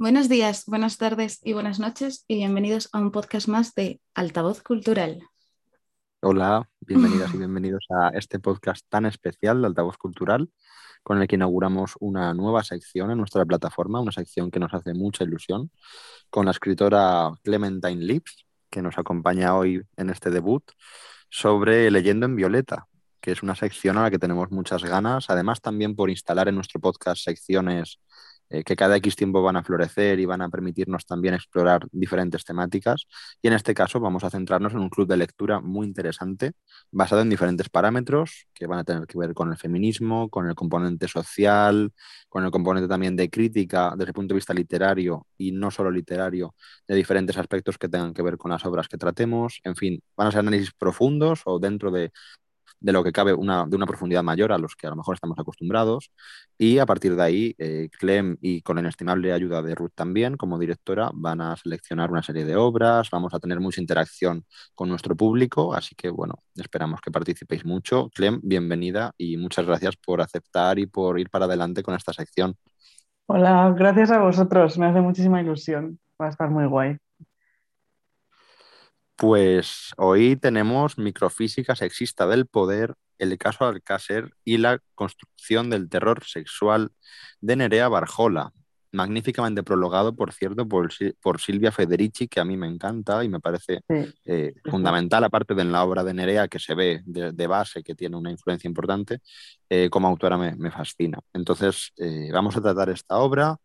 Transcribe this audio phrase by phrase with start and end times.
[0.00, 4.62] Buenos días, buenas tardes y buenas noches y bienvenidos a un podcast más de Altavoz
[4.62, 5.20] Cultural.
[6.22, 10.48] Hola, bienvenidas y bienvenidos a este podcast tan especial de Altavoz Cultural
[11.02, 14.94] con el que inauguramos una nueva sección en nuestra plataforma, una sección que nos hace
[14.94, 15.70] mucha ilusión,
[16.30, 20.64] con la escritora Clementine Lips, que nos acompaña hoy en este debut,
[21.28, 22.86] sobre Leyendo en Violeta,
[23.20, 26.54] que es una sección a la que tenemos muchas ganas, además también por instalar en
[26.54, 28.00] nuestro podcast secciones
[28.50, 32.44] eh, que cada X tiempo van a florecer y van a permitirnos también explorar diferentes
[32.44, 33.06] temáticas.
[33.40, 36.52] Y en este caso vamos a centrarnos en un club de lectura muy interesante,
[36.90, 40.54] basado en diferentes parámetros que van a tener que ver con el feminismo, con el
[40.54, 41.92] componente social,
[42.28, 45.90] con el componente también de crítica desde el punto de vista literario y no solo
[45.90, 46.54] literario,
[46.88, 49.60] de diferentes aspectos que tengan que ver con las obras que tratemos.
[49.64, 52.12] En fin, van a ser análisis profundos o dentro de
[52.80, 55.14] de lo que cabe una, de una profundidad mayor a los que a lo mejor
[55.14, 56.10] estamos acostumbrados.
[56.58, 60.36] Y a partir de ahí, eh, Clem y con la inestimable ayuda de Ruth también,
[60.36, 64.88] como directora, van a seleccionar una serie de obras, vamos a tener mucha interacción con
[64.88, 68.10] nuestro público, así que bueno, esperamos que participéis mucho.
[68.14, 72.54] Clem, bienvenida y muchas gracias por aceptar y por ir para adelante con esta sección.
[73.26, 76.96] Hola, gracias a vosotros, me hace muchísima ilusión, va a estar muy guay.
[79.20, 86.24] Pues hoy tenemos microfísica sexista del poder, el caso Alcácer y la construcción del terror
[86.24, 86.92] sexual
[87.42, 88.54] de Nerea Barjola.
[88.92, 90.90] Magníficamente prologado, por cierto, por,
[91.38, 93.82] Silvia Federici, que a mí me encanta y me parece
[94.24, 97.94] eh, fundamental, aparte de en la obra de Nerea, que se ve de, base, que
[97.94, 99.18] tiene una influencia importante,
[99.68, 101.18] eh, como autora me, fascina.
[101.34, 103.58] Entonces, eh, vamos a tratar esta obra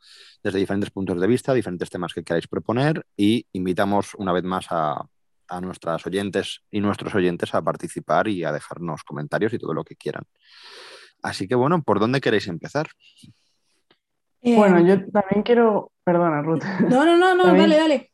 [0.44, 4.67] desde diferentes puntos de vista, diferentes temas que queráis proponer y invitamos una vez más
[4.69, 5.08] a,
[5.48, 9.84] a nuestras oyentes y nuestros oyentes a participar y a dejarnos comentarios y todo lo
[9.84, 10.24] que quieran.
[11.22, 12.88] Así que bueno, ¿por dónde queréis empezar?
[14.44, 16.64] bueno, yo también quiero, perdona Ruth.
[16.90, 18.12] No, no, no, no, dale, dale.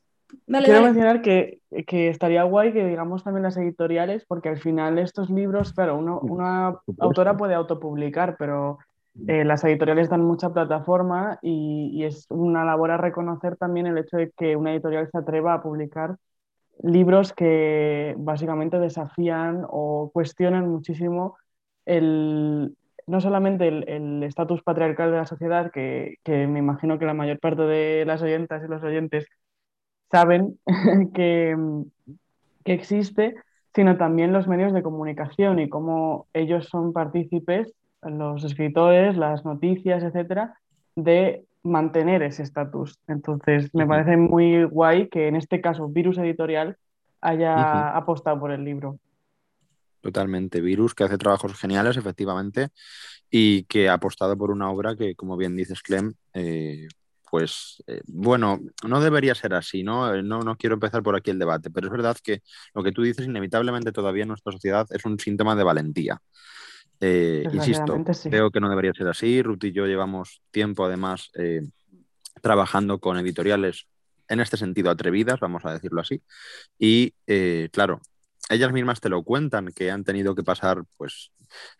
[0.64, 5.74] quiero mencionar que, estaría guay que digamos también las editoriales, porque al final estos libros,
[5.74, 8.80] claro, una autora puede autopublicar, pero
[9.28, 13.98] eh, las editoriales dan mucha plataforma y, y, es una labor a reconocer también el
[13.98, 16.16] hecho de que una editorial se atreva a publicar
[16.84, 21.38] libros que básicamente desafían o cuestionan muchísimo
[21.86, 22.76] el,
[23.08, 27.64] no solamente el estatus patriarcal de la sociedad, que, me imagino que la mayor parte
[27.64, 29.28] de las oyentas y los oyentes
[30.10, 30.60] saben
[31.14, 31.56] que,
[32.64, 33.36] que existe,
[33.74, 40.04] sino también los medios de comunicación y cómo ellos son partícipes, los escritores, las noticias,
[40.04, 40.56] etcétera,
[40.96, 43.00] de mantener ese estatus.
[43.08, 46.78] Entonces, me parece muy guay que en este caso Virus Editorial
[47.22, 49.00] haya apostado por el libro.
[50.02, 50.62] Totalmente.
[50.62, 52.70] Virus, que hace trabajos geniales, efectivamente,
[53.30, 56.88] y que ha apostado por una obra que, como bien dices, Clem, eh,
[57.30, 60.14] pues eh, bueno, no debería ser así, ¿no?
[60.14, 60.42] Eh, ¿no?
[60.42, 62.42] No quiero empezar por aquí el debate, pero es verdad que
[62.74, 66.22] lo que tú dices inevitablemente todavía en nuestra sociedad es un síntoma de valentía.
[67.04, 69.42] Eh, insisto, creo que no debería ser así.
[69.42, 71.68] Ruth y yo llevamos tiempo, además, eh,
[72.42, 73.88] trabajando con editoriales
[74.28, 76.22] en este sentido atrevidas, vamos a decirlo así.
[76.78, 78.02] Y eh, claro,
[78.50, 81.32] ellas mismas te lo cuentan, que han tenido que pasar, pues,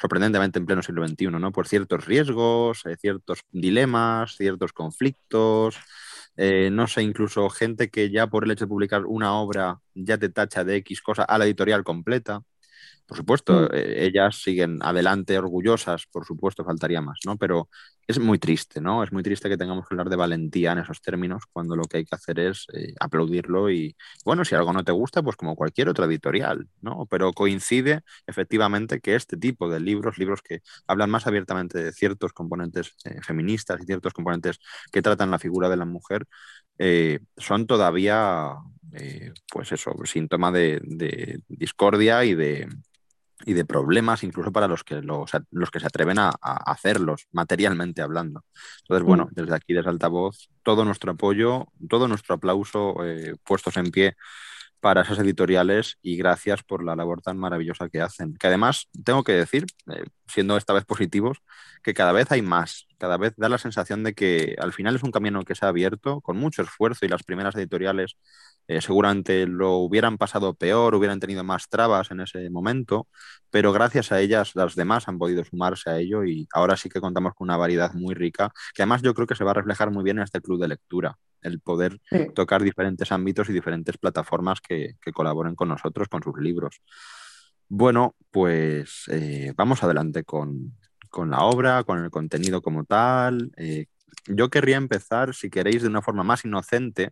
[0.02, 1.52] sorprendentemente en pleno siglo XXI, ¿no?
[1.52, 5.78] Por ciertos riesgos, ciertos dilemas, ciertos conflictos.
[6.36, 10.30] no sé, incluso gente que ya por el hecho de publicar una obra ya te
[10.30, 12.42] tacha de X cosa a la editorial completa.
[13.12, 13.68] Por supuesto, mm.
[13.74, 17.36] eh, ellas siguen adelante orgullosas, por supuesto, faltaría más, ¿no?
[17.36, 17.68] Pero
[18.08, 19.04] es muy triste, ¿no?
[19.04, 21.98] Es muy triste que tengamos que hablar de valentía en esos términos cuando lo que
[21.98, 25.58] hay que hacer es eh, aplaudirlo y, bueno, si algo no te gusta, pues como
[25.58, 27.06] cualquier otra editorial, ¿no?
[27.10, 32.32] Pero coincide efectivamente que este tipo de libros, libros que hablan más abiertamente de ciertos
[32.32, 36.28] componentes eh, feministas y ciertos componentes que tratan la figura de la mujer,
[37.38, 38.56] son todavía,
[39.52, 42.68] pues eso, síntoma de discordia y de
[43.46, 48.02] y de problemas incluso para los que, los, los que se atreven a, hacerlos, materialmente
[48.02, 48.44] hablando.
[48.84, 49.36] Entonces, bueno, mm.
[49.36, 54.16] desde aquí, desde altavoz, todo nuestro apoyo, todo nuestro aplauso eh, puestos en pie
[54.82, 58.36] para esas editoriales y gracias por la labor tan maravillosa que hacen.
[58.36, 61.38] Que además, tengo que decir, eh, siendo esta vez positivos,
[61.84, 65.04] que cada vez hay más, cada vez da la sensación de que al final es
[65.04, 68.18] un camino que se ha abierto con mucho esfuerzo y las primeras editoriales
[68.72, 73.08] eh, seguramente lo hubieran pasado peor, hubieran tenido más trabas en ese momento,
[73.50, 77.02] pero gracias a ellas las demás han podido sumarse a ello y ahora sí que
[77.02, 79.92] contamos con una variedad muy rica, que además yo creo que se va a reflejar
[79.92, 82.00] muy bien en este club de lectura, el poder
[82.34, 86.82] tocar diferentes ámbitos y diferentes plataformas que, colaboren con nosotros, con sus libros.
[87.68, 90.78] Bueno, pues eh, vamos adelante con,
[91.28, 93.52] la obra, con el contenido como tal.
[93.58, 93.88] Eh,
[94.28, 97.12] yo querría empezar, si queréis, de una forma más inocente,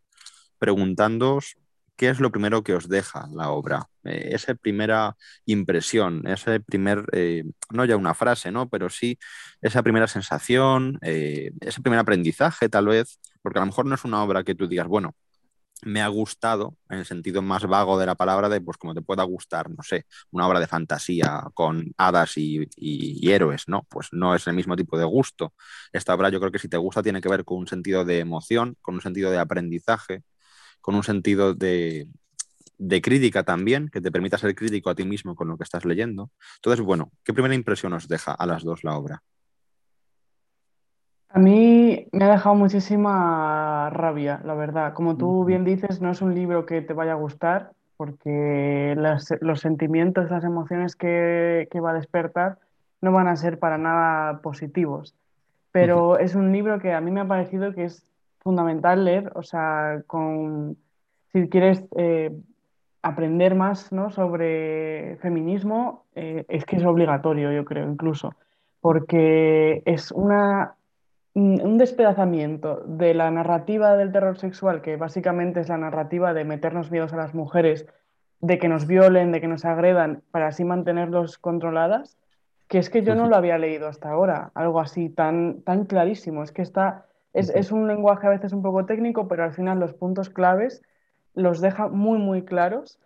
[0.59, 1.57] preguntándoos
[1.99, 7.05] qué es lo primero que os deja la obra, eh, esa primera impresión, ese primer,
[7.11, 8.69] eh, no ya una frase, ¿no?
[8.69, 9.19] pero sí
[9.61, 14.05] esa primera sensación, eh, ese primer aprendizaje tal vez, porque a lo mejor no es
[14.05, 15.13] una obra que tú digas, bueno,
[15.83, 19.01] me ha gustado, en el sentido más vago de la palabra, de pues como te
[19.01, 22.67] pueda gustar, no sé, una obra de fantasía con hadas y,
[23.29, 23.85] héroes, ¿no?
[23.89, 25.53] Pues no es el mismo tipo de gusto.
[25.93, 28.19] Esta obra yo creo que si te gusta tiene que ver con un sentido de
[28.19, 30.23] emoción, con un sentido de aprendizaje,
[30.81, 32.07] con un sentido de,
[32.79, 35.85] de crítica también, que te permita ser crítico a ti mismo con lo que estás
[35.85, 36.31] leyendo.
[36.55, 39.21] Entonces, bueno, ¿qué primera impresión os deja a las dos la obra?
[41.31, 44.93] A mí me ha dejado muchísima rabia, la verdad.
[44.93, 48.95] Como tú bien dices, no es un libro que te vaya a gustar, porque
[49.41, 52.57] los sentimientos, las emociones que, va a despertar
[53.01, 55.15] no van a ser para nada positivos.
[55.71, 58.03] Pero es un libro que a mí me ha parecido que es
[58.39, 60.77] fundamental leer, o sea, con,
[61.31, 62.31] si quieres eh,
[63.01, 64.09] aprender más ¿no?
[64.11, 68.33] sobre feminismo, eh, es que es obligatorio, yo creo, incluso,
[68.81, 70.75] porque es una
[71.35, 76.91] un despedazamiento de la narrativa del terror sexual, que básicamente es la narrativa de meternos
[76.91, 77.85] miedos a las mujeres,
[78.41, 82.17] de que nos violen, de que nos agredan, para así mantenerlos controladas,
[82.67, 86.43] que es que yo no lo había leído hasta ahora, algo así tan, tan clarísimo.
[86.43, 89.79] Es que está, es, es un lenguaje a veces un poco técnico, pero al final
[89.79, 90.81] los puntos claves
[91.33, 92.99] los deja muy, muy claros.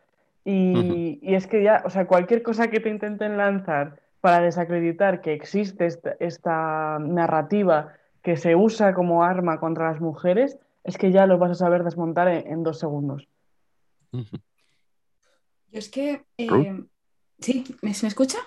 [0.46, 5.22] Y, y, es que ya, o sea, cualquier cosa que te intenten lanzar para desacreditar
[5.22, 11.12] que existe esta, esta narrativa que se usa como arma contra las mujeres, es que
[11.12, 13.28] ya lo vas a saber desmontar en, dos segundos.
[14.12, 14.22] Yo
[15.72, 16.24] es que...
[16.38, 16.84] Eh,
[17.40, 17.64] ¿Sí?
[17.82, 18.38] ¿Me, ¿Se me escucha?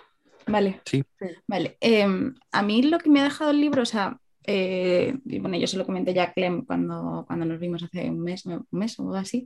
[0.46, 0.80] Vale.
[0.84, 1.04] Sí.
[1.46, 1.76] Vale.
[1.80, 5.66] Em, a mí lo que me ha dejado el libro, o sea, eh, bueno, yo
[5.66, 8.98] se lo comenté ya a Clem cuando, cuando nos vimos hace un mes, un mes
[8.98, 9.44] o algo así, mm.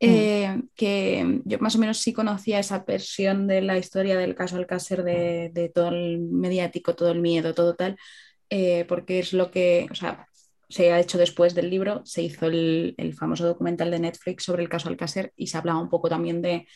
[0.00, 4.56] eh, que yo más o menos sí conocía esa versión de la historia del caso
[4.56, 7.96] Alcácer, de, de todo el mediático, todo el miedo, todo tal,
[8.54, 10.26] eh, porque es lo que, o sea,
[10.68, 14.68] se ha hecho después del libro, se hizo el, famoso documental de Netflix sobre el
[14.68, 16.66] caso Alcácer y se hablaba un poco también de,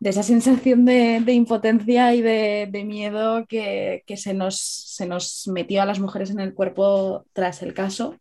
[0.00, 5.98] esa sensación de, impotencia y de, miedo que, se, nos, se nos metió a las
[5.98, 8.16] mujeres en el cuerpo tras el caso,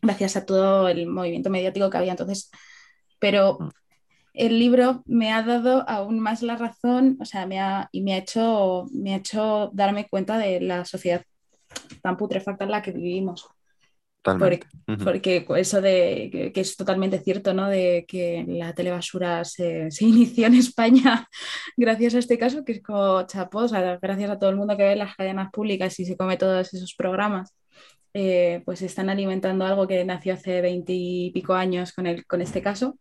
[0.00, 2.50] gracias a todo el movimiento mediático que había entonces.
[3.18, 3.58] Pero
[4.32, 8.14] el libro me ha dado aún más la razón, o sea, me ha, y me
[8.14, 11.22] ha, hecho, me ha hecho darme cuenta de la sociedad
[12.02, 13.46] tan putrefacta en la que vivimos.
[14.22, 14.66] Totalmente.
[15.02, 17.68] Porque, eso de que, es totalmente cierto, ¿no?
[17.68, 21.26] De que la telebasura se, se, inició en España
[21.76, 24.96] gracias a este caso, que es como chapos, gracias a todo el mundo que ve
[24.96, 27.54] las cadenas públicas y se come todos esos programas,
[28.12, 32.42] eh, pues están alimentando algo que nació hace veinte y pico años con, el, con
[32.42, 32.98] este caso,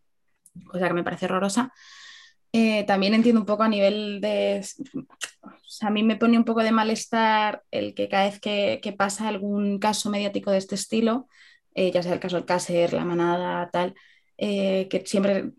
[0.68, 1.74] cosa que me parece horrorosa.
[2.52, 4.66] Eh, también entiendo un poco a nivel de...
[5.82, 9.80] a mí me pone un poco de malestar el que cada vez que, pasa algún
[9.80, 11.28] caso mediático de este estilo,
[11.76, 13.94] eh, ya sea el caso del Cácer, la manada, tal,
[14.38, 15.52] eh, que siempre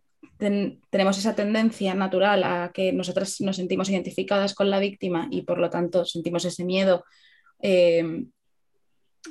[0.90, 5.58] tenemos esa tendencia natural a que nosotras nos sentimos identificadas con la víctima y por
[5.58, 7.04] lo tanto sentimos ese miedo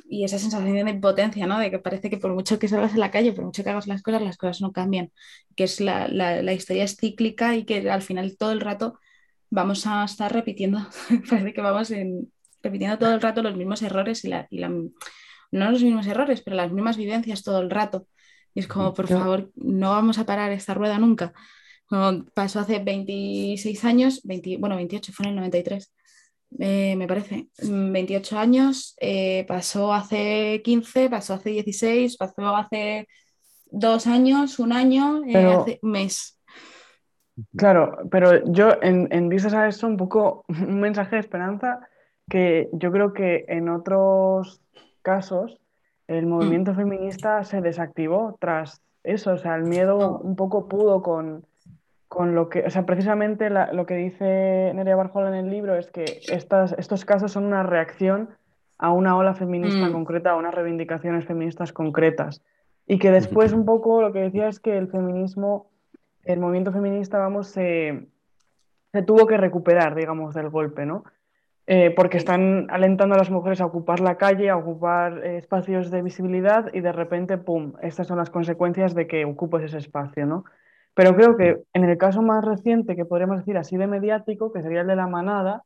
[0.07, 1.59] y esa sensación de impotencia, ¿no?
[1.59, 3.87] De que parece que por mucho que salgas en la calle, por mucho que hagas
[3.87, 5.11] las cosas, las cosas no cambian,
[5.56, 8.99] que es la, la, historia es cíclica y que al final todo el rato
[9.49, 10.80] vamos a estar repitiendo,
[11.30, 11.92] parece que vamos
[12.61, 16.42] repitiendo todo el rato los mismos errores y, la, y la, no los mismos errores,
[16.42, 18.07] pero las mismas vivencias todo el rato.
[18.54, 21.33] Y es como, por favor, no vamos a parar esta rueda nunca.
[22.33, 25.94] pasó hace 26 años, 20, bueno, 28, fue en el 93
[26.57, 33.07] eh, me parece, 28 mm, años, eh, pasó hace 15, pasó hace 16, pasó hace
[33.65, 36.39] dos años, un año, eh, hace un mes.
[37.56, 41.79] Claro, pero yo en, en vistas a eso un poco un mensaje de esperanza
[42.29, 44.61] que yo creo que en otros
[45.01, 45.59] casos
[46.07, 46.29] el mm.
[46.29, 51.45] movimiento feminista se desactivó tras eso, o sea, el miedo un poco pudo con,
[52.09, 55.92] con lo que, o sea, precisamente lo que dice Nerea Barjola en el libro es
[55.92, 58.30] que estas, estos casos son una reacción
[58.80, 59.92] a una ola feminista mm.
[59.92, 62.42] concreta, a unas reivindicaciones feministas concretas.
[62.87, 65.69] Y que después un poco lo que decía es que el feminismo,
[66.23, 68.07] el movimiento feminista, vamos, se,
[68.92, 71.04] se tuvo que recuperar, digamos, del golpe, ¿no?
[71.68, 75.92] Eh, porque están alentando a las mujeres a ocupar la calle, a ocupar eh, espacios
[75.92, 80.25] de visibilidad y de repente, ¡pum!, estas son las consecuencias de que ocupes ese espacio,
[80.25, 80.45] ¿no?
[80.93, 84.61] Pero creo que en el caso más reciente, que podríamos decir así de mediático, que
[84.61, 85.63] sería el de la manada,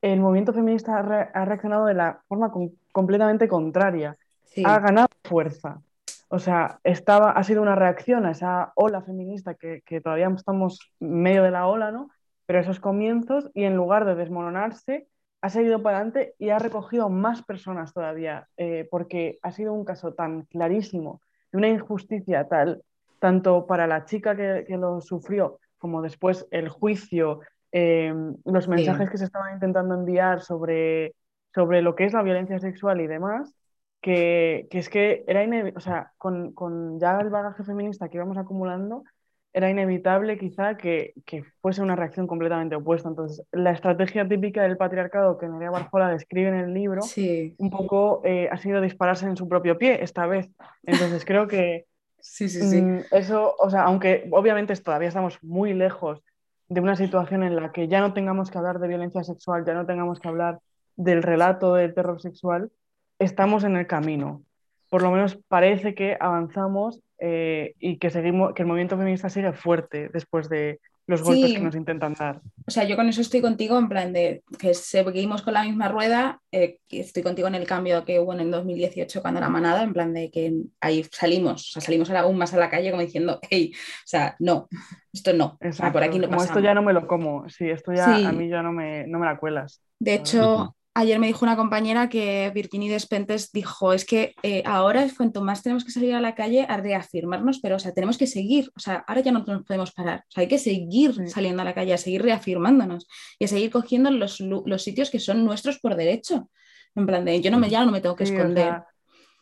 [0.00, 2.52] el movimiento feminista ha, reaccionado de la forma
[2.92, 4.16] completamente contraria.
[4.64, 5.80] ha ganado fuerza.
[6.28, 10.80] O sea, estaba, ha sido una reacción a esa ola feminista que, que todavía estamos
[10.98, 12.10] medio de la ola, ¿no?
[12.46, 15.08] Pero esos comienzos y en lugar de desmoronarse,
[15.42, 19.84] ha seguido para adelante y ha recogido más personas todavía, eh, porque ha sido un
[19.84, 22.82] caso tan clarísimo de una injusticia tal,
[23.22, 27.38] tanto para la chica que, lo sufrió, como después el juicio,
[27.70, 28.12] eh,
[28.44, 31.14] los mensajes que se estaban intentando enviar sobre,
[31.54, 33.54] sobre lo que es la violencia sexual y demás,
[34.00, 38.16] que, que es que era inevitable, o sea, con, con ya el bagaje feminista que
[38.16, 39.04] íbamos acumulando,
[39.52, 43.08] era inevitable quizá que, que, fuese una reacción completamente opuesta.
[43.08, 47.02] Entonces, la estrategia típica del patriarcado que Nerea Barjola describe en el libro,
[47.58, 50.50] un poco eh, ha sido dispararse en su propio pie esta vez.
[50.82, 51.86] Entonces, creo que
[52.22, 52.80] sí, sí, sí.
[52.80, 56.22] Mm, eso, o sea, aunque obviamente todavía estamos muy lejos
[56.68, 59.74] de una situación en la que ya no tengamos que hablar de violencia sexual, ya
[59.74, 60.60] no tengamos que hablar
[60.96, 62.70] del relato del terror sexual,
[63.18, 64.42] estamos en el camino.
[64.88, 69.52] Por lo menos parece que avanzamos eh, y que, seguimos, que el movimiento feminista sigue
[69.52, 70.80] fuerte después de
[71.12, 72.40] los golpes que nos intentan dar.
[72.66, 75.88] O sea, yo con eso estoy contigo en plan de que seguimos con la misma
[75.88, 79.82] rueda, eh, estoy contigo en el cambio que hubo en el 2018 cuando la manada,
[79.82, 83.02] en plan de que ahí salimos, o sea, salimos aún más a la calle como
[83.02, 84.68] diciendo, hey, o sea, no,
[85.12, 85.58] esto no,
[85.92, 88.48] por aquí no Como esto ya no me lo como, sí, esto ya a mí
[88.48, 89.82] ya no me, no me la cuelas.
[89.98, 95.02] De hecho, Ayer me dijo una compañera que Virginie Despentes dijo, es que eh, ahora
[95.02, 98.18] es cuanto más tenemos que salir a la calle a reafirmarnos, pero o sea, tenemos
[98.18, 101.14] que seguir, o sea, ahora ya no nos podemos parar, o sea, hay que seguir
[101.30, 103.08] saliendo a la calle, a seguir reafirmándonos
[103.38, 106.50] y a seguir cogiendo los, los, sitios que son nuestros por derecho.
[106.94, 108.82] En plan de, yo no me, ya no me tengo que esconder.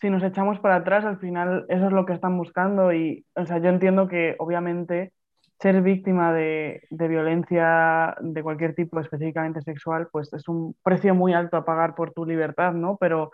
[0.00, 3.44] si nos echamos para atrás, al final eso es lo que están buscando y, o
[3.44, 5.12] sea, yo entiendo que obviamente
[5.60, 11.56] ser víctima de, violencia de cualquier tipo, específicamente sexual, pues es un precio muy alto
[11.58, 12.96] a pagar por tu libertad, ¿no?
[12.98, 13.30] Pero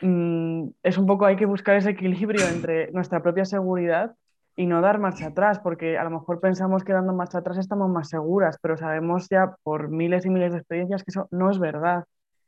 [0.00, 4.14] mm, es un poco, hay que buscar ese equilibrio entre nuestra propia seguridad
[4.54, 7.90] y no dar marcha atrás, porque a lo mejor pensamos que dando marcha atrás estamos
[7.90, 11.58] más seguras, pero sabemos ya por miles y miles de experiencias que eso no es
[11.58, 12.04] verdad,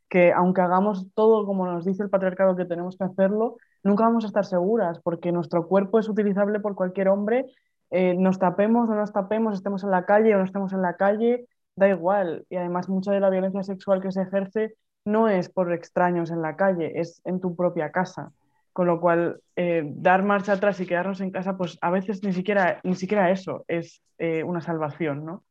[0.09, 4.25] que aunque hagamos todo como nos dice el patriarcado que tenemos que hacerlo, nunca vamos
[4.25, 7.47] a estar seguras, porque nuestro cuerpo es utilizable por cualquier hombre
[7.91, 10.83] eh, nos tapemos o no nos tapemos, estemos en la calle o no estemos en
[10.83, 12.45] la calle, da igual.
[12.49, 16.43] Y además mucha de la violencia sexual que se ejerce no es por extraños en
[16.43, 18.33] la calle, es en tu propia casa.
[18.73, 22.33] Con lo cual, eh, dar marcha atrás y quedarnos en casa, pues a veces ni
[22.33, 25.43] siquiera, ni siquiera eso es eh, una salvación, ¿no?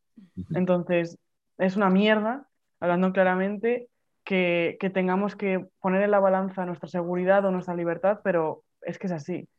[0.53, 1.17] Entonces,
[1.57, 2.47] es una mierda,
[2.79, 3.89] hablando claramente,
[4.23, 8.97] que, que tengamos que poner en la balanza nuestra seguridad o nuestra libertad, pero es
[8.97, 9.49] que es así.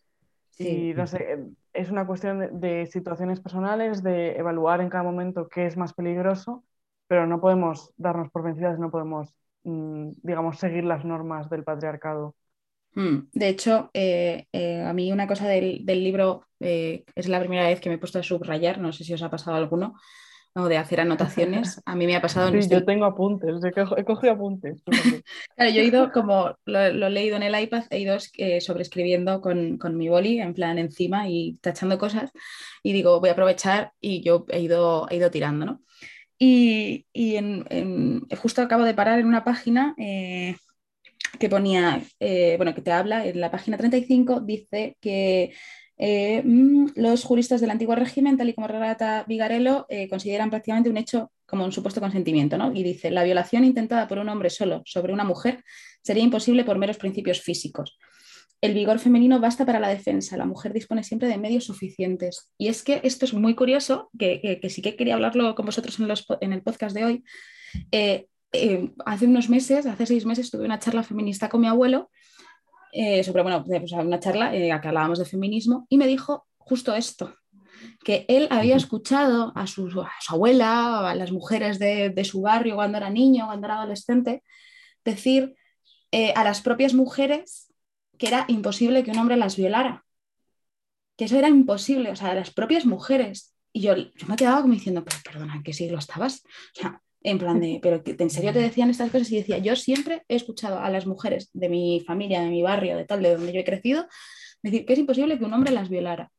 [0.58, 1.38] Y no sé,
[1.72, 6.64] es una cuestión de, situaciones personales, de evaluar en cada momento qué es más peligroso,
[7.06, 12.34] pero no podemos darnos por vencidas, no podemos, mm, digamos, seguir las normas del patriarcado.
[12.94, 13.28] Hmm.
[13.32, 17.66] De hecho, eh, eh, a mí una cosa del, del libro eh, es la primera
[17.66, 19.94] vez que me he puesto a subrayar, no sé si os ha pasado alguno,
[20.54, 21.80] o de hacer anotaciones.
[21.86, 22.50] A mí me ha pasado...
[22.60, 24.82] Sí, yo tengo apuntes, he cogido apuntes.
[25.56, 29.40] claro, yo he ido, como lo, he leído en el iPad, he ido eh, sobreescribiendo
[29.40, 32.30] con, con, mi boli, en plan encima y tachando cosas,
[32.82, 35.82] y digo, voy a aprovechar y yo he ido, he ido tirando, ¿no?
[36.38, 40.56] Y, y en, justo acabo de parar en una página eh,
[41.38, 45.52] que ponía, eh, bueno, que te habla, en la página 35 dice que
[46.02, 50.88] eh, mm, los juristas del antiguo régimen, tal y como relata Vigarello, eh, consideran prácticamente
[50.88, 52.72] un hecho como un supuesto consentimiento, ¿no?
[52.72, 55.62] Y dice, la violación intentada por un hombre solo sobre una mujer
[56.02, 57.98] sería imposible por meros principios físicos.
[58.62, 62.50] El vigor femenino basta para la defensa, la mujer dispone siempre de medios suficientes.
[62.56, 66.52] Y es que esto es muy curioso, que, sí que quería hablarlo con vosotros en,
[66.54, 67.24] el podcast de hoy.
[67.92, 68.26] Eh,
[69.04, 72.10] hace unos meses, hace seis meses, tuve una charla feminista con mi abuelo
[72.92, 76.46] eh, sobre bueno, pues, una charla en la que hablábamos de feminismo y me dijo
[76.58, 77.34] justo esto,
[78.04, 79.90] que él había escuchado a su,
[80.28, 84.42] abuela, a las mujeres de, su barrio cuando era niño, cuando era adolescente,
[85.04, 85.54] decir
[86.12, 87.72] eh, a las propias mujeres
[88.18, 90.04] que era imposible que un hombre las violara,
[91.16, 93.54] que eso era imposible, o sea, a las propias mujeres.
[93.72, 96.42] Y yo, yo me quedaba como diciendo, pero perdona, ¿en qué siglo estabas?
[96.76, 99.76] O sea, en plan de, pero en serio te decían estas cosas y decía, yo
[99.76, 103.34] siempre he escuchado a las mujeres de mi familia, de mi barrio, de tal, de
[103.34, 104.06] donde yo he crecido,
[104.62, 106.30] decir que es imposible que un hombre las violara.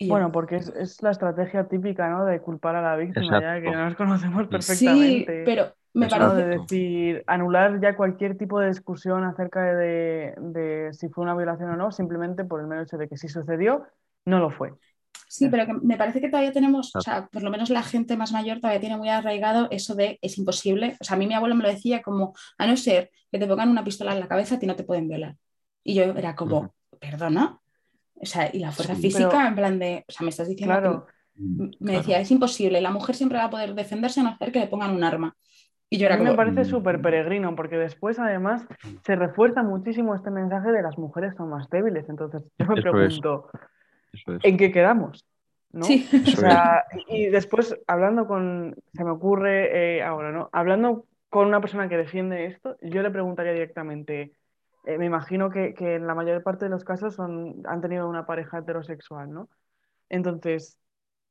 [0.00, 2.24] bueno, porque es, la estrategia típica, ¿no?
[2.24, 5.40] De culpar a la víctima, ya que nos conocemos perfectamente.
[5.40, 6.36] Sí, pero me parece...
[6.36, 11.70] De decir, anular ya cualquier tipo de discusión acerca de, de si fue una violación
[11.70, 13.86] o no, simplemente por el mero hecho de que si sucedió,
[14.24, 14.72] no lo fue.
[15.28, 18.32] Sí, pero me parece que todavía tenemos, o sea, por lo menos la gente más
[18.32, 20.96] mayor todavía tiene muy arraigado eso de es imposible.
[21.00, 23.46] O sea, a mí mi abuelo me lo decía como, a no ser que te
[23.46, 25.34] pongan una pistola en la cabeza, a ti no te pueden violar.
[25.82, 27.58] Y yo era como, perdona.
[28.14, 31.06] O sea, y la fuerza física, en plan de, o sea, me estás diciendo Claro.
[31.34, 34.52] que me decía, es imposible, la mujer siempre va a poder defenderse a no hacer
[34.52, 35.36] que le pongan un arma.
[35.90, 36.64] Y yo A era me como, parece Mm.
[36.64, 38.66] súper peregrino, porque después además
[39.04, 42.08] se refuerza muchísimo este mensaje de las mujeres son más débiles.
[42.08, 43.20] Entonces yo me Eso es.
[44.24, 44.52] Pregunto, Eso es.
[44.52, 45.26] ¿en qué quedamos?
[45.72, 45.84] ¿No?
[45.84, 50.48] sí, O sea, y después hablando con, se me ocurre eh, ahora, ¿no?
[50.52, 54.32] Hablando con una persona que defiende esto, yo le preguntaría directamente,
[54.84, 58.08] eh, me imagino que, que en la mayor parte de los casos son, han tenido
[58.08, 59.48] una pareja heterosexual, ¿no?
[60.08, 60.78] Entonces,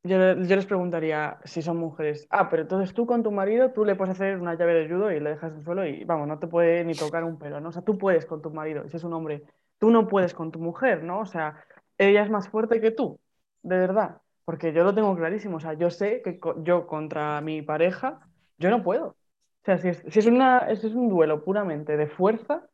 [0.04, 3.86] yo, yo les preguntaría si son mujeres, ah, pero entonces tú con tu marido, tú
[3.86, 6.28] le puedes hacer una llave de judo y le dejas en el suelo y vamos,
[6.28, 7.70] no te puede ni tocar un pelo, ¿no?
[7.70, 9.44] O sea, tú puedes con tu marido, si es un hombre,
[9.80, 11.20] tú no puedes con tu mujer, ¿no?
[11.22, 11.56] O sea,
[11.98, 13.20] ella es más fuerte que tú,
[13.64, 17.42] de verdad, porque yo lo tengo clarísimo, o sea, yo sé que co- yo contra
[17.42, 18.20] mi pareja,
[18.58, 19.08] yo no puedo.
[19.10, 19.18] O
[19.66, 22.68] sea, si es, si es una, si es un duelo puramente de fuerza,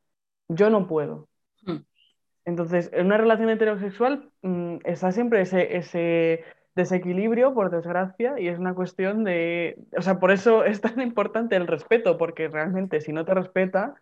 [0.50, 1.30] yo no puedo.
[1.66, 1.78] Mm.
[2.46, 6.44] Entonces, en una relación heterosexual mm, está siempre ese, ese
[6.76, 11.56] desequilibrio, por desgracia, y es una cuestión de, o sea, por eso es tan importante
[11.56, 13.96] el respeto, porque realmente si no te respeta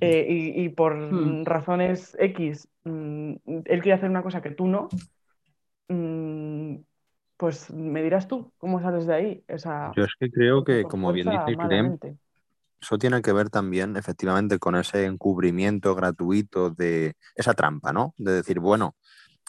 [0.00, 1.36] eh, y, y por Hmm.
[1.40, 3.32] mm, razones X, mm,
[3.66, 4.90] él quiere hacer una cosa que tú no,
[5.88, 6.76] mm,
[7.36, 9.44] pues me dirás tú cómo sales de ahí.
[9.48, 11.98] O sea, Yo es que creo que, como bien dice Clem,
[12.80, 18.14] eso tiene que ver también efectivamente con ese encubrimiento gratuito de esa trampa, ¿no?
[18.18, 18.96] De decir, bueno,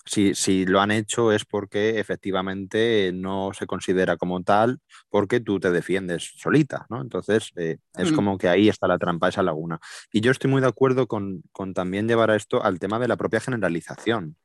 [0.08, 5.60] si, si lo han hecho es porque efectivamente no se considera como tal, porque tú
[5.60, 7.02] te defiendes solita, ¿no?
[7.02, 8.16] Entonces, eh, es Mm.
[8.16, 9.80] como que ahí está la trampa, esa laguna.
[10.12, 13.08] Y yo estoy muy de acuerdo con, con también llevar a esto al tema de
[13.08, 14.38] la propia generalización,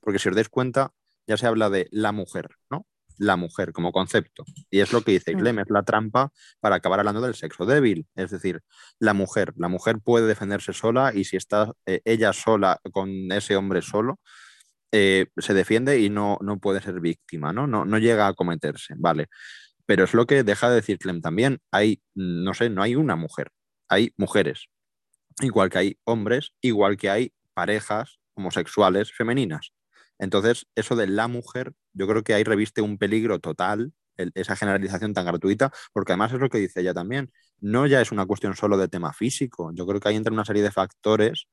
[0.00, 0.92] porque si os dais cuenta,
[1.26, 2.86] ya se habla de la mujer, ¿no?
[3.18, 4.44] La mujer como concepto.
[4.70, 5.38] Y es lo que dice Mm.
[5.40, 8.06] Clem, es la trampa para acabar hablando del sexo débil.
[8.14, 8.60] Es decir,
[9.00, 13.56] la mujer, la mujer puede defenderse sola y si está eh, ella sola con ese
[13.56, 14.20] hombre solo,
[14.92, 17.66] eh, se defiende y no, no puede ser víctima, ¿no?
[17.66, 17.84] ¿no?
[17.84, 19.26] No llega a cometerse, ¿vale?
[19.86, 21.60] Pero es lo que deja de decir Clem también.
[21.72, 23.50] Hay, mm, no sé, no hay una mujer,
[23.88, 24.66] hay mujeres.
[25.40, 29.72] Igual que hay hombres, igual que hay parejas homosexuales femeninas.
[30.18, 33.92] Entonces, eso de la mujer, yo creo que ahí reviste un peligro total,
[34.34, 38.10] esa generalización tan gratuita, porque además es lo que dice ella también, no ya es
[38.12, 41.46] una cuestión solo de tema físico, yo creo que ahí entra una serie de factores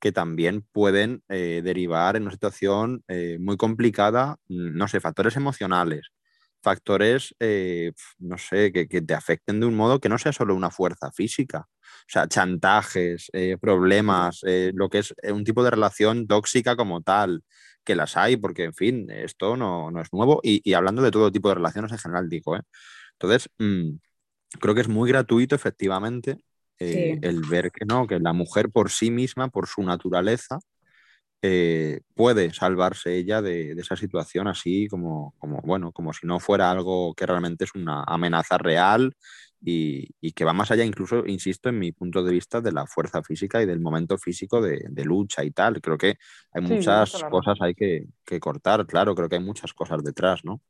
[0.00, 5.36] que también pueden eh, derivar en una situación eh, muy complicada, mm, no sé, factores
[5.36, 6.10] emocionales,
[6.62, 10.54] factores, eh, no sé, que, que te afecten de un modo que no sea solo
[10.54, 11.66] una fuerza física.
[11.70, 13.30] O sea, chantajes,
[13.60, 14.40] problemas,
[14.74, 17.42] lo que es un tipo de relación tóxica como tal,
[17.84, 20.40] que las hay, porque, en fin, esto no, no es nuevo.
[20.42, 22.56] Y, y hablando de todo tipo de relaciones en general, digo.
[23.12, 23.96] Entonces, mm,
[24.60, 26.38] creo que es muy gratuito, efectivamente,
[26.78, 27.22] eh, Sí.
[27.22, 30.58] el ver que no, que la mujer por sí misma, por su naturaleza,
[31.42, 36.40] eh, puede salvarse ella de, de esa situación así como, como, bueno, como si no
[36.40, 39.14] fuera algo que realmente es una amenaza real
[39.60, 42.86] y, y que va más allá, incluso, insisto, en mi punto de vista, de la
[42.86, 45.80] fuerza física y del momento físico de, de lucha y tal.
[45.80, 46.16] Creo que
[46.52, 49.72] hay Sí, muchas toda la cosas hay que, que cortar, claro, creo que hay muchas
[49.74, 50.62] cosas detrás, ¿no?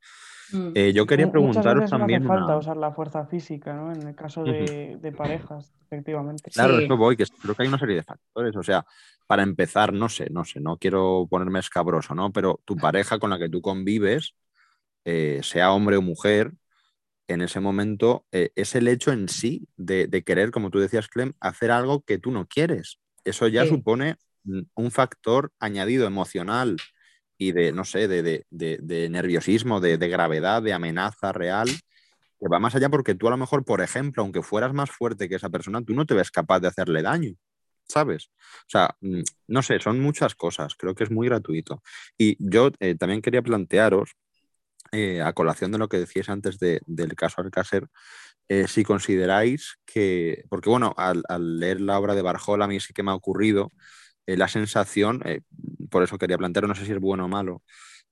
[0.52, 0.68] Mm.
[0.74, 2.56] Eh, yo quería preguntaros veces no hace también falta una...
[2.58, 3.92] usar la fuerza física, ¿no?
[3.92, 6.50] En el caso de, de parejas, efectivamente.
[6.50, 6.84] Claro, Sí.
[6.84, 8.54] eso voy, que creo que hay una serie de factores.
[8.56, 8.84] O sea,
[9.26, 12.32] para empezar, no sé, no sé, no quiero ponerme escabroso, ¿no?
[12.32, 14.34] Pero tu pareja con la que tú convives,
[15.04, 16.52] eh, sea hombre o mujer,
[17.28, 21.08] en ese momento eh, es el hecho en sí de, de querer, como tú decías,
[21.08, 22.98] Clem, hacer algo que tú no quieres.
[23.24, 23.70] Eso ya Sí.
[23.70, 24.16] supone
[24.74, 26.76] un factor añadido emocional
[27.38, 32.48] y de, no sé, de, de- de- nerviosismo, de, de gravedad, de amenaza real, que
[32.48, 35.36] va más allá porque tú a lo mejor, por ejemplo, aunque fueras más fuerte que
[35.36, 37.32] esa persona, tú no te ves capaz de hacerle daño,
[37.88, 38.30] ¿sabes?
[38.62, 41.82] O sea, mm, no sé, son muchas cosas, creo que es muy gratuito.
[42.18, 44.12] Y yo eh, también quería plantearos,
[44.92, 47.88] eh, a colación de lo que decíais antes de- del caso Alcácer,
[48.48, 51.22] eh, si consideráis que, porque bueno, al,
[51.58, 53.72] leer la obra de Barjola a mí sí que me ha ocurrido
[54.26, 55.40] eh, la sensación, eh,
[55.90, 57.62] por eso quería plantear, no sé si es bueno o malo,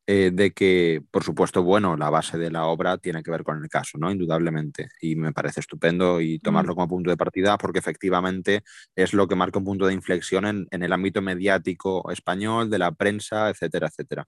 [0.07, 3.63] eh, de que, por supuesto, bueno, la base de la obra tiene que ver con
[3.63, 4.11] el caso, ¿no?
[4.11, 4.89] Indudablemente.
[5.01, 9.35] Y me parece estupendo y tomarlo como punto de partida porque efectivamente es lo que
[9.35, 13.89] marca un punto de inflexión en, en el ámbito mediático español, de la prensa, etcétera,
[13.89, 14.27] etcétera.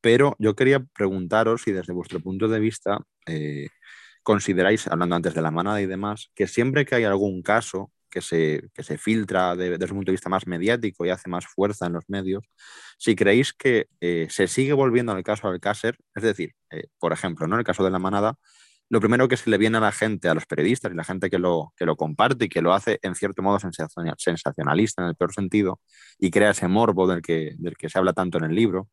[0.00, 3.68] Pero yo quería preguntaros si desde vuestro punto de vista eh,
[4.22, 8.20] consideráis, hablando antes de la manada y demás, que siempre que hay algún caso que
[8.22, 11.46] se, que se filtra de- desde un punto de vista más mediático y hace más
[11.46, 12.44] fuerza en los medios,
[12.98, 17.46] si creéis que eh, se sigue volviendo al caso Alcácer, es decir, eh, por ejemplo,
[17.46, 17.56] ¿no?
[17.56, 18.34] en el caso de la manada,
[18.88, 21.30] lo primero que se le viene a la gente, a los periodistas y la gente
[21.30, 23.58] que lo, que lo comparte y que lo hace en cierto modo
[24.18, 25.80] sensacionalista en el peor sentido
[26.18, 28.88] y crea ese morbo del que, del que se habla tanto en el libro,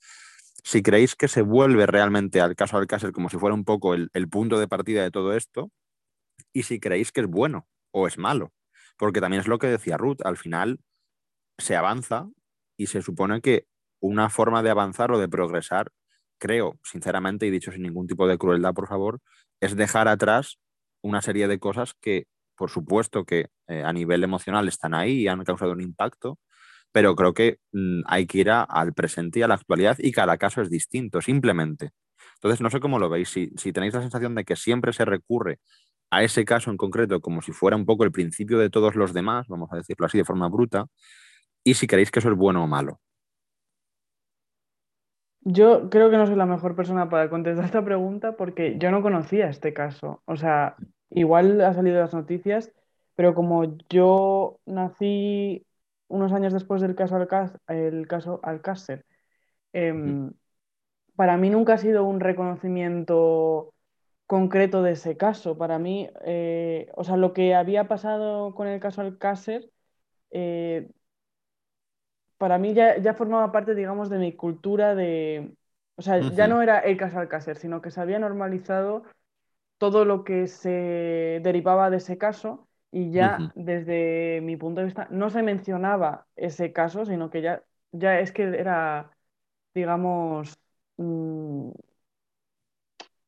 [0.63, 4.09] si creéis que se vuelve realmente al caso Alcácer como si fuera un poco el,
[4.13, 5.71] el punto de partida de todo esto
[6.53, 8.51] y si creéis que es bueno o es malo.
[8.97, 10.79] Porque también es lo que decía Ruth, al final
[11.57, 12.27] se avanza
[12.77, 13.65] y se supone que
[13.99, 15.91] una forma de avanzar o de progresar,
[16.39, 19.19] creo, sinceramente, y dicho sin ningún tipo de crueldad, por favor,
[19.59, 20.59] es dejar atrás
[21.01, 25.27] una serie de cosas que, por supuesto, que eh, a nivel emocional están ahí y
[25.27, 26.39] han causado un impacto,
[26.91, 30.37] pero creo que mm, hay que ir al presente y a la actualidad y cada
[30.37, 31.91] caso es distinto, simplemente.
[32.35, 35.05] Entonces, no sé cómo lo veis, si, si tenéis la sensación de que siempre se
[35.05, 35.59] recurre
[36.09, 39.13] a ese caso en concreto como si fuera un poco el principio de todos los
[39.13, 40.87] demás, vamos a decirlo así de forma bruta,
[41.63, 42.99] y si creéis que eso es bueno o malo.
[45.41, 49.01] Yo creo que no soy la mejor persona para contestar esta pregunta porque yo no
[49.01, 50.21] conocía este caso.
[50.25, 50.75] O sea,
[51.09, 52.71] igual ha salido las noticias,
[53.15, 55.65] pero como yo nací
[56.09, 59.05] unos años después del caso Alcácer, el caso Alcácer,
[59.73, 60.31] em,
[61.15, 63.73] para mí nunca ha sido un reconocimiento
[64.27, 65.57] concreto de ese caso.
[65.57, 69.71] Para mí, eh, o sea, lo que había pasado con el caso Alcácer
[70.31, 70.89] eh,
[72.37, 75.55] para mí ya, formaba parte, digamos, de mi cultura de...
[75.95, 79.03] O sea, ya no era el caso Alcácer, sino que se había normalizado
[79.79, 85.07] todo lo que se derivaba de ese caso y ya desde mi punto de vista
[85.11, 89.11] no se mencionaba ese caso, sino que ya, ya es que era,
[89.73, 90.59] digamos,
[90.97, 91.71] mm,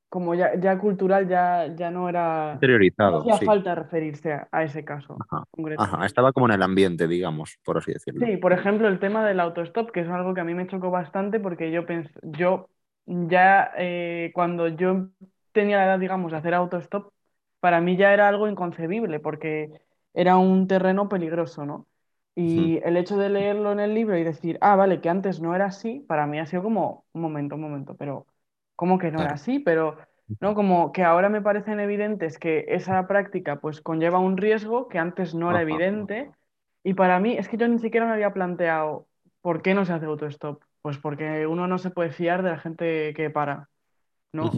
[0.09, 2.53] como ya, ya cultural, ya, ya no era.
[2.55, 3.23] Interiorizado.
[3.23, 5.15] No hacía falta referirse a, ese caso.
[5.29, 6.05] Ajá.
[6.05, 8.25] estaba como en el ambiente, digamos, por así decirlo.
[8.25, 10.89] Sí, por ejemplo, el tema del autostop, que es algo que a mí me chocó
[10.89, 12.69] bastante porque yo pensé, yo
[13.05, 15.09] ya eh, cuando yo
[15.51, 17.13] tenía la edad, digamos, de hacer autostop,
[17.59, 19.81] para mí ya era algo inconcebible porque
[20.13, 21.85] era un terreno peligroso, ¿no?
[22.35, 25.55] Y el hecho de leerlo en el libro y decir, ah, vale, que antes no
[25.55, 28.27] era así, para mí ha sido como, un momento, un momento, pero
[28.79, 29.97] como que no era así, pero
[30.39, 30.55] ¿no?
[30.55, 35.35] Como que ahora me parecen evidentes que esa práctica pues conlleva un riesgo que antes
[35.35, 36.31] no era evidente.
[36.81, 39.05] Y para mí es que yo ni siquiera me había planteado
[39.41, 40.63] por qué no se hace autostop.
[40.81, 43.67] Pues porque uno no se puede fiar de la gente que para,
[44.31, 44.49] ¿no?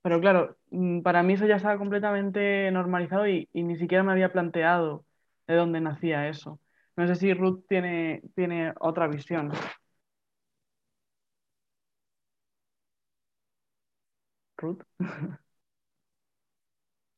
[0.00, 4.30] pero claro, mm, para mí eso ya estaba completamente normalizado y, ni siquiera me había
[4.30, 5.04] planteado
[5.48, 6.60] de dónde nacía eso.
[6.94, 9.50] No sé si Ruth tiene, tiene otra visión.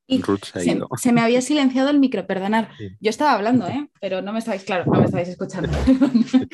[0.07, 0.23] Y
[0.99, 2.69] se, me había silenciado el micro, perdonad.
[3.01, 3.89] Yo estaba hablando, ¿eh?
[4.01, 5.71] pero no me estabais, claro, no me estabais escuchando.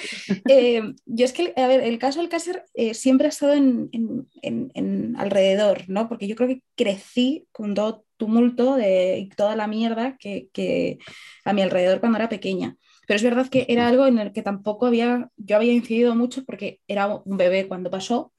[0.49, 5.85] Eh, yo es que, a ver, el caso Alcácer eh, siempre ha estado en, alrededor,
[5.89, 6.09] ¿no?
[6.09, 10.99] Porque yo creo que crecí con todo tumulto de y toda la mierda que, que,
[11.45, 12.77] a mi alrededor cuando era pequeña.
[13.07, 16.45] Pero es verdad que era algo en el que tampoco había, yo había incidido mucho
[16.45, 18.33] porque era un bebé cuando pasó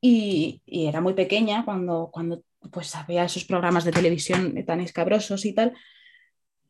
[0.00, 5.54] y, era muy pequeña cuando, cuando pues había esos programas de televisión tan escabrosos y
[5.54, 5.74] tal.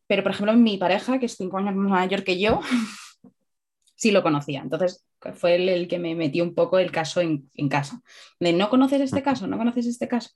[0.06, 2.60] Pero, por ejemplo, mi pareja, que es cinco años mayor que yo,
[3.94, 4.60] sí lo conocía.
[4.60, 8.00] Entonces, fue el, que me metió un poco el caso en, casa.
[8.40, 9.46] De, ¿no conoces este caso?
[9.46, 10.30] ¿No conoces este caso?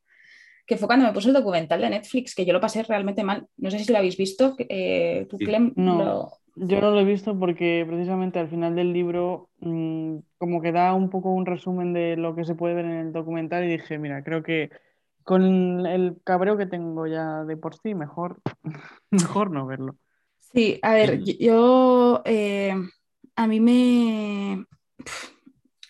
[0.67, 3.47] Que fue cuando me puso el documental de Netflix, que yo lo pasé realmente mal.
[3.57, 4.55] No sé si lo habéis visto.
[4.59, 6.31] Eh, ¿Tú, Clem, no.
[6.55, 10.93] Yo no lo he visto porque precisamente al final del libro mm, como que da
[10.93, 13.99] un poco un resumen de lo que se puede ver en el documental y dije,
[13.99, 14.71] mira, creo que
[15.25, 18.41] con el cabreo que tengo ya de por sí, mejor,
[19.11, 19.97] mejor no verlo.
[20.53, 22.75] Sí, a ver, yo eh,
[23.37, 24.67] a mí me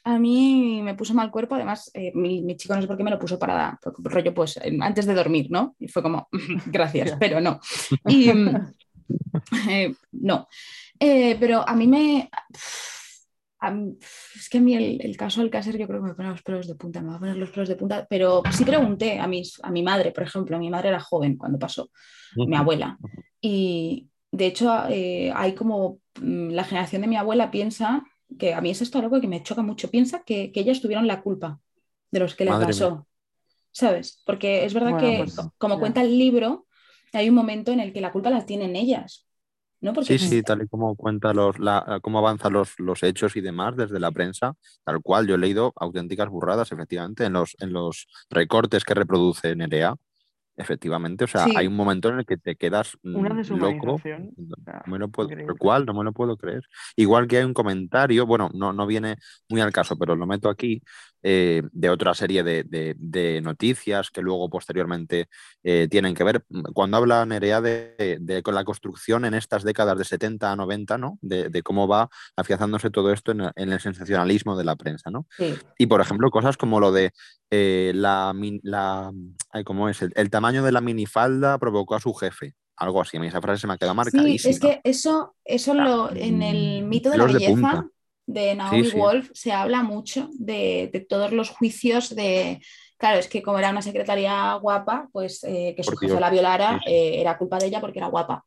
[0.04, 3.10] a mí me puso mal cuerpo, además eh, mi, chico no sé por qué me
[3.10, 5.76] lo puso para rollo pues antes de dormir, ¿no?
[5.78, 6.28] Y fue como,
[6.66, 7.60] gracias, pero no.
[8.08, 8.30] Y,
[9.68, 10.48] Eh, no.
[10.98, 12.30] Eh, pero a mí me.
[14.34, 16.66] es que a mí el, caso del Alcácer yo creo que me pone los pelos
[16.66, 19.60] de punta, me va a poner los pelos de punta, pero sí pregunté a, mis,
[19.62, 21.88] a mi madre, por ejemplo, mi madre era joven cuando pasó,
[22.34, 22.98] mi abuela,
[23.40, 28.02] y de hecho eh, hay como mm, la generación de mi abuela piensa
[28.38, 31.06] que a mí es esto algo que me choca mucho, piensa que, que ellas tuvieron
[31.06, 31.60] la culpa
[32.10, 33.06] de los que le pasó,
[33.72, 34.22] ¿sabes?
[34.24, 36.66] Porque es verdad que, pues, como cuenta el libro,
[37.12, 39.26] hay un momento en el que la culpa la tienen ellas.
[39.80, 39.92] ¿no?
[40.04, 41.56] sí, sí, tal y como cuenta los,
[42.02, 45.26] cómo avanzan los, los, hechos y demás desde la prensa, tal cual.
[45.26, 49.96] Yo he leído auténticas burradas, efectivamente, en los, en los recortes que reproduce Nerea.
[50.56, 51.54] Efectivamente, o sea, Sí.
[51.56, 53.98] hay un momento en el que te quedas Una mm, loco.
[54.04, 56.62] No me lo puedo, cual, no me lo puedo creer.
[56.94, 59.16] Igual que hay un comentario, bueno, no, no viene
[59.48, 60.82] muy al caso, pero lo meto aquí,
[61.22, 65.28] eh, de otra serie de, de- de noticias que luego posteriormente
[65.62, 66.44] eh, tienen que ver.
[66.74, 70.98] Cuando habla Nerea de, de- con la construcción en estas décadas de 70 a 90,
[70.98, 71.18] ¿no?
[71.22, 75.26] De, cómo va afianzándose todo esto en, en el sensacionalismo de la prensa, ¿no?
[75.38, 75.54] Sí.
[75.78, 77.12] Y por ejemplo, cosas como lo de
[77.50, 78.34] eh, la,
[78.64, 79.12] la
[79.52, 80.02] ay, ¿cómo es?
[80.02, 82.54] El, el tamaño de la minifalda provocó a su jefe.
[82.76, 83.16] Algo así.
[83.16, 84.50] A mí esa frase se me ha quedado Sí, marcadísima.
[84.50, 87.86] es que eso, eso lo, en el mito de la de belleza punta.
[88.26, 88.96] de Naomi sí.
[88.96, 92.60] Wolf se habla mucho de, de todos los juicios de.
[92.98, 96.74] Claro, es que como era una secretaria guapa, pues eh, que su jefe la violara
[96.78, 96.92] sí, sí.
[96.92, 98.44] eh, era culpa de ella porque era guapa.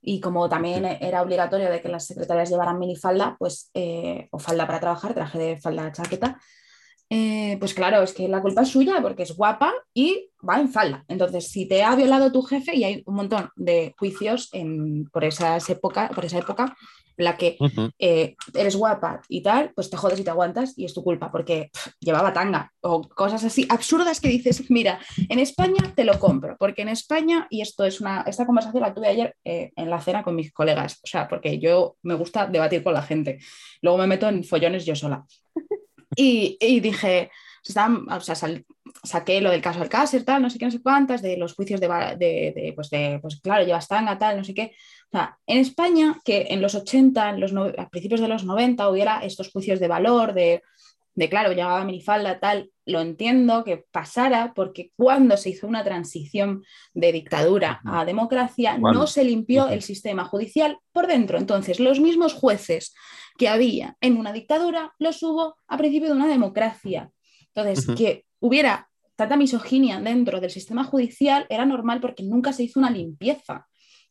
[0.00, 0.96] Y como también Sí.
[1.00, 5.38] era obligatorio de que las secretarias llevaran minifalda, pues, eh, o falda para trabajar, traje
[5.38, 6.40] de falda chaqueta,
[7.10, 10.68] eh, pues claro, es que la culpa es suya porque es guapa y va en
[10.68, 11.04] falda.
[11.08, 15.24] Entonces, si te ha violado tu jefe, y hay un montón de juicios en- por,
[15.24, 16.76] esas época, por esa época,
[17.16, 17.56] en la que
[17.98, 21.32] eh, eres guapa y tal, pues te jodes y te aguantas y es tu culpa
[21.32, 26.16] porque pff, llevaba tanga o cosas así absurdas que dices, mira, en España te lo
[26.20, 29.90] compro, porque en España, y esto es una, esta conversación la tuve ayer eh, en
[29.90, 33.40] la cena con mis colegas, o sea, porque yo me gusta debatir con la gente,
[33.82, 35.24] luego me meto en follones yo sola.
[36.20, 37.30] Y, dije,
[38.10, 38.64] o sea, sal-
[39.04, 41.80] saqué lo del caso Alcácer, tal, no sé qué, no sé cuántas, de los juicios
[41.80, 41.86] de,
[42.18, 44.72] de, de, pues, de, pues claro, llevas tanga, tal, no sé qué.
[45.12, 48.88] O sea, en España, que en los 80, en los a principios de los 90
[48.88, 50.62] hubiera estos juicios de valor, de,
[51.18, 56.62] de claro, llevaba minifalda, tal, lo entiendo que pasara, porque cuando se hizo una transición
[56.94, 61.36] de dictadura a democracia, no se limpió el sistema judicial por dentro.
[61.36, 62.94] Entonces, los mismos jueces
[63.36, 67.10] que había en una dictadura los hubo a principio de una democracia.
[67.52, 72.78] Entonces, que hubiera tanta misoginia dentro del sistema judicial era normal porque nunca se hizo
[72.78, 73.67] una limpieza.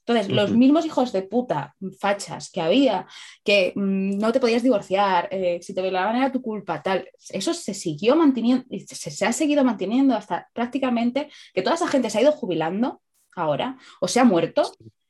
[0.08, 3.06] Entonces, los mismos hijos de puta, fachas que había,
[3.44, 7.54] que mm, no te podías divorciar, eh, si te violaban era tu culpa, tal, eso
[7.54, 12.20] se siguió manteniendo, se, se ha seguido manteniendo hasta prácticamente que toda esa gente se
[12.20, 13.02] ha ido jubilando
[13.36, 14.64] ahora o se ha muerto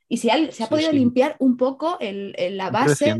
[0.09, 0.97] y se ha, se ha Sí, podido sí.
[0.97, 3.13] limpiar un poco el- el- la base.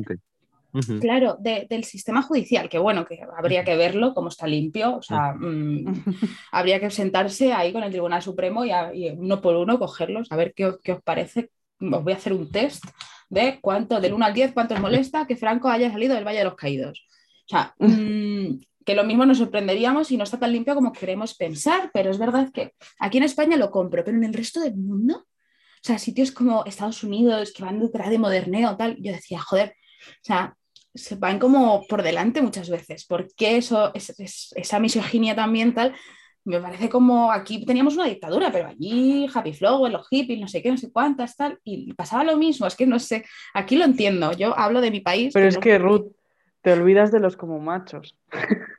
[0.99, 5.01] Claro, de- del sistema judicial, que bueno, que habría que verlo cómo está limpio, o
[5.01, 5.85] sea, mm,
[6.51, 10.31] habría que sentarse ahí con el Tribunal Supremo y, a- y uno por uno cogerlos,
[10.31, 11.51] a ver qué, qué os parece.
[11.79, 12.83] Os voy a hacer un test
[13.29, 16.39] de cuánto, del 1 al 10, cuánto os molesta que Franco haya salido del Valle
[16.39, 17.05] de los Caídos.
[17.45, 21.35] O sea, mm, que lo mismo nos sorprenderíamos y no está tan limpio como queremos
[21.35, 24.75] pensar, pero es verdad que aquí en España lo compro, pero en el resto del
[24.75, 29.39] mundo, o sea, sitios como Estados Unidos que van detrás de moderneo, tal, yo decía,
[29.41, 29.75] joder,
[30.07, 30.55] o sea,
[30.95, 33.05] se van como por delante muchas veces.
[33.05, 35.93] porque eso, es, es- esa misoginia también tal?
[36.47, 40.61] Me parece como aquí teníamos una dictadura, pero allí Happy Flower, los hippies, no sé
[40.61, 42.65] qué, no sé cuántas, tal, y pasaba lo mismo.
[42.67, 44.31] Es que no sé, aquí lo entiendo.
[44.31, 45.33] Yo hablo de mi país.
[45.33, 46.07] Pero es que, Ruth,
[46.61, 48.17] te olvidas de los como machos.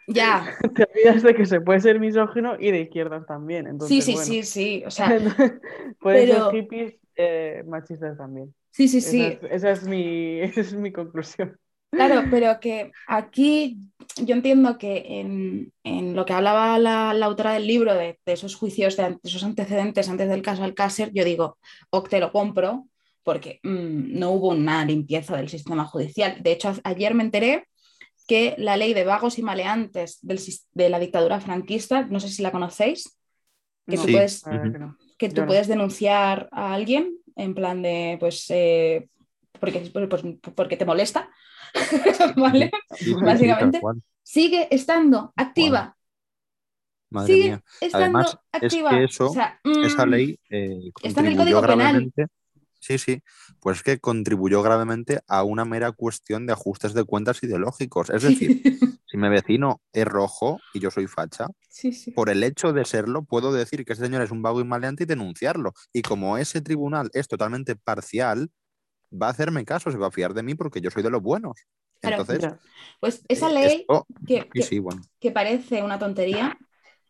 [0.06, 3.64] Ya, Te olvidas de que se puede ser misógino y de izquierdas también.
[3.66, 4.26] sí, Entonces, sí, bueno.
[4.26, 4.82] sí, sí.
[4.86, 5.08] O sea,
[6.00, 8.54] Pueden pero- ser hippies eh, machistas también.
[8.70, 9.20] sí, sí, sí.
[9.22, 11.58] Esa, es, esa es mi, esa es mi conclusión.
[11.90, 13.78] Claro, pero que aquí
[14.16, 18.32] yo entiendo que en, en lo que hablaba la, la autora del libro, de, de
[18.32, 21.58] esos juicios, de, esos antecedentes antes del caso Alcácer, yo digo,
[21.90, 22.86] ok, te lo compro,
[23.22, 26.42] porque mm, no hubo una limpieza del sistema judicial.
[26.42, 27.64] De hecho, ayer me enteré
[28.26, 30.40] que la ley de vagos y maleantes del
[30.74, 33.18] de la dictadura franquista, no sé si la conocéis,
[33.86, 34.12] que No, tú Sí.
[34.12, 34.44] puedes
[35.18, 39.08] que tú puedes denunciar a alguien en plan de, pues, eh,
[39.58, 40.22] porque, pues,
[40.54, 41.28] porque te molesta,
[42.36, 42.70] ¿vale?
[42.90, 43.80] Sí, sí, sí, Básicamente.
[43.80, 44.02] cual.
[44.22, 45.96] Sigue estando activa,
[47.10, 47.64] Madre sigue mía.
[47.80, 48.90] estando Además, es activa.
[48.90, 52.02] que eso, O sea, Esa mm, ley eh, está en el contribuyó Código Penal.
[52.02, 52.26] gravemente.
[52.80, 53.22] Sí, sí.
[53.60, 58.10] Pues es que contribuyó gravemente a una mera cuestión de ajustes de cuentas ideológicos.
[58.10, 58.60] Es decir,
[59.06, 62.12] si mi vecino es rojo y yo soy facha, sí, sí.
[62.12, 65.04] por el hecho de serlo, puedo decir que ese señor es un vago y maleante
[65.04, 65.72] y denunciarlo.
[65.92, 68.50] Y como ese tribunal es totalmente parcial,
[69.10, 71.22] va a hacerme caso, se va a fiar de mí porque yo soy de los
[71.22, 71.66] buenos.
[72.00, 72.22] Claro.
[72.22, 72.52] Entonces.
[73.00, 75.02] Pues esa eh, ley esto- que, sí, que- sí, bueno.
[75.20, 76.56] que parece una tontería,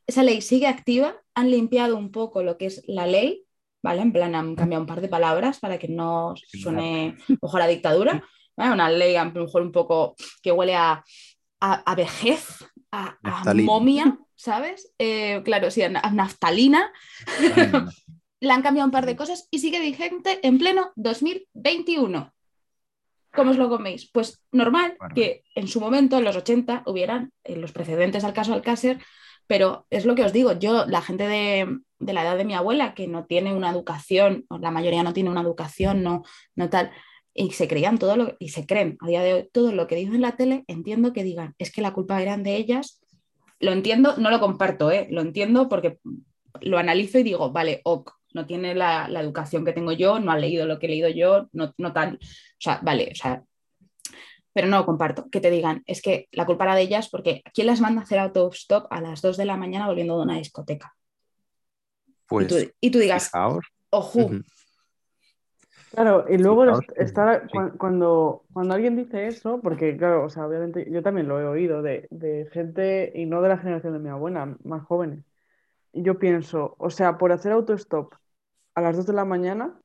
[0.06, 3.44] esa ley sigue activa, han limpiado un poco lo que es la ley,
[3.82, 4.02] ¿vale?
[4.02, 7.66] En plan, han cambiado un par de palabras para que no suene ojo a la
[7.66, 8.24] dictadura.
[8.56, 8.72] ¿vale?
[8.72, 11.04] Una ley a lo mejor un poco que huele a,
[11.60, 14.92] a, a vejez, a, a momia, ¿sabes?
[14.98, 16.90] Eh, claro, sí, a naftalina.
[18.40, 22.32] Le han cambiado un par de cosas y sigue vigente en pleno 2021.
[23.34, 24.10] ¿Cómo os lo coméis?
[24.10, 25.14] Pues normal Bueno.
[25.14, 28.98] que en su momento, en los 80, hubieran eh, los precedentes al caso Alcácer,
[29.46, 32.54] pero es lo que os digo, yo, la gente de, de la edad de mi
[32.54, 36.22] abuela, que no tiene una educación, o la mayoría no tiene una educación, no,
[36.54, 36.90] no tal,
[37.34, 39.94] y se creían todo lo y se creen a día de hoy todo lo que
[39.94, 43.00] dicen en la tele, entiendo que digan, es que la culpa eran de ellas.
[43.60, 45.06] Lo entiendo, no lo comparto, ¿eh?
[45.10, 45.98] lo entiendo porque
[46.60, 50.38] lo analizo y digo, vale, ok, no tiene la, educación que tengo yo, no ha
[50.38, 53.42] leído lo que he leído yo, no, no tal, o sea, vale, o sea,
[54.52, 57.42] pero no lo comparto, que te digan, es que la culpa era de ellas porque
[57.54, 60.36] ¿quién las manda a hacer autostop a las 2 de la mañana volviendo de una
[60.36, 60.94] discoteca?
[62.26, 63.30] Pues, y, tú, digas,
[63.90, 64.30] ojo,
[65.90, 66.64] Claro, y luego
[66.96, 71.46] estar, cuando, cuando alguien dice eso, porque claro, o sea, obviamente yo también lo he
[71.46, 75.24] oído de, gente, y no de la generación de mi abuela, más jóvenes,
[76.02, 78.14] yo pienso, o sea, por hacer autostop
[78.74, 79.80] a las 2 de la mañana,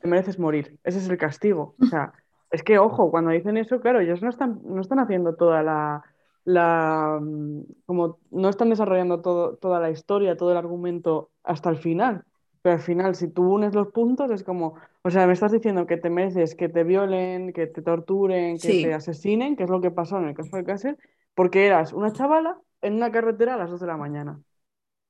[0.00, 1.74] te mereces morir, ese es el castigo.
[1.80, 2.12] O sea,
[2.50, 6.02] es que, ojo, cuando dicen eso, claro, ellos no están, no están haciendo toda la,
[6.44, 11.76] la, mm, como no están desarrollando todo, toda la historia, todo el argumento hasta el
[11.76, 12.24] final.
[12.62, 15.86] Pero al final, si tú unes los puntos, es como, o sea, me estás diciendo
[15.86, 19.80] que te mereces que te violen, que te torturen, que te asesinen, que es lo
[19.80, 20.98] que pasó en el caso de Cáceres,
[21.34, 24.40] porque eras una chavala en una carretera a las 2 de la mañana.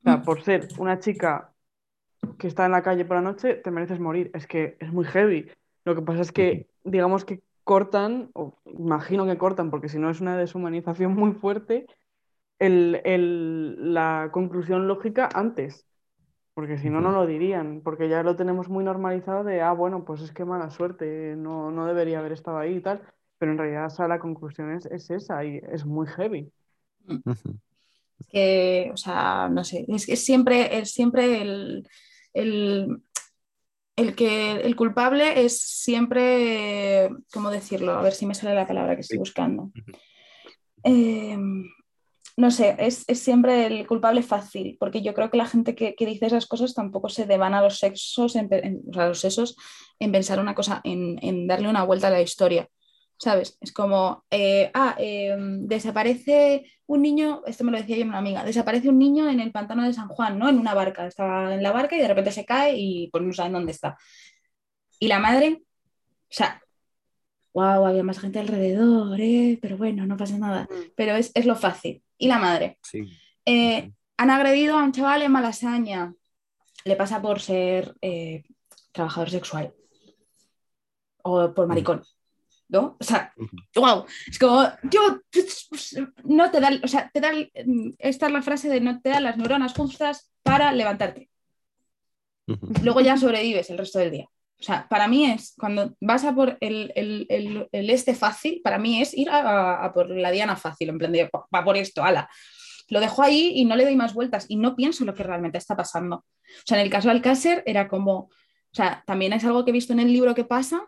[0.00, 1.52] O sea, por ser una chica
[2.38, 4.30] que está en la calle por la noche, te mereces morir.
[4.34, 5.50] Es que es muy heavy.
[5.84, 10.10] Lo que pasa es que, digamos que cortan, o imagino que cortan, porque si no
[10.10, 11.86] es una deshumanización muy fuerte,
[12.58, 15.86] el, la conclusión lógica antes.
[16.54, 20.04] Porque si no, no lo dirían, porque ya lo tenemos muy normalizado de, ah, bueno,
[20.04, 23.02] pues es que mala suerte, no, no debería haber estado ahí y tal,
[23.38, 26.52] pero en realidad la conclusión es, esa y es muy heavy.
[28.20, 31.88] Es que, o sea, no sé, es que siempre, es siempre el,
[32.34, 33.02] el,
[33.96, 37.92] el, que el culpable es siempre, ¿cómo decirlo?
[37.92, 39.72] A ver si me sale la palabra que estoy buscando
[42.40, 46.26] no sé, es, siempre el culpable fácil, porque yo creo que la gente que, dice
[46.26, 48.48] esas cosas tampoco se devan a los sexos, en,
[48.90, 49.56] los sesos,
[49.98, 52.66] en pensar una cosa, en, darle una vuelta a la historia.
[53.20, 53.58] ¿Sabes?
[53.60, 58.44] Es como, eh, ah, em, desaparece un niño, esto me lo decía yo una amiga,
[58.44, 60.48] desaparece un niño en el pantano de San Juan, ¿no?
[60.48, 63.32] En una barca, estaba en la barca y de repente se cae y pues no
[63.34, 63.98] saben dónde está.
[64.98, 66.62] Y la madre, o sea,
[67.52, 69.58] wow, había más gente alrededor, ¿eh?
[69.60, 70.62] pero bueno, no pasa nada.
[70.70, 70.92] Mm.
[70.96, 72.78] Pero es, es lo fácil y la madre.
[73.44, 76.14] Eh, han agredido a un chaval en Malasaña.
[76.84, 78.44] Le pasa por ser eh,
[78.92, 79.74] trabajador sexual
[81.22, 82.02] o por maricón.
[82.70, 82.96] ¿No?
[83.00, 83.32] O sea,
[83.74, 85.20] wow, es como, yo,
[86.22, 87.30] no te da, o sea, te da,
[87.98, 91.28] esta es la frase de no te dan las neuronas justas para levantarte.
[92.82, 94.26] Luego ya sobrevives el resto del día.
[94.60, 96.92] O sea, para mí es, cuando vas a por el,
[97.72, 101.64] este fácil, para mí es ir a, por la diana fácil, en plan de, va
[101.64, 102.28] por esto, ala.
[102.88, 105.56] Lo dejo ahí y no le doy más vueltas y no pienso lo que realmente
[105.56, 106.16] está pasando.
[106.16, 108.30] O sea, en el caso de Alcácer era como, o
[108.74, 110.84] sea, también es algo que he visto en el libro que pasa,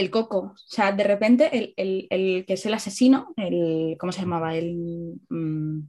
[0.00, 0.38] el coco.
[0.38, 4.56] O sea, de repente el, que es el asesino, el, ¿cómo se llamaba?
[4.56, 5.20] El...
[5.28, 5.88] Mm,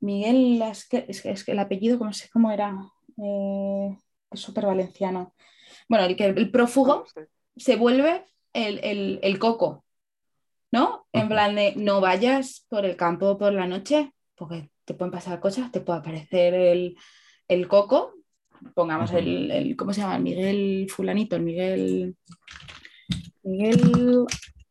[0.00, 2.76] Miguel, es que, es que, el apellido, ¿cómo, sé, cómo era?
[3.16, 3.96] Eh,
[4.30, 5.34] es súper valenciano.
[5.88, 7.04] Bueno, el que el prófugo
[7.56, 9.84] se vuelve el, coco,
[10.70, 11.06] ¿no?
[11.12, 15.40] En plan de no vayas por el campo por la noche, porque te pueden pasar
[15.40, 18.14] cosas, te puede aparecer el, coco,
[18.74, 20.18] pongamos el, ¿cómo se llama?
[20.18, 22.16] Miguel Fulanito, el Miguel.
[23.42, 24.26] Miguel.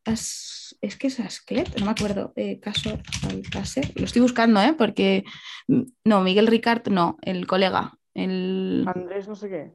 [0.05, 2.33] es que es Asclet, no me acuerdo.
[2.35, 2.97] Eh, caso
[3.29, 3.91] Alcácer.
[3.95, 4.73] Lo estoy buscando, ¿eh?
[4.77, 5.23] Porque.
[5.67, 7.97] Mm, no, Miguel Ricard, no, el colega.
[8.13, 8.85] El...
[8.87, 9.71] Andrés, no sé qué.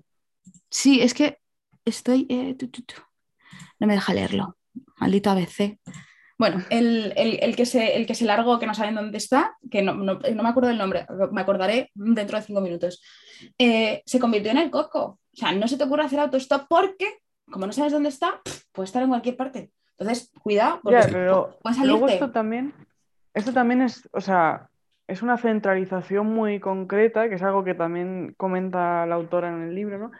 [0.70, 1.38] Sí, es que
[1.85, 2.26] estoy.
[2.28, 2.56] Eh,
[3.78, 4.56] no me deja leerlo.
[4.98, 5.78] Maldito ABC.
[6.40, 9.92] Bueno, el, que se, el que se largó, que no saben dónde está, que no,
[9.92, 13.03] me acuerdo del nombre, me acordaré dentro de cinco minutos,
[13.59, 15.03] eh, se convirtió en el coco.
[15.03, 17.18] O sea, no se te ocurre hacer autostop porque,
[17.50, 18.40] como no sabes dónde está,
[18.72, 19.70] puede estar en cualquier parte.
[19.98, 22.72] Entonces, cuidado, porque pero luego esto también,
[23.35, 24.70] esto también es, o sea,
[25.09, 29.74] es una centralización muy concreta, que es algo que también comenta la autora en el
[29.74, 30.11] libro, ¿no?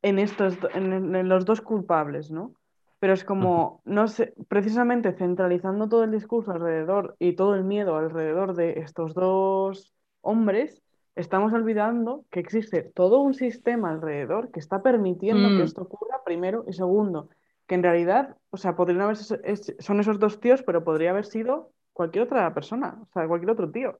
[0.00, 2.54] En estos, en, los dos culpables, ¿no?
[3.00, 7.96] Pero es como, no sé, precisamente centralizando todo el discurso alrededor y todo el miedo
[7.96, 10.82] alrededor de estos dos hombres,
[11.16, 15.66] estamos olvidando que existe todo un sistema alrededor que está permitiendo que mm.
[15.66, 17.30] esto ocurra, primero, y segundo,
[17.66, 21.72] que en realidad, o sea, podrían haber, son esos dos tíos, pero podría haber sido
[21.92, 23.98] cualquier otra persona, o sea, cualquier otro tío.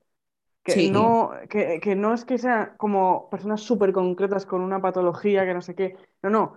[0.62, 5.54] Que, no, que, no es que sean como personas súper concretas con una patología que
[5.54, 5.96] no sé qué.
[6.22, 6.54] No, no.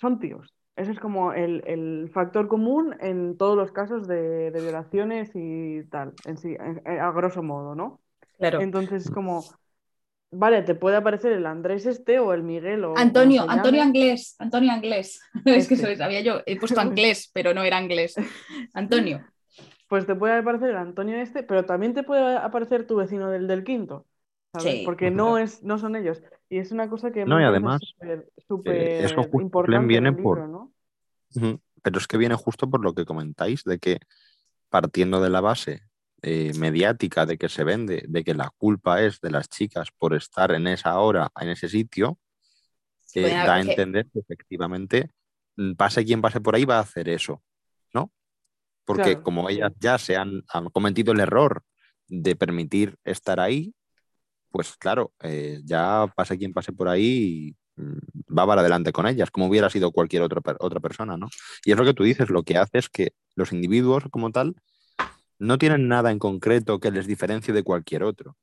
[0.00, 0.55] Son tíos.
[0.76, 6.36] Ese es como el, factor común en todos los casos de, violaciones y tal, en
[6.36, 8.00] sí, a grosso modo, ¿no?
[8.38, 8.60] Claro.
[8.60, 9.42] Entonces, como
[10.30, 12.96] vale, te puede aparecer el Andrés este o el Miguel o...
[12.96, 15.20] Antonio, Antonio Anglés, Antonio Anglés.
[15.44, 15.96] Es que eso este.
[15.96, 18.14] sabía yo, he puesto Anglés, pero no era Anglés.
[18.74, 19.24] Antonio.
[19.88, 23.46] Pues te puede aparecer el Antonio este, pero también te puede aparecer tu vecino del
[23.46, 24.04] del quinto.
[24.52, 24.82] ¿sabes?
[24.84, 26.22] Porque no, es, no son ellos.
[26.48, 27.80] Y es una cosa que no, y además,
[28.46, 29.06] súper eh,
[29.40, 29.86] importante.
[29.86, 30.48] Viene por...
[30.48, 30.72] ¿no?
[31.82, 33.98] Pero es que viene justo por lo que comentáis, de que
[34.68, 35.82] partiendo de la base
[36.22, 40.14] eh, mediática de que se vende, de que la culpa es de las chicas por
[40.14, 42.18] estar en esa hora, en ese sitio,
[43.14, 45.10] eh, da a entender que efectivamente
[45.56, 47.42] mm, pase quien pase por ahí va a hacer eso,
[47.92, 48.10] ¿no?
[48.84, 50.42] Porque como ellas ya se han,
[50.72, 51.62] cometido el error
[52.08, 53.74] de permitir estar ahí,
[54.56, 57.98] pues claro, eh, ya pase quien pase por ahí mm,
[58.36, 61.28] va para adelante con ellas, como hubiera sido cualquier otra, otra persona, ¿no?
[61.64, 64.54] Y es lo que tú dices, lo que hace es que los individuos como tal
[65.38, 68.36] no tienen nada en concreto que les diferencie de cualquier otro.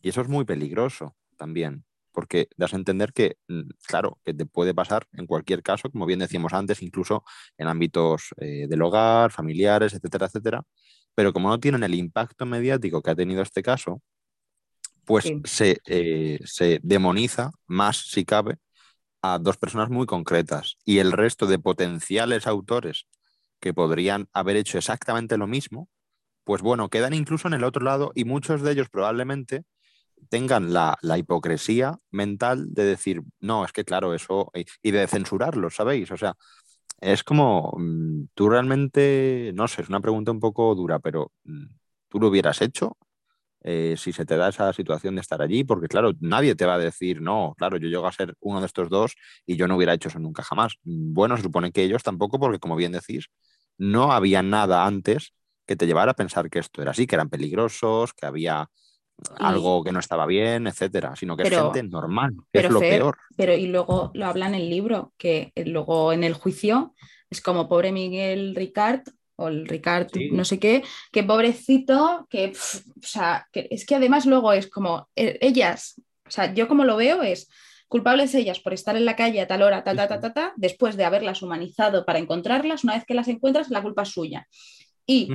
[0.00, 4.46] Y eso es muy peligroso también, porque das a entender que, mm, claro, que te
[4.46, 7.24] puede pasar en cualquier caso, como bien decíamos antes, incluso
[7.58, 10.62] en ámbitos eh, del hogar, familiares, etcétera, etcétera.
[11.16, 14.00] Pero como no tienen el impacto mediático que ha tenido este caso,
[15.10, 18.58] pues se, eh, se demoniza más, si cabe,
[19.22, 20.76] a dos personas muy concretas.
[20.84, 23.08] Y el resto de potenciales autores
[23.58, 25.88] que podrían haber hecho exactamente lo mismo,
[26.44, 29.64] pues bueno, quedan incluso en el otro lado y muchos de ellos probablemente
[30.28, 36.12] tengan la, hipocresía mental de decir, no, es que claro, eso, y de censurarlo, ¿sabéis?
[36.12, 36.36] O sea,
[37.00, 41.66] es como, mm, tú realmente, no sé, es una pregunta un poco dura, pero mm,
[42.08, 42.96] tú lo hubieras hecho
[43.62, 46.74] eh, si se te da esa situación de estar allí, porque claro, nadie te va
[46.74, 49.14] a decir, no, claro, yo llego a ser uno de estos dos
[49.46, 50.74] y yo no hubiera hecho eso nunca jamás.
[50.82, 53.26] Bueno, se supone que ellos tampoco, porque como bien decís,
[53.76, 55.32] no había nada antes
[55.66, 58.68] que te llevara a pensar que esto era así, que eran peligrosos, que había
[59.38, 63.16] algo que no estaba bien, etcétera, sino que es gente normal, que es lo peor.
[63.36, 66.94] Pero y luego lo habla en el libro, que luego en el juicio
[67.28, 69.02] es como pobre Miguel Ricard
[69.40, 74.26] o el Ricard no sé qué, que pobrecito, que, o sea, que es que además
[74.26, 77.48] luego es como e, ellas, o sea, yo como lo veo es
[77.88, 80.52] culpables ellas por estar en la calle a tal hora, ta, ta, ta, ta, ta,
[80.56, 84.46] después de haberlas humanizado para encontrarlas, una vez que las encuentras, la culpa es suya.
[85.10, 85.28] Y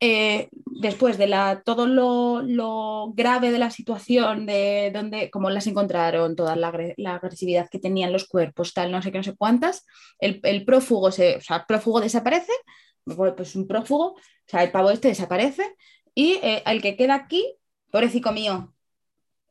[0.00, 6.34] eh, después de la, todo lo, grave de la situación, de donde, cómo las encontraron,
[6.34, 6.68] toda la,
[7.14, 9.84] agresividad que tenían los cuerpos, tal, no sé qué, no sé cuántas,
[10.18, 12.52] el, prófugo, se, o sea, prófugo desaparece,
[13.16, 15.76] pues un prófugo, o sea, el pavo este desaparece,
[16.14, 17.54] y eh, el que queda aquí,
[17.90, 18.74] pobrecito mío,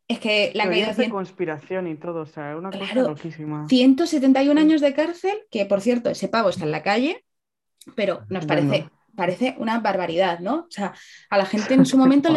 [0.07, 3.67] es que la caída conspiración y todo, o sea, una cosa loquísima.
[3.67, 7.25] 171 años de cárcel, que por cierto, ese pavo está en la calle,
[7.95, 10.59] pero nos parece parece una barbaridad, ¿no?
[10.59, 10.93] O sea,
[11.29, 12.29] a la gente en su momento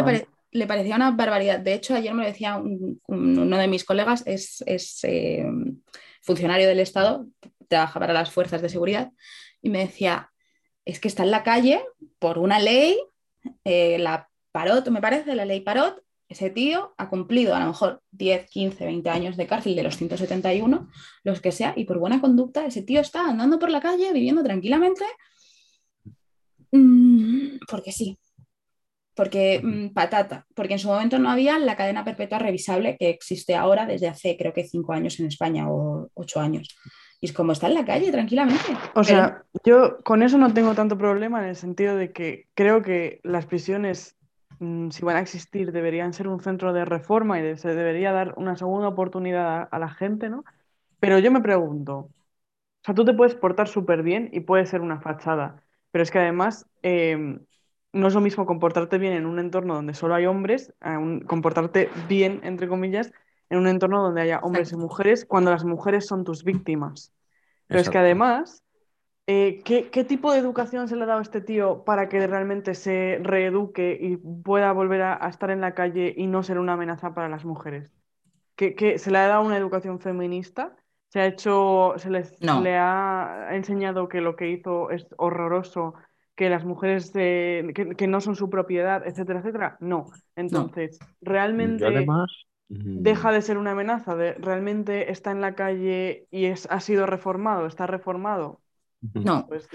[0.50, 1.60] le, parecía una barbaridad.
[1.60, 2.60] De hecho, ayer me lo decía
[3.06, 4.64] uno de mis colegas, es,
[5.06, 5.46] eh,
[6.22, 7.26] funcionario del Estado,
[7.68, 9.12] trabaja para las fuerzas de seguridad,
[9.62, 10.32] y me decía,
[10.84, 11.82] es que está en la calle
[12.18, 12.98] por una ley,
[13.64, 18.02] eh, la Parot, me parece, la ley Parot, ese tío ha cumplido a lo mejor
[18.12, 20.88] 10, 15, 20 años de cárcel de los 171,
[21.24, 24.42] los que sea, y por buena conducta, ese tío está andando por la calle, viviendo
[24.42, 25.04] tranquilamente,
[26.72, 28.18] Mm, porque sí.
[29.14, 33.54] Porque mm, patata, porque en su momento no había la cadena perpetua revisable que existe
[33.54, 36.68] ahora desde hace creo que cinco años en España o ocho años.
[37.20, 38.76] Y es como está en la calle tranquilamente.
[38.94, 42.82] O sea, yo con eso no tengo tanto problema en el sentido de que creo
[42.82, 44.16] que las prisiones,
[44.58, 48.34] mm, si van a existir, deberían ser un centro de reforma y se debería dar
[48.38, 50.44] una segunda oportunidad a, la gente, ¿no?
[50.98, 52.12] Pero yo me pregunto, o
[52.84, 56.20] sea, tú te puedes portar súper bien y puede ser una fachada, pero es que
[56.20, 57.40] además em,
[57.92, 60.72] no es lo mismo comportarte bien en un entorno donde solo hay hombres,
[61.26, 63.12] comportarte bien, entre comillas,
[63.50, 67.12] en un entorno donde haya hombres y mujeres, cuando las mujeres son tus víctimas.
[67.66, 68.64] Pero es que además,
[69.26, 72.74] eh, ¿qué, tipo de educación se le ha dado a este tío para que realmente
[72.74, 77.12] se reeduque y pueda volver a, estar en la calle y no ser una amenaza
[77.12, 77.92] para las mujeres?
[78.56, 80.76] ¿Que, se le ha dado una educación feminista?
[81.10, 85.94] se ha hecho, se les le ha enseñado que lo que hizo es horroroso,
[86.36, 89.76] que las mujeres que, no son su propiedad, etcétera, etcétera.
[89.80, 90.06] No.
[90.36, 91.84] Entonces, realmente
[92.70, 97.04] deja de ser una amenaza, de, realmente está en la calle y es, ha sido
[97.04, 98.60] reformado, está reformado.
[99.14, 99.46] No.
[99.48, 99.68] Pues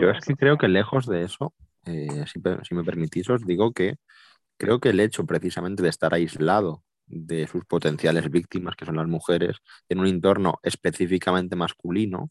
[0.00, 1.54] yo es que creo que lejos de eso,
[1.86, 3.96] eh, si, si me permitís, os digo que
[4.56, 9.06] creo que el hecho precisamente de estar aislado de sus potenciales víctimas, que son las
[9.06, 9.58] mujeres,
[9.88, 12.30] en un entorno específicamente masculino,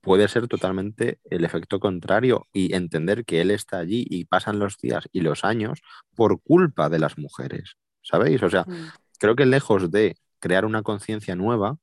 [0.00, 4.78] puede ser totalmente el efecto contrario y entender que él está allí y pasan los
[4.78, 5.82] días y los años
[6.16, 8.42] por culpa de las mujeres, ¿sabéis?
[8.42, 8.90] O sea, mm.
[9.20, 11.76] Creo que lejos de crear una conciencia nueva,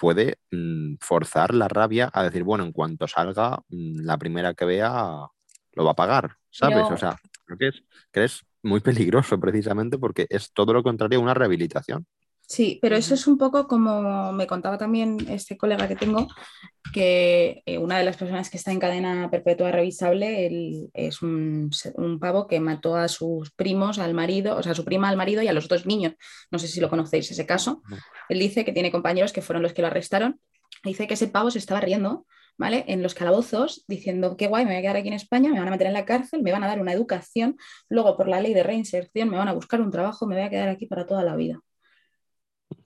[0.00, 4.64] puede mm, forzar la rabia a decir, bueno, en cuanto salga, mm, la primera que
[4.64, 5.26] vea
[5.74, 6.86] lo va a pagar, ¿sabes?
[6.90, 11.18] O sea, creo que es, que es muy peligroso precisamente porque es todo lo contrario
[11.18, 12.06] a una rehabilitación.
[12.50, 16.26] Sí, pero eso es un poco como me contaba también este colega que tengo,
[16.92, 21.70] que eh, una de las personas que está en cadena perpetua revisable es un,
[22.20, 25.42] pavo que mató a sus primos, al marido, o sea, a su prima, al marido
[25.42, 26.14] y a los dos niños.
[26.50, 27.82] No sé si lo conocéis ese caso.
[28.28, 30.40] Él dice que tiene compañeros que fueron los que lo arrestaron.
[30.82, 32.26] Dice que ese pavo se estaba riendo,
[32.58, 32.84] ¿vale?
[32.88, 35.68] En los calabozos, diciendo, qué guay, me voy a quedar aquí en España, me van
[35.68, 37.56] a meter en la cárcel, me van a dar una educación,
[37.88, 40.50] luego por la ley de reinserción me van a buscar un trabajo, me voy a
[40.50, 41.60] quedar aquí para toda la vida.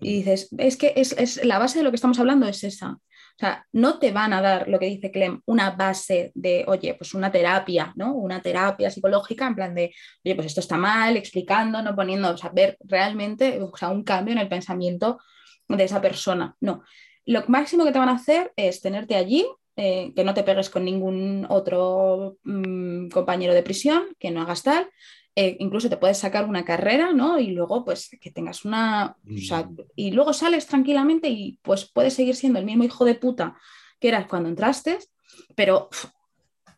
[0.00, 2.92] Y dices, es que es, la base de lo que estamos hablando es esa.
[2.92, 6.94] O sea, no te van a dar lo que dice Clem, una base de, oye,
[6.94, 8.14] pues una terapia, ¿no?
[8.14, 9.92] Una terapia psicológica en plan de,
[10.24, 14.04] oye, pues esto está mal, explicando, no poniendo, o sea, ver realmente, o sea, un
[14.04, 15.18] cambio en el pensamiento
[15.68, 16.56] de esa persona.
[16.60, 16.84] No.
[17.26, 20.70] Lo máximo que te van a hacer es tenerte allí, eh, que no te pegues
[20.70, 24.88] con ningún otro mm, compañero de prisión, que no hagas tal,
[25.36, 27.38] eh, incluso te puedes sacar una carrera, ¿no?
[27.38, 29.16] Y luego, pues, que tengas una...
[29.24, 29.76] Mm.
[29.96, 33.56] y luego sales tranquilamente y pues puedes seguir siendo el mismo hijo de puta
[33.98, 34.98] que eras cuando entraste,
[35.54, 35.88] pero...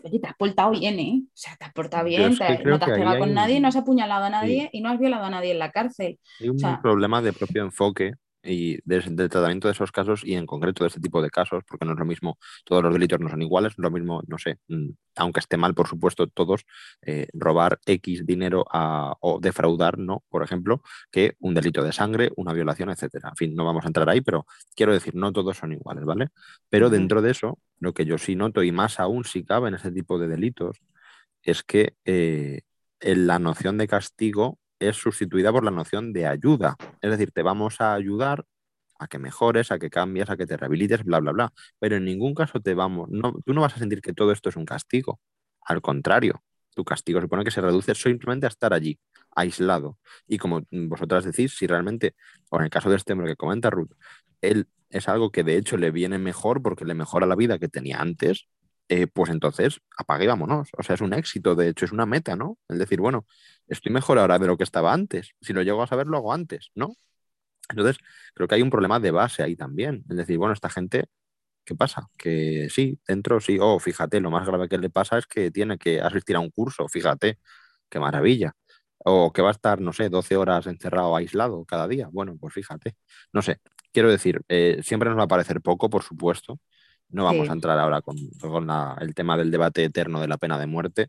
[0.03, 1.23] oye, te has portado bien, ¿eh?
[1.25, 2.31] O sea, te has portado bien,
[2.65, 5.25] no te has pegado con nadie, no has apuñalado a nadie y no has violado
[5.25, 6.19] a nadie en la cárcel.
[6.41, 8.13] Hay un problema de propio enfoque
[8.47, 11.85] y del tratamiento de esos casos y en concreto de este tipo de casos, porque
[11.85, 14.39] no es lo mismo, todos los delitos no son iguales, no es lo mismo, no
[14.39, 16.65] sé, mm, aunque esté mal, por supuesto, todos,
[17.03, 18.65] eh, robar X dinero
[19.21, 20.25] o defraudar, ¿no?
[20.29, 23.31] Por ejemplo, que un delito de sangre, una violación, etcétera.
[23.31, 26.29] En fin, no vamos a entrar ahí, pero quiero decir, no todos son iguales, ¿vale?
[26.69, 29.75] Pero dentro de eso, lo que yo sí noto, y más aún si cabe en
[29.75, 30.79] ese tipo de delitos,
[31.43, 32.63] es que eh,
[33.01, 36.77] la noción de castigo es sustituida por la noción de ayuda.
[37.01, 38.45] Es decir, te vamos a ayudar
[38.99, 41.53] a que mejores, a que cambies, a que te rehabilites, bla, bla, bla.
[41.79, 44.49] Pero en ningún caso te vamos, no, tú no vas a sentir que todo esto
[44.49, 45.21] es un castigo.
[45.63, 46.43] Al contrario,
[46.75, 48.99] tu castigo supone que se reduce simplemente a estar allí,
[49.35, 49.99] aislado.
[50.27, 52.15] Y como vosotras decís, si realmente,
[52.51, 53.93] o en el caso de este hombre que comenta Ruth,
[54.41, 57.69] él es algo que de hecho le viene mejor porque le mejora la vida que
[57.69, 58.49] tenía antes,
[58.89, 60.69] eh, pues entonces apague y vámonos.
[60.79, 62.59] O sea, es un éxito, de hecho, es una meta, ¿no?
[62.69, 63.27] Es decir, bueno,
[63.67, 65.33] estoy mejor ahora de lo que estaba antes.
[65.41, 66.95] Si lo llego a saber, lo hago antes, ¿no?
[67.71, 67.99] Entonces,
[68.35, 70.05] creo que hay un problema de base ahí también.
[70.11, 71.07] Es decir, bueno, esta gente,
[71.65, 72.09] ¿qué pasa?
[72.17, 75.79] Que sí, dentro sí, oh, fíjate, lo más grave que le pasa es que tiene
[75.79, 77.41] que asistir a un curso, fíjate,
[77.89, 78.55] qué maravilla.
[78.99, 82.09] O que va a estar, no sé, 12 horas encerrado, aislado cada día.
[82.13, 82.97] Bueno, pues fíjate.
[83.33, 83.61] No sé,
[83.93, 86.61] quiero decir, eh, siempre nos va a parecer poco, por supuesto,
[87.09, 90.67] no vamos a entrar ahora con, el tema del debate eterno de la pena de
[90.67, 91.09] muerte,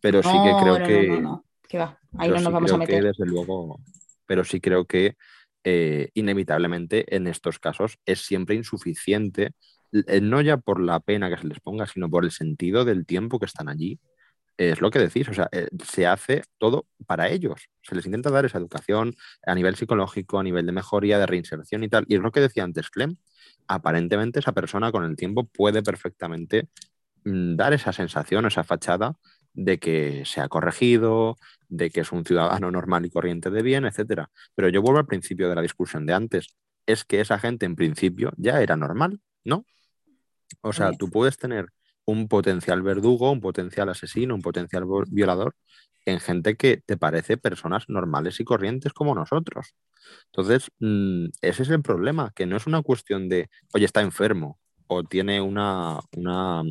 [0.00, 1.20] pero sí que creo que.
[1.20, 1.44] No,
[1.78, 1.98] va?
[2.18, 3.04] Ahí no nos vamos a meter.
[3.04, 3.80] desde luego,
[4.26, 5.16] pero sí creo que
[5.64, 9.52] eh, inevitablemente en estos casos es siempre insuficiente,
[9.92, 13.06] eh, no ya por la pena que se les ponga, sino por el sentido del
[13.06, 14.00] tiempo que están allí.
[14.56, 17.68] Es lo que decís, o sea, eh, se hace todo para ellos.
[17.82, 19.14] Se les intenta dar esa educación
[19.46, 22.04] a nivel psicológico, a nivel de mejoría, de reinserción y tal.
[22.08, 23.16] Y es lo que decía antes Clem,
[23.74, 26.68] aparentemente esa persona con el tiempo puede perfectamente
[27.24, 29.16] mm, dar esa sensación, esa fachada
[29.54, 31.36] de que se ha corregido,
[31.68, 34.26] de que es un ciudadano normal y corriente de bien, etc.
[34.54, 36.56] Pero yo vuelvo al principio de la discusión de antes.
[36.86, 39.64] Es que esa gente en principio ya era normal, ¿no?
[40.60, 41.66] O sea, tú puedes tener
[42.04, 45.54] un potencial verdugo, un potencial asesino, un potencial violador
[46.04, 49.74] en gente que te parece personas normales y corrientes como nosotros.
[50.26, 54.58] Entonces, mm, ese es el problema, que no es una cuestión de, oye, está enfermo
[54.86, 56.62] o tiene una, una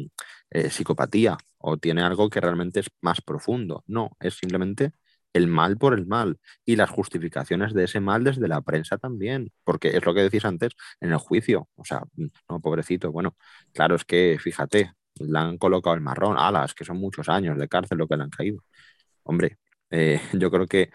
[0.49, 3.83] eh, psicopatía o tiene algo que realmente es más profundo.
[3.87, 4.93] No, es simplemente
[5.33, 9.51] el mal por el mal y las justificaciones de ese mal desde la prensa también,
[9.63, 13.35] porque es lo que decís antes en el juicio, o sea, mm, no, pobrecito, bueno,
[13.73, 17.67] claro, es que fíjate, le han colocado el marrón, alas, que son muchos años de
[17.67, 18.63] cárcel lo que le han caído.
[19.23, 19.57] Hombre,
[19.91, 20.91] eh, yo creo que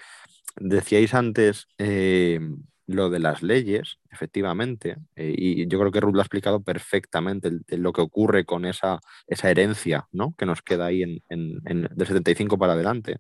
[0.57, 2.41] decíais antes eh,
[2.87, 7.51] lo de las leyes, efectivamente, eh, y yo creo que Ruth lo ha explicado perfectamente,
[7.77, 10.35] lo que ocurre con esa, esa herencia ¿no?
[10.39, 13.19] que nos queda ahí en, en, del 75 para adelante.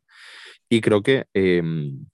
[0.68, 2.06] Y creo que, em,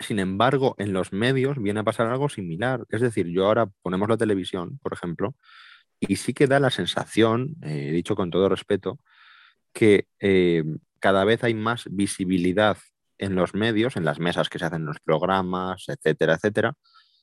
[0.00, 2.84] sin embargo, en los medios viene a pasar algo similar.
[2.90, 5.34] Es decir, yo ahora ponemos la televisión, por ejemplo,
[6.00, 8.98] y sí que da la sensación, dicho con todo respeto,
[9.72, 12.78] que em, cada vez hay más visibilidad
[13.18, 16.72] en los medios, en las mesas que se hacen los programas, etcétera, etcétera,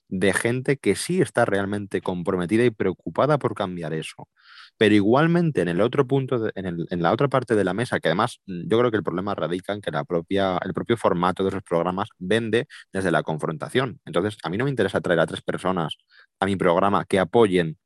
[0.07, 4.29] de gente que sí está realmente comprometida y preocupada por cambiar eso.
[4.77, 8.39] Pero igualmente en el otro punto, en, la otra parte de la mesa, que además
[8.45, 11.49] mm, yo creo que el problema radica en que la propia, el propio formato de
[11.49, 13.99] esos programas vende desde la confrontación.
[14.05, 15.97] Entonces, a mí no me interesa traer a tres personas
[16.39, 17.79] a mi programa que apoyen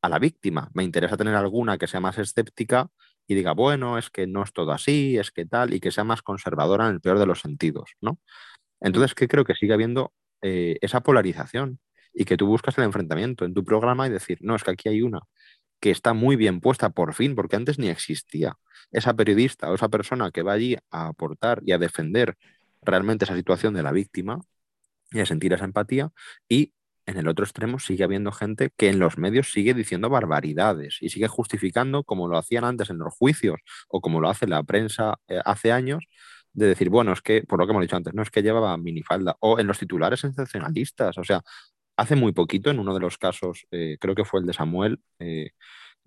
[0.00, 0.70] a la víctima.
[0.74, 2.88] Me interesa tener alguna que sea más escéptica
[3.30, 6.02] y diga, bueno, es que no es todo así, es que tal, y que sea
[6.02, 8.18] más conservadora en el peor de los sentidos, ¿no?
[8.80, 10.12] Entonces, ¿qué creo que sigue habiendo
[10.42, 11.78] eh, esa polarización
[12.12, 14.88] y que tú buscas el enfrentamiento en tu programa y decir, no, es que aquí
[14.88, 15.20] hay una
[15.78, 18.56] que está muy bien puesta por fin, porque antes ni existía.
[18.90, 22.36] Esa periodista o esa persona que va allí a aportar y a defender
[22.82, 24.40] realmente esa situación de la víctima
[25.12, 26.10] y a sentir esa empatía
[26.48, 26.74] y
[27.06, 31.08] en el otro extremo sigue habiendo gente que en los medios sigue diciendo barbaridades y
[31.08, 35.18] sigue justificando como lo hacían antes en los juicios o como lo hace la prensa
[35.28, 36.06] eh, hace años,
[36.52, 38.76] de decir, bueno, es que, por lo que hemos dicho antes, no es que llevaba
[38.76, 41.42] minifalda, o en los titulares sensacionalistas, o sea,
[41.96, 45.00] hace muy poquito, en uno de los casos, eh, creo que fue el de Samuel,
[45.20, 45.50] eh,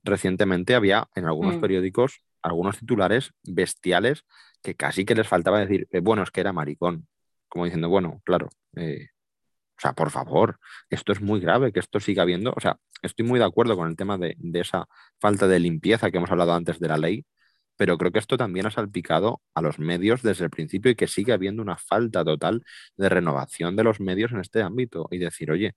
[0.03, 1.61] recientemente había en algunos mm.
[1.61, 4.25] periódicos algunos titulares bestiales
[4.61, 7.07] que casi que les faltaba decir, bueno, es que era maricón,
[7.47, 8.49] como diciendo, bueno, claro,
[9.78, 10.59] o sea, por favor,
[10.89, 12.53] esto es muy grave, que esto siga habiendo.
[12.55, 14.86] O sea, estoy muy de acuerdo con el tema de, esa
[15.19, 17.26] falta de limpieza que hemos hablado antes de la ley,
[17.76, 21.07] pero creo que esto también ha salpicado a los medios desde el principio y que
[21.07, 22.63] sigue habiendo una falta total
[22.97, 25.74] de renovación de los medios en este ámbito y decir, oye,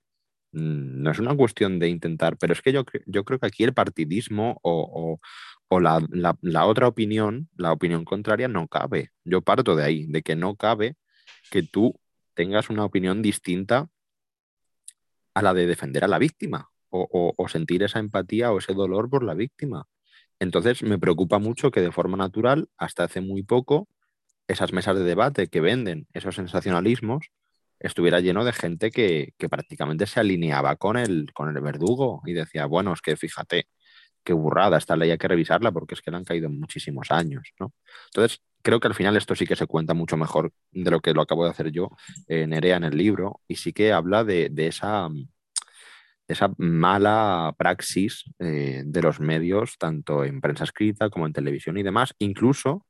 [0.52, 3.74] mm, no es una cuestión de intentar, pero es que yo, creo que aquí el
[3.74, 5.18] partidismo o,
[5.80, 9.10] la, otra opinión, la opinión contraria, no cabe.
[9.24, 10.96] Yo parto de ahí, de que no cabe
[11.50, 11.98] que tú
[12.36, 13.88] tengas una opinión distinta
[15.34, 19.22] a la de defender a la víctima o, sentir esa empatía o ese dolor por
[19.22, 19.86] la víctima.
[20.38, 23.88] Entonces me preocupa mucho que de forma natural, hasta hace muy poco,
[24.48, 27.30] esas mesas de debate que venden esos sensacionalismos
[27.80, 32.66] estuviera lleno de gente que, prácticamente se alineaba con el, con el verdugo y decía,
[32.66, 33.68] bueno, es que fíjate,
[34.24, 37.52] qué burrada, esta ley hay que revisarla porque es que le han caído muchísimos años,
[37.60, 37.72] ¿no?
[38.06, 41.14] Entonces, creo que al final esto sí que se cuenta mucho mejor de lo que
[41.14, 41.90] lo acabo de hacer yo,
[42.26, 45.08] en Nerea, en el libro, y sí que habla de, esa,
[46.26, 51.84] esa mala praxis eh, de los medios, tanto en prensa escrita como en televisión y
[51.84, 52.12] demás.
[52.18, 52.84] Incluso,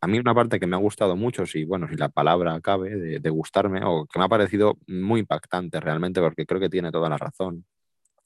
[0.00, 2.96] a mí una parte que me ha gustado mucho, si, bueno, si la palabra cabe,
[2.96, 6.90] de, de gustarme, o que me ha parecido muy impactante realmente, porque creo que tiene
[6.90, 7.64] toda la razón,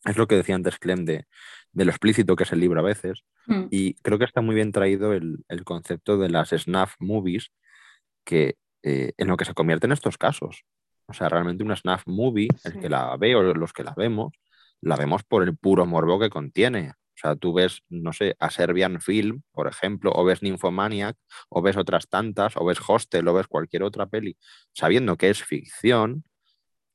[0.07, 1.27] es lo que decía antes Clem de,
[1.73, 3.25] de lo explícito que es el libro a veces.
[3.47, 3.67] Hmm.
[3.71, 7.51] Y creo que está muy bien traído el, concepto de las snuff movies,
[8.25, 10.65] que eh, en lo que se convierte en estos casos.
[11.07, 14.33] O sea, realmente una snuff movie, el que la ve o los que la vemos,
[14.81, 16.91] la vemos por el puro morbo que contiene.
[16.91, 21.17] O sea, tú ves, no sé, a Serbian Film, por ejemplo, o ves Nymphomaniac,
[21.49, 24.37] o ves otras tantas, o ves Hostel, o ves cualquier otra peli,
[24.75, 26.25] sabiendo que es ficción,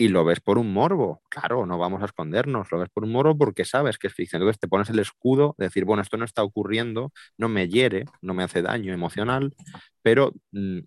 [0.01, 1.21] y lo ves por un morbo.
[1.29, 4.41] Claro, no vamos a escondernos, lo ves por un morbo porque sabes que es ficción.
[4.41, 8.05] Entonces te pones el escudo de decir, bueno, esto no está ocurriendo, no me hiere,
[8.19, 9.53] no me hace daño emocional,
[10.01, 10.79] pero, mm,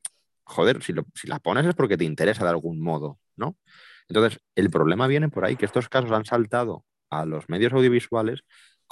[0.42, 3.56] joder, si, si la pones es porque te interesa de algún modo, ¿no?
[4.08, 8.42] Entonces, el problema viene por ahí, que estos casos han saltado a los medios audiovisuales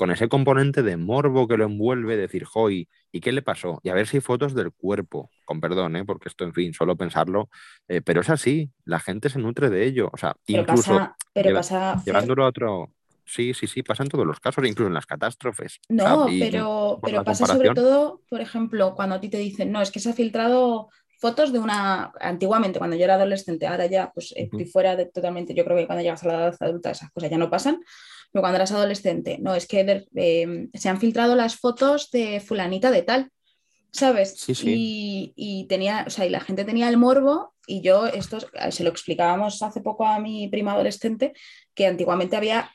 [0.03, 3.79] con ese componente de morbo que lo envuelve, decir, joy, ¿y qué le pasó?
[3.85, 6.05] Y a ver si hay fotos del cuerpo, con perdón, ¿eh?
[6.05, 7.49] porque esto, en fin, solo pensarlo,
[7.87, 12.03] eh, pero es así, la gente se nutre de ello, o sea, incluso pero pasa,
[12.05, 12.91] llevándolo a otro...
[13.25, 15.79] Sí, sí, sí, pasa en todos los casos, incluso en las catástrofes.
[15.89, 19.93] No, pero, pero pasa sobre todo, por ejemplo, cuando a ti te dicen, no, es
[19.93, 20.89] que se ha filtrado
[21.21, 25.55] fotos de una, antiguamente cuando yo era adolescente, ahora ya pues estoy fuera de totalmente,
[25.55, 27.79] yo creo que cuando llegas a la edad adulta esas cosas ya no pasan,
[28.33, 32.91] pero cuando eras adolescente, no, es que eh, se han filtrado las fotos de fulanita
[32.91, 33.31] de tal,
[33.93, 34.35] ¿sabes?
[34.39, 35.33] Sí, sí.
[35.37, 38.39] Y, tenía, o sea, y la gente tenía el morbo y yo esto
[38.71, 41.35] se lo explicábamos hace poco a mi prima adolescente,
[41.75, 42.71] que antiguamente había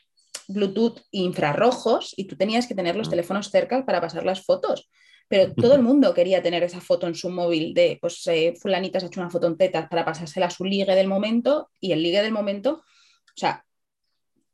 [0.46, 3.10] Bluetooth infrarrojos y tú tenías que tener los mm.
[3.10, 4.88] teléfonos cerca para pasar las fotos.
[5.26, 9.00] Pero todo el mundo quería tener esa foto en su móvil de, pues, eh, fulanita
[9.00, 11.92] se ha hecho una foto en tetas para pasársela a su ligue del momento y
[11.92, 13.64] el ligue del momento, o sea,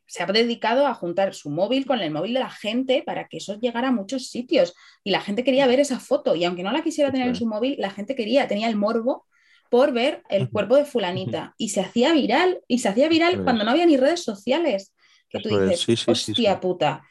[0.07, 3.39] se ha dedicado a juntar su móvil con el móvil de la gente para que
[3.39, 4.75] eso llegara a muchos sitios.
[5.03, 6.35] Y la gente quería ver esa foto.
[6.35, 9.27] Y aunque no la quisiera tener en su móvil, la gente quería, tenía el morbo
[9.71, 11.55] por ver el cuerpo de fulanita.
[11.59, 12.61] Y se hacía viral.
[12.69, 14.95] Y se hacía viral cuando no había ni redes sociales.
[15.29, 17.03] Que tú dices, hostia puta.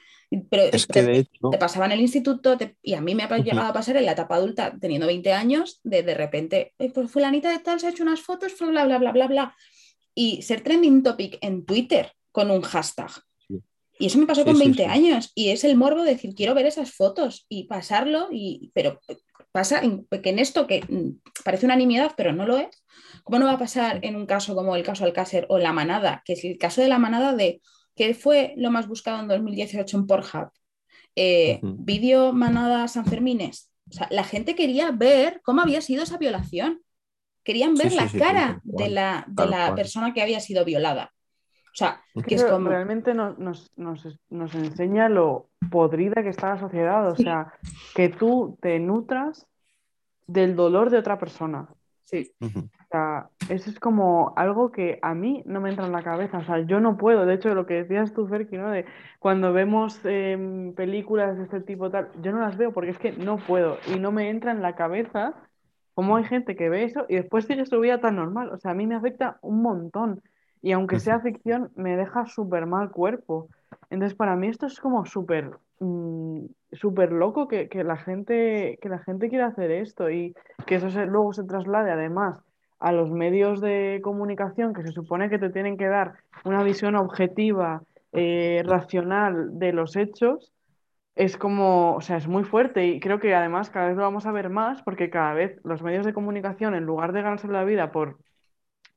[0.50, 3.68] Pero, es que te, te pasaba en el instituto y a mí me ha llegado
[3.68, 7.60] a pasar en la etapa adulta, teniendo 20 años, de de repente, pues fulanita de
[7.60, 9.56] tal se ha hecho unas fotos, bla, bla, bla, bla, bla.
[10.16, 13.11] Y ser trending topic en Twitter con un hashtag.
[13.99, 16.65] Y eso me pasó con 20 años y es el morbo de decir, quiero ver
[16.65, 18.99] esas fotos y pasarlo, y, pero
[19.51, 22.84] pasa en, que en esto que mm, parece una nimiedad, pero no lo es,
[23.23, 26.23] ¿cómo no va a pasar en un caso como el caso Alcácer o La Manada?
[26.25, 27.61] Que es el caso de La Manada de
[27.95, 30.49] que fue lo más buscado en 2018 en Pornhub.
[31.15, 33.71] Eh, vídeo Manada San Fermines.
[33.89, 36.81] O sea, la gente quería ver cómo había sido esa violación.
[37.43, 41.12] Querían ver la cara de la, de la persona que había sido violada.
[41.74, 42.69] O sea, que es como...
[42.69, 47.09] realmente nos, nos, nos, enseña lo podrida que está la sociedad.
[47.09, 47.51] O sea,
[47.95, 49.47] que tú te nutras
[50.28, 51.67] del dolor de otra persona.
[52.03, 52.32] Sí.
[52.39, 52.47] O
[52.91, 56.38] sea, eso es como algo que a mí no me entra en la cabeza.
[56.38, 57.26] O sea, yo no puedo.
[57.26, 58.69] De hecho, lo que decías tú, Ferki, ¿no?
[58.69, 58.86] De
[59.17, 63.13] cuando vemos em, películas de este tipo tal, yo no las veo porque es que
[63.13, 63.80] no puedo.
[63.88, 65.34] Y no me entra en la cabeza
[65.95, 68.51] cómo hay gente que ve eso y después sigue su vida tan normal.
[68.51, 70.21] O sea, a mí me afecta un montón.
[70.64, 73.49] Y aunque sea ficción, me deja súper mal cuerpo.
[73.91, 78.99] Entonces, para mí esto es como súper mm, súper loco que, la gente, que la
[78.99, 80.36] gente quiera hacer esto y
[80.66, 82.41] que eso luego se traslade además
[82.80, 86.95] a los medios de comunicación que se supone que te tienen que dar una visión
[86.95, 90.51] objetiva, eh, racional de los hechos,
[91.16, 94.26] es como, o sea, es muy fuerte y creo que además cada vez lo vamos
[94.26, 97.64] a ver más porque cada vez los medios de comunicación, en lugar de ganarse la
[97.64, 98.18] vida por,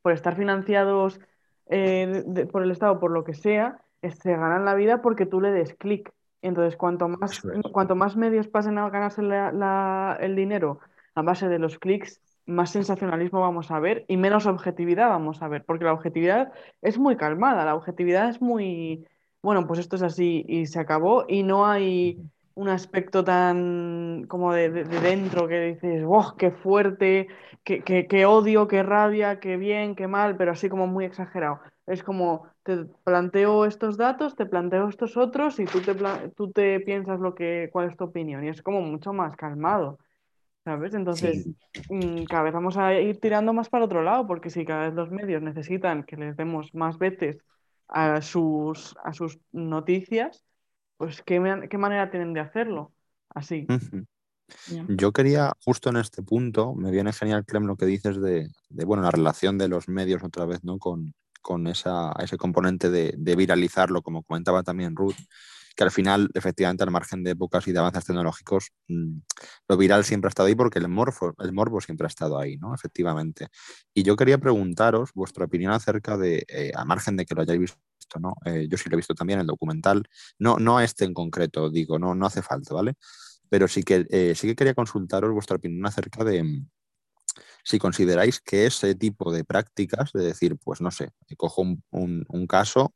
[0.02, 1.20] por estar financiados
[1.68, 5.50] eh, por el Estado, por lo que sea, se ganan la vida porque tú le
[5.50, 6.12] des clic.
[6.42, 7.42] Entonces, cuanto más,
[7.72, 10.80] cuanto más medios pasen a ganarse el dinero
[11.14, 15.48] a base de los clics, más sensacionalismo vamos a ver y menos objetividad vamos a
[15.48, 16.52] ver, porque la objetividad
[16.82, 19.08] es muy calmada, la objetividad es muy,
[19.42, 22.20] bueno, pues esto es así y se acabó y no hay
[22.56, 26.36] un aspecto tan como de, dentro que dices, ¡wow!
[26.38, 27.28] ¡Qué fuerte!
[27.62, 28.66] Qué, qué, odio!
[28.66, 29.40] ¡Qué rabia!
[29.40, 29.94] ¡Qué bien!
[29.94, 30.36] ¡Qué mal!
[30.36, 31.60] Pero así como muy exagerado.
[31.86, 35.94] Es como, te planteo estos datos, te planteo estos otros y tú te,
[36.34, 38.42] tú te piensas lo que, cuál es tu opinión.
[38.42, 39.98] Y es como mucho más calmado.
[40.64, 40.94] ¿Sabes?
[40.94, 41.46] Entonces,
[41.90, 44.94] mm, cada vez vamos a ir tirando más para otro lado, porque si cada vez
[44.94, 47.36] los medios necesitan que les demos más veces
[47.88, 50.42] a sus, a sus noticias,
[50.96, 52.92] pues ¿qué, manera tienen de hacerlo?
[53.30, 53.66] Así.
[54.88, 59.02] Yo quería, justo en este punto, me viene genial, Clem, lo que dices de, bueno,
[59.02, 60.78] la relación de los medios otra vez, ¿no?
[60.78, 65.16] Con, con esa, ese componente de, de, viralizarlo, como comentaba también Ruth,
[65.76, 69.18] que al final, efectivamente, al margen de épocas y de avances tecnológicos, mm,
[69.68, 72.74] lo viral siempre ha estado ahí porque el morbo, siempre ha estado ahí, ¿no?
[72.74, 73.48] Efectivamente.
[73.94, 77.60] Y yo quería preguntaros vuestra opinión acerca de, eh, a margen de que lo hayáis
[77.60, 77.78] visto
[78.20, 78.36] ¿no?
[78.46, 80.04] Eh, yo sí lo he visto también, el documental,
[80.38, 82.94] no, no este en concreto, digo, no, no hace falta, ¿vale?
[83.50, 86.68] Pero sí que, eh, sí que quería consultaros vuestra opinión acerca de mm,
[87.64, 92.94] si consideráis que ese tipo de prácticas, de decir, pues no sé, cojo un caso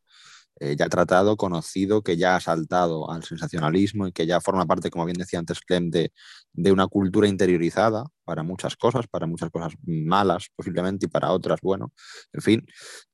[0.61, 4.91] eh, ya tratado, conocido, que ya ha saltado al sensacionalismo y que ya forma parte,
[4.91, 6.13] como bien decía antes Clem, de,
[6.53, 11.59] de una cultura interiorizada para muchas cosas, para muchas cosas malas posiblemente y para otras,
[11.61, 11.93] bueno,
[12.33, 12.64] en fin,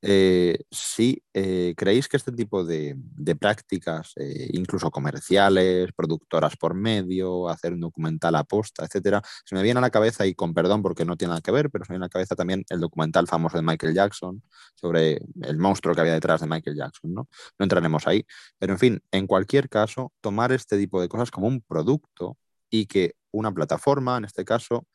[0.03, 2.95] eh, si eh, creéis que este tipo de,
[3.41, 4.13] prácticas,
[4.53, 9.89] incluso comerciales, productoras por medio, hacer un documental aposta, etcétera, se me viene a la
[9.89, 12.09] cabeza, y con perdón porque no tiene nada que ver, pero se me viene a
[12.09, 14.43] la cabeza también el documental famoso de Michael Jackson
[14.75, 17.27] sobre el monstruo que había detrás de Michael Jackson, ¿no?
[17.59, 18.27] No entraremos ahí,
[18.59, 22.37] pero en fin, en cualquier caso, tomar este tipo de cosas como un producto
[22.69, 24.87] y que una plataforma, en este caso,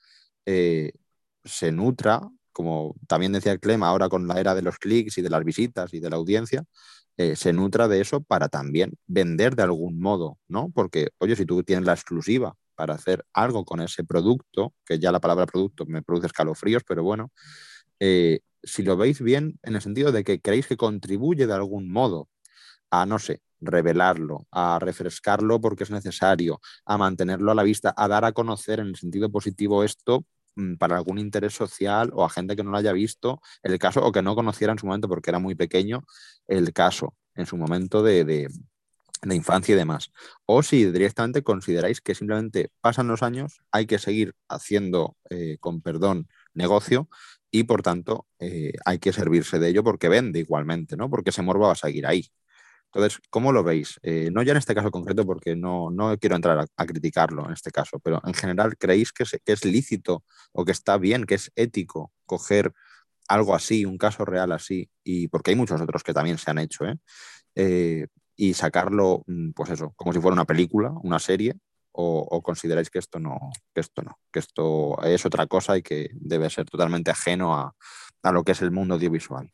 [0.45, 0.93] eh,
[1.43, 2.21] se nutra,
[2.51, 5.43] como también decía el Clem, ahora con la era de los clics y de las
[5.43, 6.63] visitas y de la audiencia,
[7.17, 10.71] eh, se nutra de eso para también vender de algún modo, ¿no?
[10.73, 15.11] Porque, oye, si tú tienes la exclusiva para hacer algo con ese producto, que ya
[15.11, 17.31] la palabra producto me produce escalofríos, pero bueno,
[17.99, 21.91] eh, si lo veis bien, en el sentido de que creéis que contribuye de algún
[21.91, 22.29] modo
[22.89, 28.07] a, no sé, revelarlo, a refrescarlo porque es necesario, a mantenerlo a la vista, a
[28.07, 32.29] dar a conocer en el sentido positivo esto mm, para algún interés social o a
[32.29, 35.07] gente que no lo haya visto el caso o que no conociera en su momento
[35.07, 36.03] porque era muy pequeño
[36.47, 38.49] el caso en su momento de, de,
[39.35, 40.11] infancia y demás.
[40.45, 45.81] O si directamente consideráis que simplemente pasan los años, hay que seguir haciendo, eh, con
[45.81, 47.07] perdón, negocio
[47.51, 51.09] y por tanto eh, hay que servirse de ello porque vende igualmente, ¿no?
[51.09, 52.31] Porque ese morbo va a seguir ahí.
[52.93, 53.99] Entonces, ¿cómo lo veis?
[54.03, 55.89] Eh, no ya en este caso concreto, porque no,
[56.19, 60.65] quiero entrar a, criticarlo en este caso, pero en general, ¿creéis que, es lícito o
[60.65, 62.73] que está bien, que es ético coger
[63.29, 66.59] algo así, un caso real así, y porque hay muchos otros que también se han
[66.59, 66.97] hecho, ¿eh?
[67.55, 71.55] eh y sacarlo, mm, pues eso, como si fuera una película, una serie,
[71.93, 73.37] o, consideráis que esto no,
[73.73, 77.75] que esto no, que esto es otra cosa y que debe ser totalmente ajeno a,
[78.23, 79.51] a lo que es el mundo audiovisual?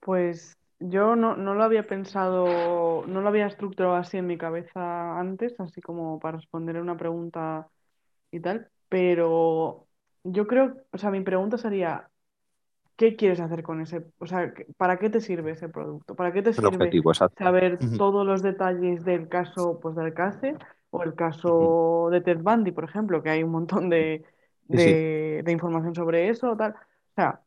[0.00, 5.18] Pues yo no, no lo había pensado, no lo había estructurado así en mi cabeza
[5.18, 7.68] antes, así como para responder una pregunta
[8.32, 9.88] y tal, pero
[10.24, 12.10] yo creo, o sea, mi pregunta sería,
[12.96, 16.14] ¿qué quieres hacer con ese, o sea, ¿para qué te sirve ese producto?
[16.16, 20.58] ¿Para qué te El sirve objetivo, saber todos los detalles del caso, pues del cárcel
[20.90, 24.24] o el caso de Ted Bundy, por ejemplo, que hay un montón de,
[24.70, 24.96] Sí, sí.
[24.96, 26.72] de, de información sobre eso, tal?
[26.72, 27.42] O sea,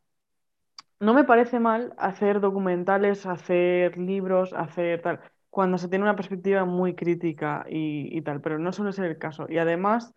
[1.04, 6.64] no me parece mal hacer documentales, hacer libros, hacer tal, cuando se tiene una perspectiva
[6.64, 9.46] muy crítica y, tal, pero no suele ser el caso.
[9.48, 10.14] Y además,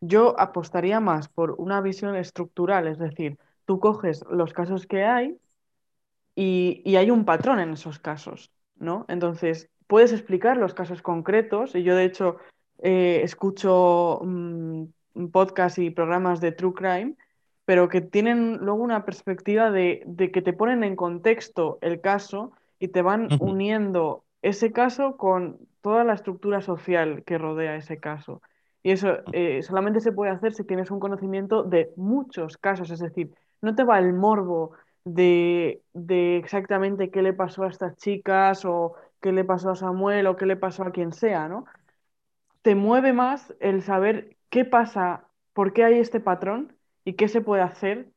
[0.00, 5.38] yo apostaría más por una visión estructural, es decir, tú coges los casos que hay
[6.34, 9.04] y, y hay un patrón en esos casos, ¿no?
[9.08, 12.38] Entonces, puedes explicar los casos concretos, y yo de hecho
[12.82, 14.84] eh, escucho mm,
[15.32, 17.16] podcasts y programas de True Crime,
[17.70, 22.50] pero que tienen luego una perspectiva de, de que te ponen en contexto el caso
[22.80, 28.42] y te van uniendo ese caso con toda la estructura social que rodea ese caso.
[28.82, 32.98] Y eso eh, solamente se puede hacer si tienes un conocimiento de muchos casos, es
[32.98, 34.72] decir, no te va el morbo
[35.04, 40.26] de, de exactamente qué le pasó a estas chicas o qué le pasó a Samuel
[40.26, 41.66] o qué le pasó a quien sea, ¿no?
[42.62, 46.74] Te mueve más el saber qué pasa, por qué hay este patrón
[47.10, 48.10] y qué se puede hacer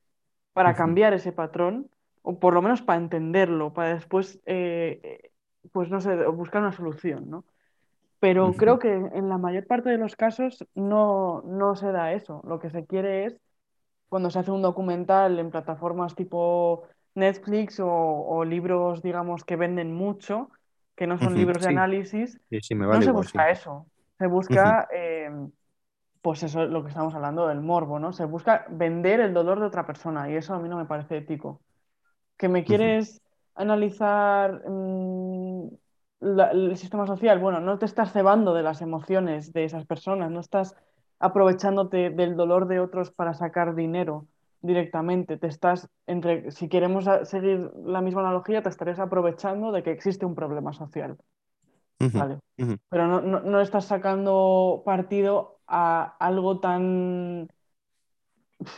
[0.54, 1.90] para cambiar ese patrón,
[2.24, 5.32] o por lo menos para entenderlo, para después, eh,
[5.74, 7.46] pues no sé, buscar una solución, ¿no?
[8.20, 12.42] Pero creo que en la mayor parte de los casos no, no se da eso.
[12.46, 13.38] Lo que se quiere es
[14.10, 19.94] cuando se hace un documental en plataformas tipo Netflix o, o libros, digamos, que venden
[19.94, 20.50] mucho,
[20.96, 23.50] que no son libros de Sí, análisis, sí, sí, me no vale se igual, busca
[23.52, 23.88] eso.
[24.20, 25.30] Se busca, eh,
[26.24, 28.14] pues eso es lo que estamos hablando del morbo, ¿no?
[28.14, 31.18] Se busca vender el dolor de otra persona y eso a mí no me parece
[31.20, 31.62] ético.
[32.38, 33.22] ¿Que me quieres
[33.56, 35.70] analizar mm,
[36.22, 37.40] la- el sistema social?
[37.40, 40.76] Bueno, no te estás cebando de las emociones de esas personas, no estás
[41.20, 44.28] aprovechándote del dolor de otros para sacar dinero
[44.62, 45.38] directamente.
[45.38, 50.26] Te estás, entre, si queremos seguir la misma analogía, te estarías aprovechando de que existe
[50.26, 51.18] un problema social,
[52.12, 52.40] ¿vale?
[52.90, 57.50] Pero no, no, no estás sacando partido a algo tan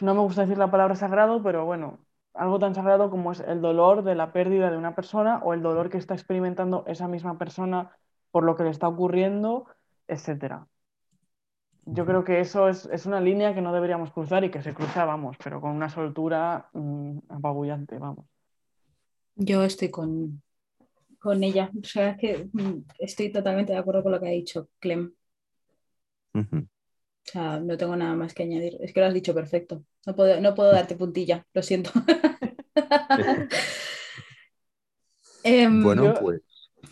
[0.02, 2.00] no me gusta decir la palabra sagrado, pero bueno,
[2.34, 5.62] algo tan sagrado como es el dolor de la pérdida de una persona o el
[5.62, 7.92] dolor que está experimentando esa misma persona
[8.32, 9.66] por lo que le está ocurriendo,
[10.08, 10.68] etcétera.
[11.88, 14.74] Yo creo que eso es, es una línea que no deberíamos cruzar y que se
[14.74, 18.26] cruza, vamos, pero con una soltura mm, apabullante, vamos.
[19.36, 20.42] Yo estoy con,
[21.20, 21.70] con ella.
[21.80, 25.14] O sea, es que mm, estoy totalmente de acuerdo con lo que ha dicho Clem.
[27.28, 28.78] O sea, no tengo nada más que añadir.
[28.82, 29.84] Es que lo has dicho perfecto.
[30.06, 31.92] No puedo, no puedo darte puntilla, lo siento.
[35.44, 36.42] Em, Bueno, Yo, pues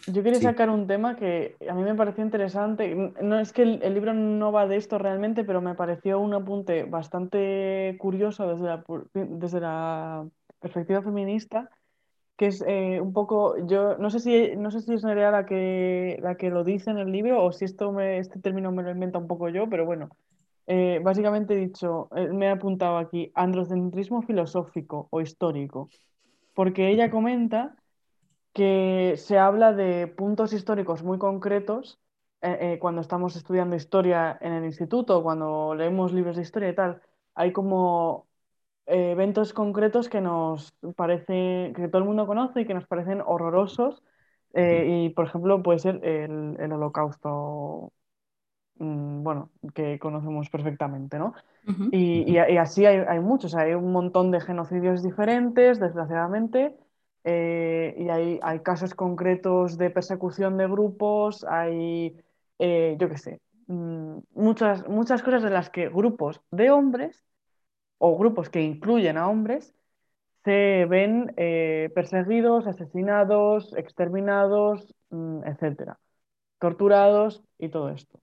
[0.07, 0.41] yo quería sí.
[0.41, 2.95] sacar un tema que a mí me pareció interesante.
[2.95, 6.33] No es que el, el libro no va de esto realmente, pero me pareció un
[6.33, 10.27] apunte bastante curioso desde la, desde la
[10.59, 11.69] perspectiva feminista,
[12.37, 15.45] que es eh, un poco, yo no sé si, no sé si es Nerea la
[15.45, 18.83] que, la que lo dice en el libro o si esto me, este término me
[18.83, 20.09] lo inventa un poco yo, pero bueno,
[20.67, 25.89] eh, básicamente he dicho, eh, me he apuntado aquí, androcentrismo filosófico o histórico,
[26.53, 27.75] porque ella comenta
[28.53, 31.99] que se habla de puntos históricos muy concretos
[32.41, 37.01] eh, cuando estamos estudiando historia en el instituto, cuando leemos libros de historia y tal.
[37.35, 38.27] Hay como
[38.85, 44.03] eventos concretos que nos parece, que todo el mundo conoce y que nos parecen horrorosos.
[44.53, 47.91] Eh, y, por ejemplo, puede ser el, el holocausto,
[48.77, 51.33] mm, bueno, que conocemos perfectamente, ¿no?
[51.91, 56.75] Y, y- así hay, hay muchos, hay un montón de genocidios diferentes, desgraciadamente,
[57.23, 62.17] eh, y hay, hay casos concretos de persecución de grupos, hay,
[62.59, 67.23] eh, yo qué sé, mm, muchas, muchas cosas en las que grupos de hombres
[68.05, 69.73] o grupos que incluyen a hombres
[70.43, 75.97] se ven eh, perseguidos, asesinados, exterminados, mm, etcétera,
[76.59, 78.19] torturados y todo esto.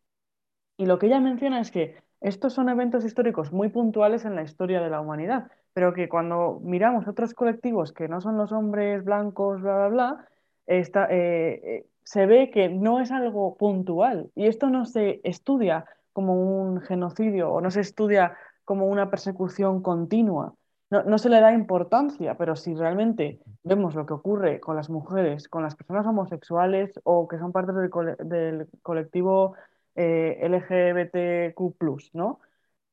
[0.76, 4.42] Y lo que ella menciona es que estos son eventos históricos muy puntuales en la
[4.42, 9.02] historia de la humanidad, pero que cuando miramos otros colectivos que no son los hombres
[9.02, 10.28] blancos, bla, bla, bla,
[10.66, 14.30] está, eh, eh, se ve que no es algo puntual.
[14.34, 19.82] Y esto no se estudia como un genocidio o no se estudia como una persecución
[19.82, 20.54] continua.
[20.90, 24.90] No, no se le da importancia, pero si realmente vemos lo que ocurre con las
[24.90, 29.54] mujeres, con las personas homosexuales o que son parte del, cole- del colectivo
[29.94, 32.40] eh, LGBTQ+, ¿no?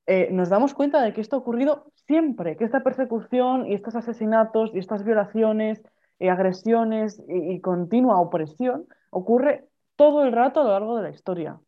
[0.06, 3.96] Eh, nos damos cuenta de que esto ha ocurrido siempre, que esta persecución y estos
[3.96, 5.82] asesinatos y estas violaciones
[6.20, 11.60] eh, agresiones y, continua opresión ocurre todo el rato a lo largo de la historia,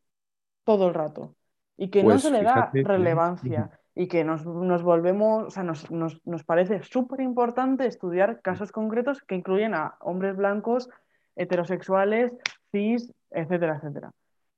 [0.63, 1.35] todo el rato,
[1.77, 5.49] y que no Pues se le da que- relevancia y que nos, nos volvemos, o
[5.49, 10.89] sea, nos, nos- nos parece súper importante estudiar casos concretos que incluyen a hombres blancos,
[11.35, 12.31] heterosexuales,
[12.71, 14.11] cis, etcétera, etcétera.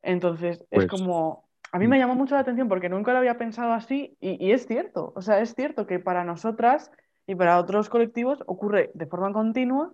[0.03, 3.39] Entonces, Pues- es como, a mí me llamó mucho la atención porque nunca lo había
[3.39, 6.91] pensado así y, y es cierto, o sea, es cierto que para nosotras
[7.25, 9.91] y para otros colectivos ocurre de forma continua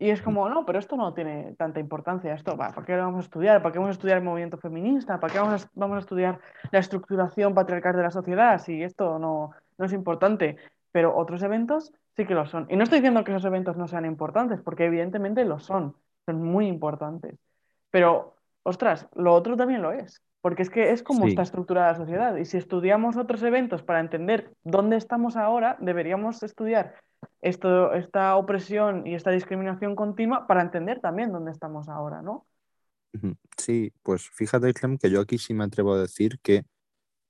[0.00, 3.18] y es como, no, pero esto no tiene tanta importancia, esto, ¿para qué lo vamos
[3.18, 3.60] a estudiar?
[3.60, 5.20] ¿Para qué vamos a estudiar el movimiento feminista?
[5.20, 6.40] ¿Para qué vamos a, vamos a estudiar
[6.70, 10.56] la estructuración patriarcal de la sociedad si esto no, no es importante?
[10.90, 12.66] Pero otros eventos sí que lo son.
[12.70, 15.94] Y no estoy diciendo que esos eventos no sean importantes, porque evidentemente lo son,
[16.24, 17.38] son muy importantes.
[17.90, 21.28] Pero, ostras, lo otro también lo es, porque es que es como Sí.
[21.28, 22.36] está estructurada la sociedad.
[22.36, 26.94] Y si estudiamos otros eventos para entender dónde estamos ahora, deberíamos estudiar
[27.40, 32.46] esto, esta opresión y esta discriminación continua para entender también dónde estamos ahora, ¿no?
[33.56, 36.64] Sí, pues fíjate, Clem, que yo aquí sí me atrevo a decir que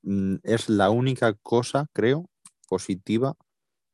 [0.03, 2.29] mm, es la única cosa, creo,
[2.69, 3.35] positiva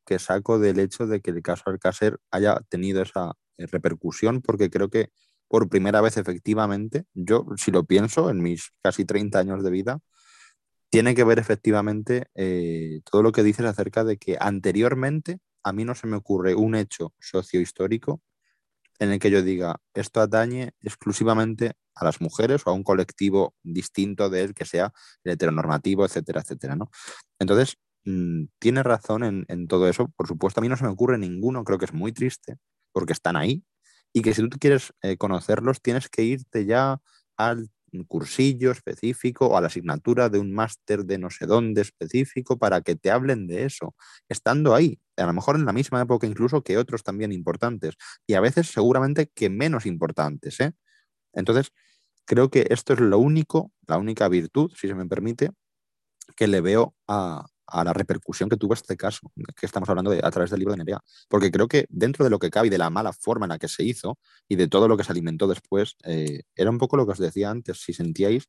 [0.05, 4.69] que saco del hecho de que el caso Alcácer haya tenido esa eh, repercusión, porque
[4.69, 5.09] creo que
[5.47, 9.99] por primera vez efectivamente, yo si lo pienso en mis casi 30 años de vida,
[10.89, 15.85] tiene que ver efectivamente eh, todo lo que dices acerca de que anteriormente a mí
[15.85, 18.21] no se me ocurre un hecho sociohistórico
[18.99, 23.55] en el que yo diga esto atañe exclusivamente a las mujeres o a un colectivo
[23.63, 24.93] distinto de él que sea
[25.23, 26.89] el heteronormativo, etcétera, etcétera, ¿no?
[27.39, 30.09] Entonces, mm, tiene razón en, en todo eso.
[30.15, 32.57] Por supuesto, a mí no se me ocurre ninguno, creo que es muy triste,
[32.91, 33.63] porque están ahí,
[34.13, 36.99] y que si tú quieres eh, conocerlos, tienes que irte ya
[37.37, 37.69] al
[38.05, 42.81] cursillo específico o a la asignatura de un máster de no sé dónde específico para
[42.81, 43.95] que te hablen de eso,
[44.29, 47.95] estando ahí, a lo mejor en la misma época incluso que otros también importantes,
[48.25, 50.59] y a veces seguramente que menos importantes.
[50.59, 50.73] ¿eh?
[51.33, 51.71] Entonces,
[52.25, 55.51] creo que esto es lo único, la única virtud, si se me permite,
[56.35, 60.21] que le veo a, a la repercusión que tuvo este caso, que estamos hablando de,
[60.23, 61.01] a través del libro de Nerea.
[61.27, 63.59] Porque creo que dentro de lo que cabe y de la mala forma en la
[63.59, 66.97] que se hizo y de todo lo que se alimentó después, eh, era un poco
[66.97, 68.47] lo que os decía antes, si sentíais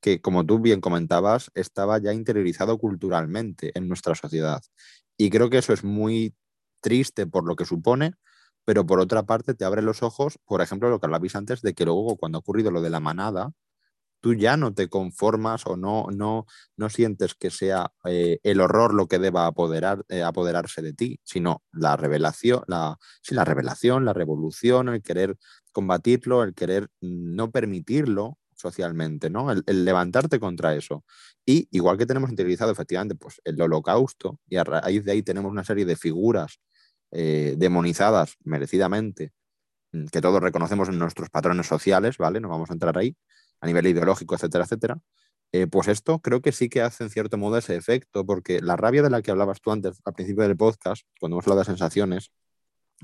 [0.00, 4.62] que, como tú bien comentabas, estaba ya interiorizado culturalmente en nuestra sociedad.
[5.16, 6.34] Y creo que eso es muy
[6.80, 8.14] triste por lo que supone,
[8.64, 11.74] pero por otra parte te abre los ojos, por ejemplo, lo que hablabais antes, de
[11.74, 13.52] que luego cuando ha ocurrido lo de la manada,
[14.26, 16.46] tú ya no te conformas o no, no,
[16.76, 21.20] no sientes que sea eh, el horror lo que deba apoderar, eh, apoderarse de ti,
[21.22, 22.98] sino la revelación, la,
[23.30, 25.36] la revelación, la revolución, el querer
[25.70, 29.52] combatirlo, el querer no permitirlo socialmente, ¿no?
[29.52, 31.04] El, levantarte contra eso.
[31.44, 35.52] Y igual que tenemos interiorizado efectivamente pues, el holocausto, y a raíz de ahí tenemos
[35.52, 36.58] una serie de figuras
[37.12, 39.30] eh, demonizadas merecidamente,
[40.10, 42.40] que todos reconocemos en nuestros patrones sociales, ¿vale?
[42.40, 43.16] No vamos a entrar ahí,
[43.60, 44.98] a nivel ideológico, etcétera, etcétera,
[45.52, 48.76] eh, pues esto creo que sí que hace en cierto modo ese efecto, porque la
[48.76, 51.66] rabia de la que hablabas tú antes al principio del podcast, cuando hemos hablado de
[51.66, 52.30] sensaciones,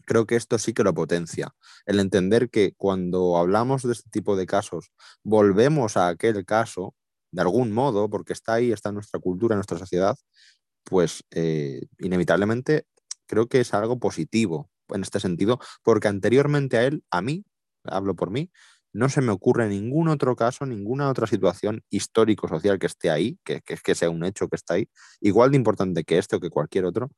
[0.06, 1.54] creo que esto sí que lo potencia.
[1.86, 4.90] El entender que cuando hablamos de este tipo de casos,
[5.22, 6.94] volvemos a aquel caso,
[7.30, 10.16] de algún modo, porque está ahí, está en nuestra cultura, en nuestra sociedad,
[10.84, 12.86] pues eh, inevitablemente
[13.26, 17.44] creo que es algo positivo en este sentido, porque anteriormente a él, a mí,
[17.84, 18.50] hablo por mí,
[18.92, 23.60] no se me ocurre ningún otro caso, ninguna otra situación histórico-social que esté ahí, que,
[23.62, 24.88] que, sea un hecho que está ahí,
[25.20, 27.10] igual de importante que este o que cualquier otro,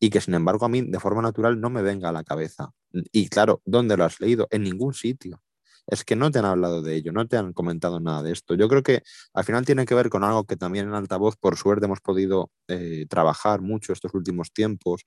[0.00, 2.70] y que sin embargo a mí de forma natural no me venga a la cabeza.
[3.12, 4.48] Y claro, ¿dónde lo has leído?
[4.50, 5.42] En ningún sitio.
[5.86, 8.54] Es que no te han hablado de ello, no te han comentado nada de esto.
[8.54, 9.02] Yo creo que
[9.34, 12.50] al final tiene que ver con algo que también en altavoz, por suerte, hemos podido
[12.68, 15.02] eh, trabajar mucho estos últimos tiempos,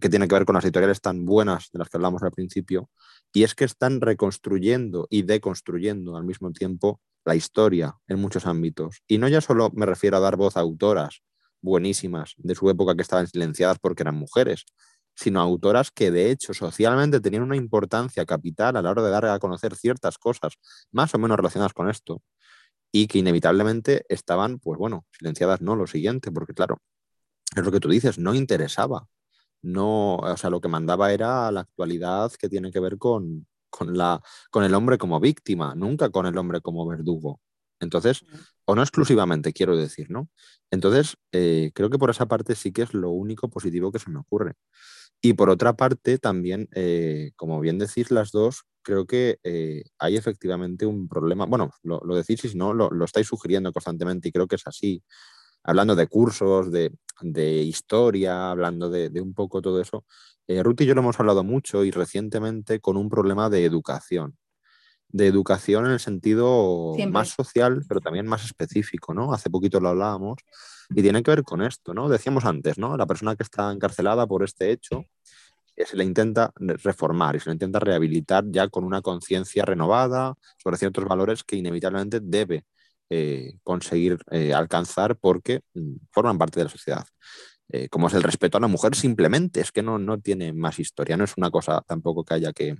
[0.00, 2.90] que tiene que ver con las editoriales tan buenas de las que hablamos al principio,
[3.32, 9.02] y es que están reconstruyendo y deconstruyendo al mismo tiempo la historia en muchos ámbitos.
[9.06, 11.22] Y no ya solo me refiero a dar voz a autoras
[11.60, 14.64] buenísimas de su época que estaban silenciadas porque eran mujeres,
[15.14, 19.10] sino a autoras que de hecho socialmente tenían una importancia capital a la hora de
[19.10, 20.54] dar a conocer ciertas cosas
[20.90, 22.22] más o menos relacionadas con esto
[22.90, 26.78] y que inevitablemente estaban, pues bueno, silenciadas no lo siguiente, porque claro,
[27.56, 29.06] es lo que tú dices, no interesaba
[29.62, 33.96] no, o sea, lo que mandaba era la actualidad que tiene que ver con, con,
[33.96, 37.40] la, con el hombre como víctima, nunca con el hombre como verdugo.
[37.80, 38.24] Entonces,
[38.64, 40.28] o no exclusivamente, quiero decir, ¿no?
[40.70, 44.10] Entonces, eh, creo que por esa parte sí que es lo único positivo que se
[44.10, 44.54] me ocurre.
[45.20, 50.16] Y por otra parte, también, eh, como bien decís las dos, creo que eh, hay
[50.16, 54.28] efectivamente un problema, bueno, lo, lo decís y si no, lo, lo estáis sugiriendo constantemente
[54.28, 55.02] y creo que es así,
[55.64, 56.92] hablando de cursos, de,
[57.62, 60.04] historia, hablando de, un poco todo eso,
[60.48, 64.36] eh, Ruth y yo lo hemos hablado mucho y recientemente con un problema de educación.
[65.08, 69.34] De educación en el sentido más social, pero también más específico, ¿no?
[69.34, 70.38] Hace poquito lo hablábamos
[70.88, 72.08] y tiene que ver con esto, ¿no?
[72.08, 72.96] Decíamos antes, ¿no?
[72.96, 75.04] La persona que está encarcelada por este hecho
[75.76, 80.34] eh, se le intenta reformar y se le intenta rehabilitar ya con una conciencia renovada
[80.56, 82.64] sobre ciertos valores que inevitablemente debe
[83.14, 87.04] eh, conseguir eh, alcanzar porque mm, forman parte de la sociedad.
[87.90, 91.16] como es el respeto a la mujer, simplemente es que no, no tiene más historia,
[91.16, 92.76] no es una cosa tampoco que haya que,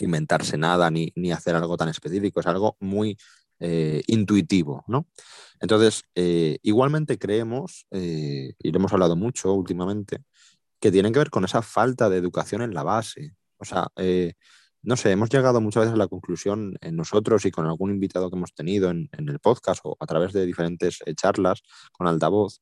[0.00, 3.16] inventarse nada ni, ni, hacer algo tan específico, es algo muy
[4.06, 5.06] intuitivo, ¿no?
[5.60, 6.02] Entonces,
[6.62, 10.22] igualmente creemos, y lo hemos hablado mucho últimamente,
[10.80, 13.34] que tienen que ver con esa falta de educación en la base.
[13.58, 13.88] O sea,
[14.82, 18.30] no sé, hemos llegado muchas veces a la conclusión en nosotros y con algún invitado
[18.30, 21.62] que hemos tenido en, el podcast o a través de diferentes eh, charlas
[21.92, 22.60] con altavoz,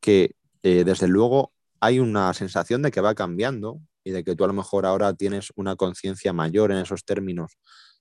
[0.00, 4.44] que eh, desde luego hay una sensación de que va cambiando y de que tú
[4.44, 7.58] a lo mejor ahora tienes una conciencia mayor en esos términos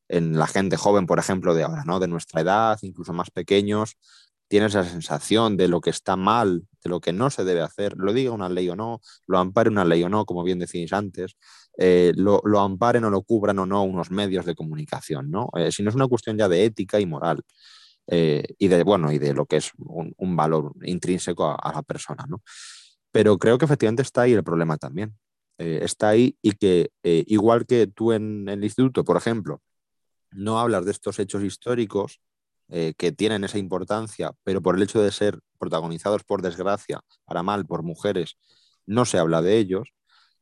[0.10, 2.00] en la gente joven, por ejemplo, de ahora, ¿no?
[2.00, 3.98] De nuestra edad, incluso más pequeños,
[4.48, 7.96] tienes la sensación de lo que está mal, de lo que no se debe hacer,
[7.98, 10.94] lo diga una ley o no, lo ampare una ley o no, como bien decís
[10.94, 11.36] antes,
[11.78, 15.50] eh, lo, amparen o lo cubran o no unos medios de comunicación, ¿no?
[15.58, 17.44] Eh, si no es una cuestión ya de ética y moral.
[18.10, 22.26] Eh, y de bueno y de lo que es un, valor intrínseco a, la persona
[22.30, 22.42] ¿no?
[23.12, 25.14] pero creo que efectivamente está ahí el problema también
[25.58, 29.62] está ahí y que igual que tú en el instituto por ejemplo
[30.32, 32.22] no hablas de estos hechos históricos
[32.70, 37.44] eh, que tienen esa importancia, pero por el hecho de ser protagonizados por desgracia, para
[37.44, 38.38] mal, por mujeres,
[38.86, 39.94] no se habla de ellos,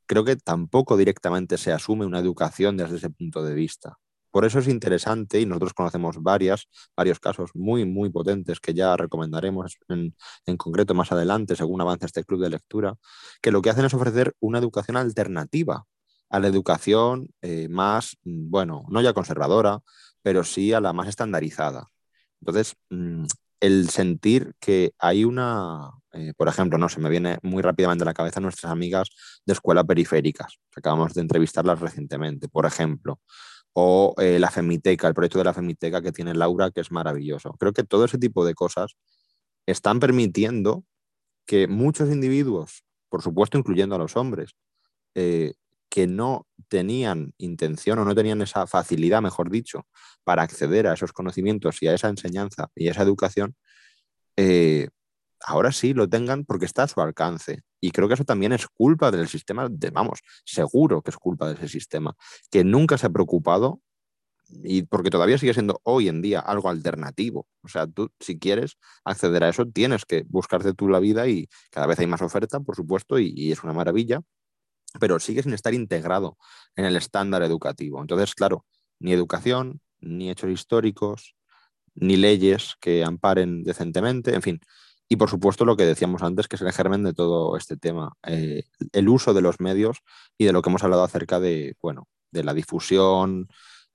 [0.05, 3.97] creo que tampoco directamente se asume una educación desde ese punto de vista.
[4.32, 8.97] Por eso es interesante, y nosotros conocemos varias, varios casos muy, muy potentes que ya
[8.97, 10.13] recomendaremos en,
[10.57, 12.95] concreto más adelante, según avance este club de lectura,
[13.41, 15.86] que lo que hacen es ofrecer una educación alternativa
[16.30, 19.80] a la educación eh, más, bueno, no ya conservadora,
[20.21, 21.88] pero sí a la más estandarizada.
[22.41, 23.25] Entonces, mm,
[23.59, 28.05] el sentir que hay una, eh, por ejemplo, no se me viene muy rápidamente a
[28.05, 29.09] la cabeza nuestras amigas
[29.45, 33.19] de escuela periféricas, acabamos de entrevistarlas recientemente, por ejemplo,
[33.73, 37.53] o eh, la Femiteca, el proyecto de la Femiteca que tiene Laura, que es maravilloso.
[37.59, 38.95] Creo que todo ese tipo de cosas
[39.65, 40.86] están permitiendo
[41.45, 44.51] que muchos individuos, por supuesto incluyendo a los hombres,
[45.15, 45.53] eh,
[45.95, 49.87] que no tenían intención o no tenían esa facilidad, mejor dicho,
[50.25, 53.55] para acceder a esos conocimientos y a esa enseñanza y a esa educación,
[54.35, 54.89] eh,
[55.39, 57.61] ahora sí lo tengan porque está a su alcance.
[57.79, 61.47] Y creo que eso también es culpa del sistema, de, vamos, seguro que es culpa
[61.47, 62.13] de ese sistema,
[62.51, 63.79] que nunca se ha preocupado
[64.65, 67.47] y porque todavía sigue siendo hoy en día algo alternativo.
[67.61, 71.47] O sea, tú si quieres acceder a eso, tienes que buscarte tú la vida y
[71.71, 74.19] cada vez hay más oferta, por supuesto, y es una maravilla,
[74.99, 76.37] pero sigue sin estar integrado
[76.75, 78.01] en el estándar educativo.
[78.01, 78.65] Entonces, claro,
[78.99, 81.35] ni educación, ni hechos históricos,
[81.95, 84.59] ni leyes que amparen decentemente, en fin.
[85.07, 88.13] Y por supuesto lo que decíamos antes, que es el germen de todo este tema,
[88.23, 89.99] eh, el uso de los medios
[90.37, 93.47] y de lo que hemos hablado acerca de, bueno, de la difusión,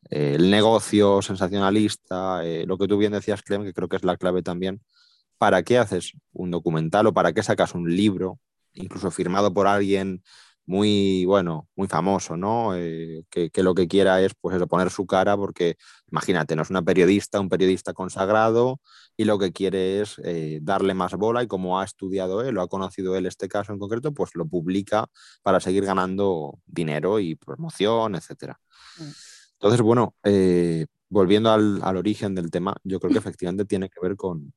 [0.09, 4.05] eh, el negocio sensacionalista, eh, lo que tú bien decías, Clem, que creo que es
[4.05, 4.83] la clave también.
[5.39, 8.39] ¿Para qué haces un documental o para qué sacas un libro,
[8.75, 10.23] incluso firmado por alguien
[10.71, 12.77] muy, bueno, muy famoso, ¿no?
[12.77, 15.77] Eh, que, lo que quiera es, pues poner su cara porque,
[16.13, 18.81] imagínate, no es una periodista, un periodista consagrado
[19.17, 22.63] y lo que quiere es eh, darle más bola y como ha estudiado él o
[22.63, 25.09] ha conocido él este caso en concreto, pues lo publica
[25.43, 28.61] para seguir ganando dinero y promoción, etcétera.
[28.99, 29.11] Mm.
[29.55, 34.15] Entonces, bueno, eh, volviendo al, origen del tema, yo creo que efectivamente tiene que ver
[34.15, 34.55] con,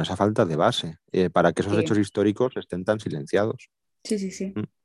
[0.00, 0.96] esa falta de base,
[1.34, 3.68] para que esos hechos históricos estén tan silenciados.
[4.04, 4.54] Sí, sí, sí.
[4.56, 4.79] Mm.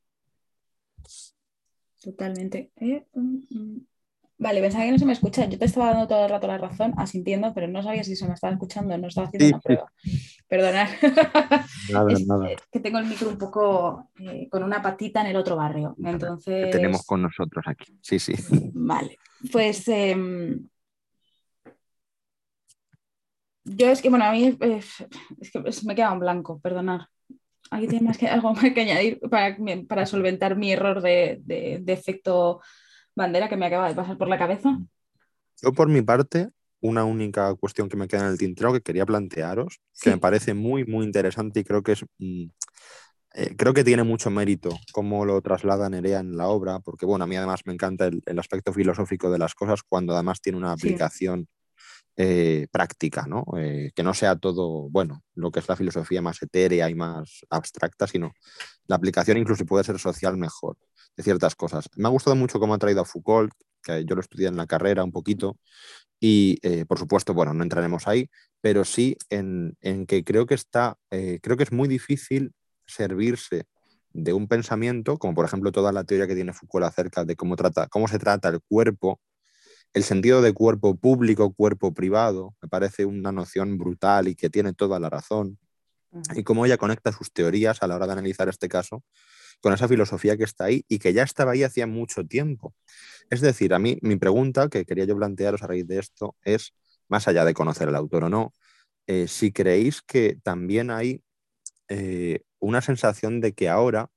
[2.00, 2.70] Totalmente.
[2.76, 3.86] Eh, mm, mm.
[4.38, 5.46] Vale, pensaba que no se me escucha.
[5.46, 8.28] Yo te estaba dando todo el rato la razón, asintiendo, pero no sabía si se
[8.28, 9.92] me estaba escuchando, no estaba haciendo una prueba.
[10.46, 10.88] Perdonad.
[11.90, 12.48] Nada, es, nada.
[12.70, 15.96] que tengo el micro un poco eh, con una patita en el otro barrio.
[16.04, 16.70] Entonces.
[16.70, 17.98] Tenemos con nosotros aquí.
[18.02, 18.34] Sí, sí.
[18.74, 19.18] Vale.
[19.50, 19.88] Pues.
[19.88, 20.68] Em,
[23.64, 27.00] yo es que, bueno, a mí es que me queda en blanco, perdonad.
[27.70, 29.20] Aquí tiene más que, algo más que añadir
[29.88, 31.42] para, solventar mi error de,
[31.86, 32.60] efecto
[33.14, 34.78] bandera que me acaba de pasar por la cabeza.
[35.62, 39.06] Yo por mi parte, una única cuestión que me queda en el tintero que quería
[39.06, 42.04] plantearos, que me parece muy, muy interesante y creo que es...
[42.18, 42.46] Mm,
[43.38, 47.24] eh, creo que tiene mucho mérito cómo lo traslada Nerea en la obra, porque bueno,
[47.24, 50.72] a mí además me encanta el, aspecto filosófico de las cosas cuando además tiene una
[50.72, 51.46] aplicación
[52.16, 53.44] eh, práctica, ¿no?
[53.58, 57.44] Eh, que no sea todo, bueno, lo que es la filosofía más etérea y más
[57.50, 58.32] abstracta, sino
[58.86, 60.78] la aplicación incluso puede ser social mejor
[61.16, 61.90] de ciertas cosas.
[61.96, 63.52] Me ha gustado mucho cómo ha traído a Foucault,
[63.82, 65.58] que yo lo estudié en la carrera un poquito,
[66.18, 68.30] y eh, por supuesto, bueno, no entraremos ahí,
[68.62, 72.54] pero sí en, en que creo que está, creo que es muy difícil
[72.86, 73.66] servirse
[74.14, 77.56] de un pensamiento, como por ejemplo toda la teoría que tiene Foucault acerca de cómo,
[77.56, 79.20] trata, cómo se trata el cuerpo
[79.96, 84.74] el sentido de cuerpo público, cuerpo privado, me parece una noción brutal y que tiene
[84.74, 85.58] toda la razón.
[86.34, 89.02] Y cómo ella conecta sus teorías a la hora de analizar este caso
[89.62, 92.74] con esa filosofía que está ahí y que ya estaba ahí hacía mucho tiempo.
[93.30, 96.74] Es decir, a mí mi pregunta que quería yo plantearos a raíz de esto es,
[97.08, 98.52] más allá de conocer al autor o no,
[99.06, 101.22] eh, si creéis que también hay
[101.88, 104.10] eh, una sensación de que ahora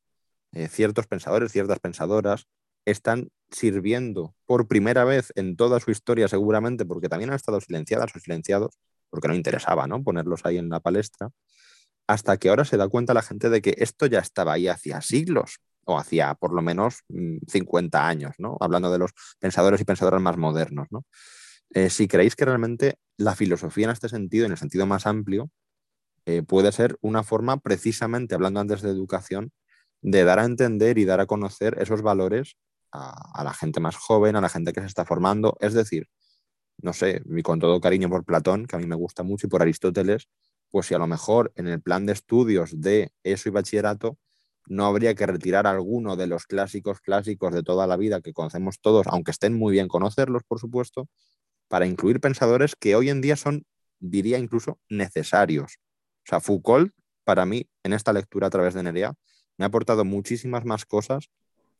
[0.52, 2.48] eh, ciertos pensadores, ciertas pensadoras,
[2.84, 8.16] están sirviendo por primera vez en toda su historia, seguramente, porque también han estado silenciadas
[8.16, 8.78] o silenciados,
[9.10, 10.04] porque no interesaba ¿no?
[10.04, 11.30] ponerlos ahí en la palestra,
[12.08, 15.02] hasta que ahora se da cuenta la gente de que esto ya estaba ahí hacía
[15.02, 17.04] siglos, o hacía por lo menos
[17.48, 18.58] 50 mm, años, ¿no?
[18.60, 20.88] hablando de los pensadores y pensadoras más modernos.
[20.92, 21.06] ¿no?
[21.72, 25.50] Eh, si creéis que realmente la filosofía en este sentido, en el sentido más amplio,
[26.26, 29.52] eh, puede ser una forma, precisamente hablando antes de educación,
[30.02, 32.56] de dar a entender y dar a conocer esos valores
[32.92, 35.58] a, la gente más joven, a la gente que se está formando.
[35.60, 36.08] Es decir,
[36.82, 39.50] no sé, y con todo cariño por Platón, que a mí me gusta mucho, y
[39.50, 40.28] por Aristóteles,
[40.70, 44.18] pues si a lo mejor en el plan de estudios de eso y bachillerato
[44.68, 48.80] no habría que retirar alguno de los clásicos clásicos de toda la vida que conocemos
[48.80, 51.10] todos, aunque estén muy bien conocerlos, por supuesto,
[51.68, 53.66] para incluir pensadores que hoy en día son,
[54.00, 55.80] diría incluso, necesarios.
[56.26, 56.94] O sea, Foucault,
[57.24, 59.14] para mí, en esta lectura a través de Nerea,
[59.58, 61.30] me ha aportado muchísimas más cosas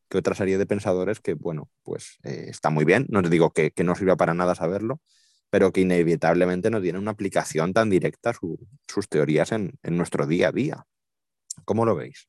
[0.10, 3.52] que otra serie de pensadores que, bueno, pues eh, está muy bien, no te digo
[3.52, 5.00] que, no sirva para nada saberlo,
[5.50, 10.52] pero que inevitablemente no tiene una aplicación tan directa sus teorías en, nuestro día a
[10.52, 10.86] día.
[11.66, 12.28] ¿Cómo lo veis?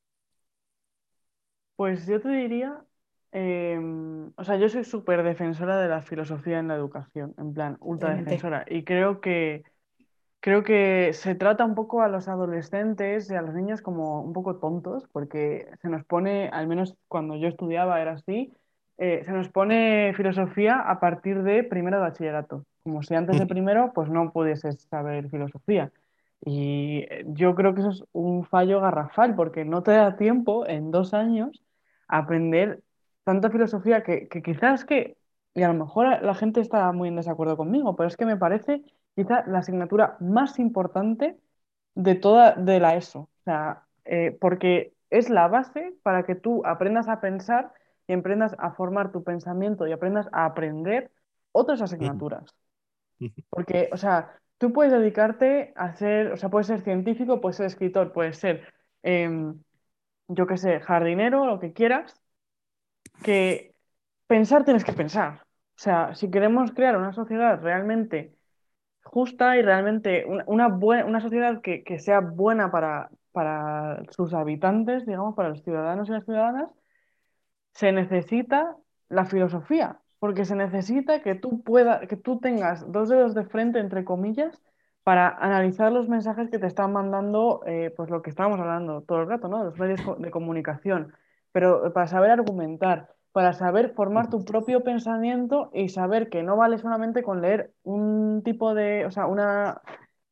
[1.77, 2.85] Pues yo te diría,
[3.33, 7.79] em, o sea, yo soy súper defensora de la filosofía en la educación, en plan,
[7.81, 9.65] ultra defensora, y creo que
[10.41, 14.33] Creo que se trata un poco a los adolescentes y a los niños como un
[14.33, 18.55] poco tontos, porque se nos pone, al menos cuando yo estudiaba era así,
[18.97, 23.47] eh, se nos pone filosofía a partir de primero de bachillerato, como si antes de
[23.47, 25.93] primero pues no pudieses saber filosofía.
[26.45, 30.67] Y eh, yo creo que eso es un fallo garrafal, porque no te da tiempo
[30.67, 31.63] en dos años
[32.09, 32.83] aprender
[33.25, 35.17] tanta filosofía que, que quizás que,
[35.55, 38.37] y a lo mejor la gente está muy en desacuerdo conmigo, pero es que me
[38.39, 38.83] parece
[39.15, 41.39] quizá la asignatura más importante
[41.95, 43.21] de toda de la ESO.
[43.21, 47.73] O sea, eh, porque es la base para que tú aprendas a pensar
[48.07, 51.11] y aprendas a formar tu pensamiento y aprendas a aprender
[51.53, 52.55] otras asignaturas.
[53.51, 57.67] Porque, o sea, tú puedes dedicarte a ser, o sea, puedes ser científico, puedes ser
[57.67, 58.73] escritor, puedes ser,
[59.03, 59.63] em,
[60.29, 62.21] yo qué sé, jardinero, lo que quieras,
[63.23, 63.75] que
[64.27, 65.43] pensar tienes que pensar.
[65.77, 68.37] O sea, si queremos crear una sociedad realmente
[69.05, 75.35] justa y realmente una, buena, una sociedad que, sea buena para, para sus habitantes, digamos,
[75.35, 76.71] para los ciudadanos y las ciudadanas,
[77.75, 78.77] se necesita
[79.09, 83.79] la filosofía, porque se necesita que tú pueda, que tú tengas dos dedos de frente,
[83.79, 84.61] entre comillas,
[85.03, 89.23] para analizar los mensajes que te están mandando, eh, pues lo que estábamos hablando todo
[89.23, 89.65] el rato, ¿no?
[89.65, 91.15] Los medios de comunicación,
[91.53, 96.79] pero para saber argumentar, para saber formar tu propio pensamiento y saber que no vale
[96.79, 99.83] solamente con leer un tipo de, o sea, una,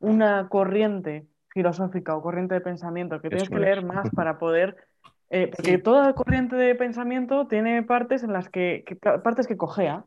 [0.00, 4.76] una corriente filosófica o corriente de pensamiento, que tienes que leer más para poder,
[5.30, 8.84] eh, porque toda corriente de pensamiento tiene partes en las que,
[9.22, 10.04] partes que cojea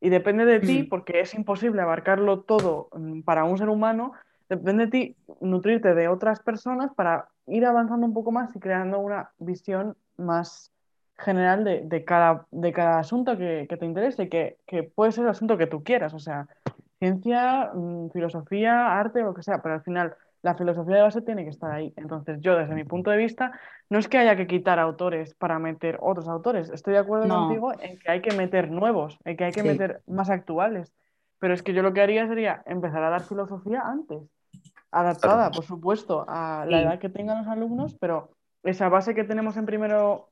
[0.00, 0.88] y depende de ti, mm.
[0.88, 4.12] porque es imposible abarcarlo todo mm, para un ser humano,
[4.50, 8.98] depende de ti nutrirte de otras personas para ir avanzando un poco más y creando
[8.98, 10.70] una visión más
[11.18, 15.56] general de, cada, de cada asunto que, te interese, que, que, puede ser el asunto
[15.56, 16.46] que tú quieras, o sea,
[16.98, 21.44] ciencia, mm, filosofía, arte, lo que sea, pero al final la filosofía de base tiene
[21.44, 21.92] que estar ahí.
[21.96, 23.52] Entonces, yo desde mi punto de vista,
[23.90, 27.72] no es que haya que quitar autores para meter otros autores, estoy de acuerdo contigo
[27.80, 30.92] en que hay que meter nuevos, en que hay que meter más actuales,
[31.38, 34.22] pero es que yo lo que haría sería empezar a dar filosofía antes,
[34.90, 38.30] adaptada, por supuesto, a la edad que tengan los alumnos, pero
[38.62, 40.28] esa base que tenemos en primero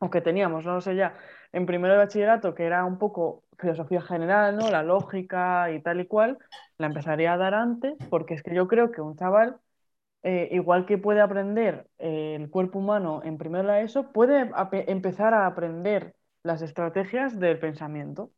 [0.00, 1.14] o que teníamos, no lo sé ya,
[1.52, 4.70] en primero de bachillerato, que era un poco filosofía general, ¿no?
[4.70, 6.38] La lógica y tal y cual,
[6.78, 9.58] la empezaría a dar antes, porque es que yo creo que un chaval,
[10.22, 14.50] eh, igual que puede aprender eh, el cuerpo humano en primero de la ESO, puede
[14.90, 18.30] empezar a aprender las estrategias del pensamiento.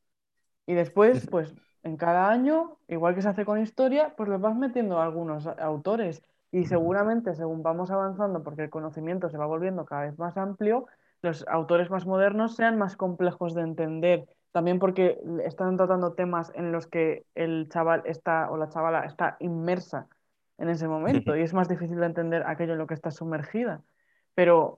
[0.66, 4.56] Y después, pues, en cada año, igual que se hace con historia, pues les vas
[4.56, 10.02] metiendo algunos autores y seguramente según vamos avanzando, porque el conocimiento se va volviendo cada
[10.02, 10.86] vez más amplio,
[11.22, 16.72] los autores más modernos sean más complejos de entender, también porque están tratando temas en
[16.72, 20.08] los que el chaval está o la chavala está inmersa
[20.58, 23.82] en ese momento y es más difícil de entender aquello en lo que está sumergida.
[24.34, 24.74] Pero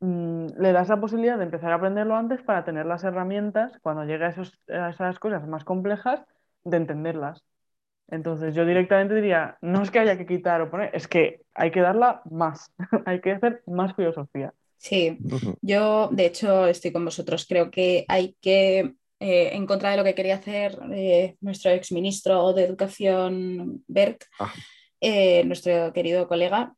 [0.00, 4.04] mm, le das la posibilidad de empezar a aprenderlo antes para tener las herramientas cuando
[4.04, 6.24] llegue a, esos, a esas cosas más complejas
[6.64, 7.44] de entenderlas.
[8.08, 11.70] Entonces yo directamente diría, no es que haya que quitar o poner, es que hay
[11.70, 12.72] que darla más,
[13.06, 14.54] hay que hacer más filosofía.
[14.78, 15.18] Sí,
[15.60, 20.04] yo de hecho estoy con vosotros, creo que hay que, eh, en contra de lo
[20.04, 24.52] que quería hacer eh, nuestro exministro de Educación, Bert, ah.
[25.00, 26.74] eh, nuestro querido colega,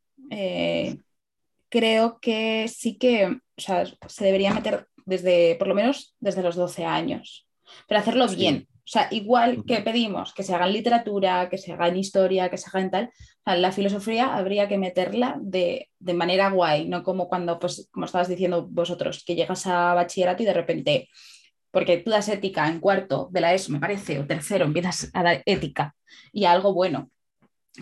[1.69, 7.47] creo que sí que se debería meter desde, por lo menos desde los 12 años,
[7.87, 8.67] pero hacerlo bien.
[8.83, 12.49] O sea, igual que pedimos que se haga en literatura, que se haga en historia,
[12.49, 13.11] que se haga en tal,
[13.45, 18.67] la filosofía habría que meterla de, manera guay, no como cuando, pues, como estabas diciendo
[18.69, 21.09] vosotros, que llegas a bachillerato y de repente,
[21.69, 25.23] porque tú das ética en cuarto de la ESO, me parece, o tercero, empiezas a
[25.23, 25.95] dar ética
[26.33, 27.09] y algo bueno.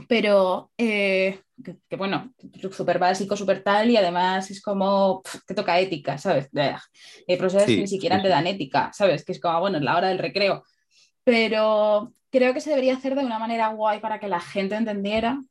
[0.07, 2.33] Pero eh, que, bueno,
[2.71, 6.49] súper básico, súper tal, y además es como que toca ética, ¿sabes?
[6.53, 9.25] Hay profesores que ni siquiera te dan ética, ¿sabes?
[9.25, 10.63] Que es como, bueno, es la hora del recreo
[11.23, 15.43] pero creo que se debería hacer de una manera guay para que la gente entendiera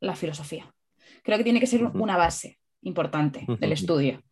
[0.00, 0.72] la filosofía.
[1.22, 4.22] Creo que tiene que ser una base importante del estudio.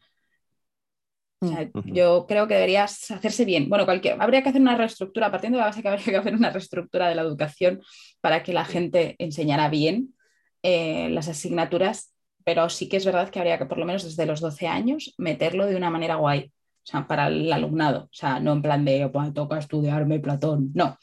[1.85, 3.69] yo creo que deberías hacerse bien.
[3.69, 6.35] Bueno, cualquier, habría que hacer una reestructura, partiendo de la base que habría que hacer
[6.35, 7.83] una reestructura de la educación
[8.21, 10.15] para que la gente enseñara bien
[10.63, 12.15] eh, las asignaturas,
[12.45, 15.15] pero sí que es verdad que habría que, por lo menos desde los 12 años,
[15.19, 16.51] meterlo de una manera guay
[16.85, 20.71] o sea, para el alumnado, o sea, no en plan de, pues, toca estudiarme Platón,
[20.75, 20.99] no,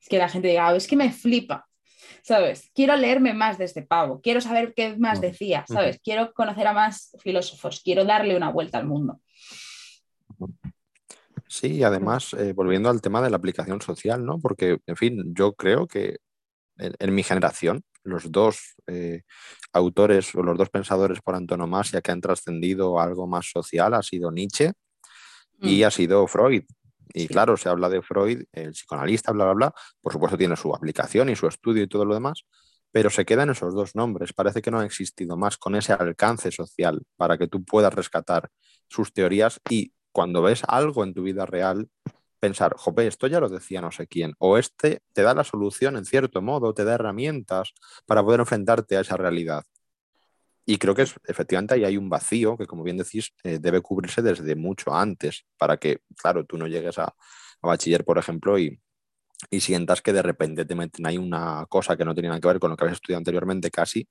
[0.00, 1.68] es que la gente diga, es que me flipa,
[2.22, 2.70] ¿sabes?
[2.74, 6.00] Quiero leerme más de este pavo, quiero saber qué más decía, ¿sabes?
[6.02, 9.20] Quiero conocer a más filósofos, quiero darle una vuelta al mundo.
[11.48, 14.38] Sí, y además, eh, volviendo al tema de la aplicación social, ¿no?
[14.38, 16.16] Porque, en fin, yo creo que
[16.78, 19.22] en, mi generación, los dos eh,
[19.72, 24.30] autores o los dos pensadores por antonomasia que han trascendido algo más social ha sido
[24.30, 24.72] Nietzsche
[25.60, 25.86] y mm.
[25.86, 26.64] ha sido Freud.
[27.12, 29.74] Y claro, se habla de Freud, el psicoanalista, bla, bla, bla.
[30.00, 32.44] Por supuesto tiene su aplicación y su estudio y todo lo demás,
[32.92, 34.32] pero se quedan esos dos nombres.
[34.32, 38.50] Parece que no ha existido más con ese alcance social para que tú puedas rescatar
[38.88, 41.88] sus teorías y cuando ves algo en tu vida real,
[42.40, 45.96] pensar, jope, esto ya lo decía no sé quién, o este te da la solución
[45.96, 47.72] en cierto modo, te da herramientas
[48.06, 49.64] para poder enfrentarte a esa realidad.
[50.66, 53.80] Y creo que es, efectivamente ahí hay un vacío que, como bien decís, eh, debe
[53.80, 57.14] cubrirse desde mucho antes para que, claro, tú no llegues a,
[57.62, 58.80] bachiller, por ejemplo, y,
[59.50, 62.48] y, sientas que de repente te meten ahí una cosa que no tiene nada que
[62.48, 64.08] ver con lo que habías estudiado anteriormente casi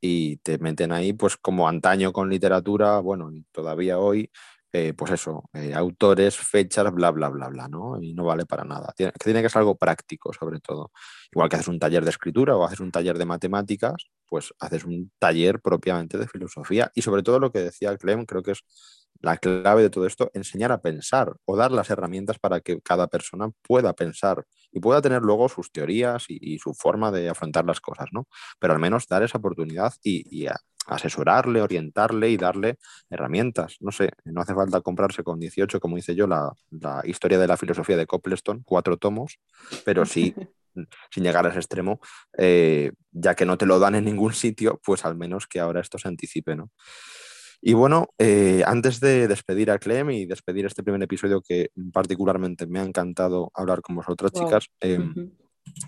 [0.00, 4.30] y te meten ahí, pues como antaño con literatura, bueno, todavía hoy,
[4.72, 8.00] eh, pues eso, eh, autores, fechas, bla, bla, bla, bla, ¿no?
[8.00, 8.92] Y no vale para nada.
[8.96, 10.92] Tiene, tiene que ser algo práctico, sobre todo.
[11.32, 14.84] Igual que haces un taller de escritura o haces un taller de matemáticas, pues haces
[14.84, 16.90] un taller propiamente de filosofía.
[16.94, 18.64] Y sobre todo lo que decía Clem, creo que es
[19.20, 23.08] la clave de todo esto, enseñar a pensar o dar las herramientas para que cada
[23.08, 27.80] persona pueda pensar y pueda tener luego sus teorías y, su forma de afrontar las
[27.80, 28.28] cosas, ¿no?
[28.58, 30.48] Pero al menos dar esa oportunidad y, y
[30.90, 33.76] asesorarle, orientarle y darle herramientas.
[33.80, 36.52] No sé, no hace falta comprarse con 18, como hice yo, la,
[37.04, 39.38] historia de la filosofía de Copleston, cuatro tomos,
[39.84, 40.34] pero sí,
[41.10, 42.00] sin llegar a ese extremo,
[42.36, 45.80] eh, ya que no te lo dan en ningún sitio, pues al menos que ahora
[45.80, 46.70] esto se anticipe, ¿no?
[47.62, 52.66] Y bueno, eh, antes de despedir a Clem y despedir este primer episodio que particularmente
[52.66, 55.30] me ha encantado hablar con vosotras, chicas, em,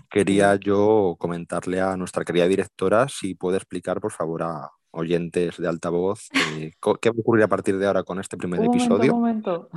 [0.09, 5.67] quería yo comentarle a nuestra querida directora si puede explicar, por favor, a, oyentes de
[5.67, 9.13] altavoz, eh, ¿qué va a ocurrir a partir de ahora con este primer episodio?
[9.13, 9.69] Un momento.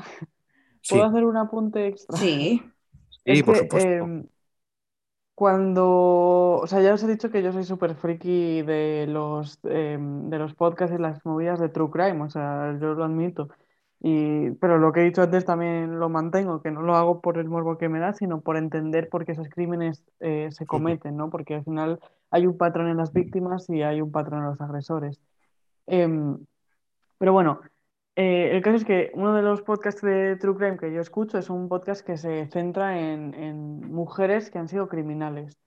[0.89, 2.17] ¿Puedo hacer un apunte extra?
[2.19, 2.63] Sí.
[3.25, 3.89] Sí, por supuesto.
[3.89, 4.27] Em,
[5.35, 10.29] cuando, o sea, ya os he dicho que yo soy súper friki de los, em,
[10.31, 13.49] de los podcasts y las movidas de True Crime, o sea, yo lo admito.
[14.09, 17.39] Y, pero lo que he dicho antes también lo mantengo, que no lo hago por
[17.39, 21.17] el morbo que me da, sino por entender por qué esos crímenes eh, se cometen,
[21.17, 21.29] ¿no?
[21.29, 21.99] Porque al final
[22.31, 25.21] hay un patrón en las víctimas y hay un patrón en los agresores.
[25.89, 26.39] Em,
[27.19, 27.61] pero bueno,
[28.15, 31.37] eh, el caso es que uno de los podcasts de True Crime que yo escucho
[31.37, 35.59] es un podcast que se centra en, mujeres que han sido criminales.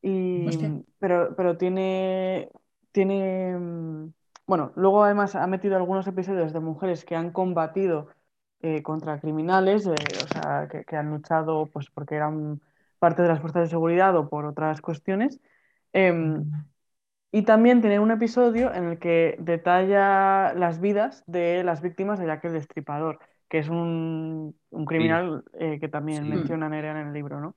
[0.00, 0.46] Y,
[1.00, 2.50] pero, pero tiene,
[2.92, 4.12] tiene mm,
[4.50, 8.08] bueno, luego además ha metido algunos episodios de mujeres que han combatido
[8.62, 9.94] eh, contra criminales, eh,
[10.24, 12.60] o sea, que, han luchado pues porque eran
[12.98, 15.38] parte de las fuerzas de seguridad o por otras cuestiones.
[15.92, 16.50] Em,
[17.30, 22.26] y también tiene un episodio en el que detalla las vidas de las víctimas de
[22.26, 27.40] Jack el Destripador, que es un, criminal eh, que también menciona Nerea en el libro,
[27.40, 27.54] ¿no?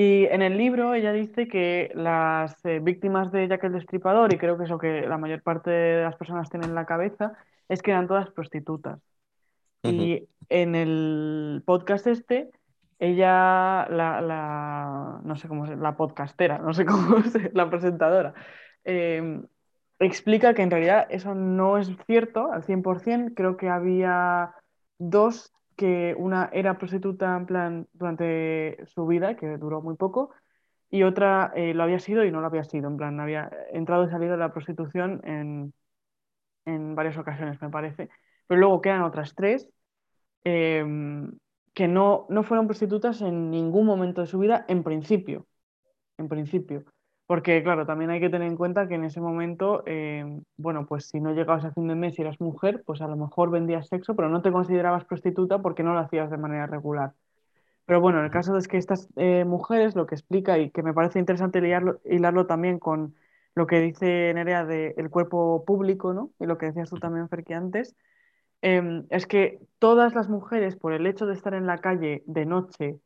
[0.00, 4.38] Y en el libro ella dice que las eh, víctimas de Jack el Destripador, y
[4.38, 7.32] creo que es lo que la mayor parte de las personas tienen en la cabeza,
[7.68, 9.00] es que eran todas prostitutas.
[9.82, 12.48] Y en el podcast este,
[13.00, 18.34] ella, la, no sé cómo es, la podcastera, no sé cómo es, la presentadora,
[18.84, 19.48] em,
[19.98, 23.34] explica que en realidad eso no es cierto al 100%.
[23.34, 24.54] Creo que había
[24.96, 30.30] dos que una era prostituta en plan durante su vida, que duró muy poco,
[30.90, 34.04] y otra eh, lo había sido y no lo había sido, en plan había entrado
[34.04, 35.72] y salido de la prostitución en,
[36.96, 38.10] varias ocasiones, me parece.
[38.46, 39.70] Pero luego quedan otras tres
[40.44, 41.32] em,
[41.74, 45.46] que no, no fueron prostitutas en ningún momento de su vida, en principio.
[46.18, 46.84] En principio.
[47.28, 50.24] Porque, claro, también hay que tener en cuenta que en ese momento, eh,
[50.56, 53.16] bueno, pues si no llegabas a fin de mes y eras mujer, pues a lo
[53.16, 57.12] mejor vendías sexo, pero no te considerabas prostituta porque no lo hacías de manera regular.
[57.84, 60.82] Pero bueno, en el caso es que estas eh, mujeres, lo que explica y que
[60.82, 63.14] me parece interesante hilarlo, también con
[63.54, 66.30] lo que dice Nerea del cuerpo público, ¿no?
[66.40, 67.94] Y lo que decías tú también, Ferki, antes,
[68.62, 72.46] em, es que todas las mujeres, por el hecho de estar en la calle de
[72.46, 73.00] noche,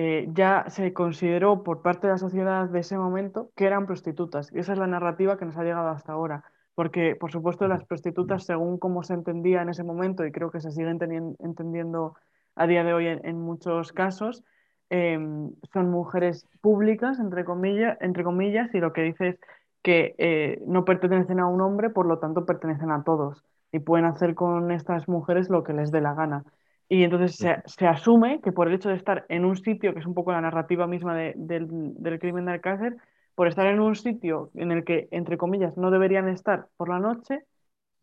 [0.00, 4.48] eh, ya se consideró por parte de la sociedad de ese momento que eran prostitutas.
[4.52, 6.44] Y esa es la narrativa que nos ha llegado hasta ahora.
[6.76, 10.60] Porque, por supuesto, las prostitutas, según cómo se entendía en ese momento, y creo que
[10.60, 11.00] se siguen
[11.40, 12.14] entendiendo
[12.54, 14.44] a día de hoy en, muchos casos,
[14.88, 19.38] em, son mujeres públicas, entre comillas, entre comillas, y lo que dice es
[19.82, 23.42] que eh, no pertenecen a un hombre, por lo tanto pertenecen a todos.
[23.72, 26.44] Y pueden hacer con estas mujeres lo que les dé la gana.
[26.88, 30.06] Y entonces se, asume que por el hecho de estar en un sitio, que es
[30.06, 32.96] un poco la narrativa misma del, crimen de Alcácer,
[33.34, 36.98] por estar en un sitio en el que, entre comillas, no deberían estar por la
[36.98, 37.44] noche,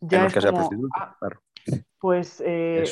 [0.01, 1.17] ya es que como, ah,
[1.99, 2.83] pues eh,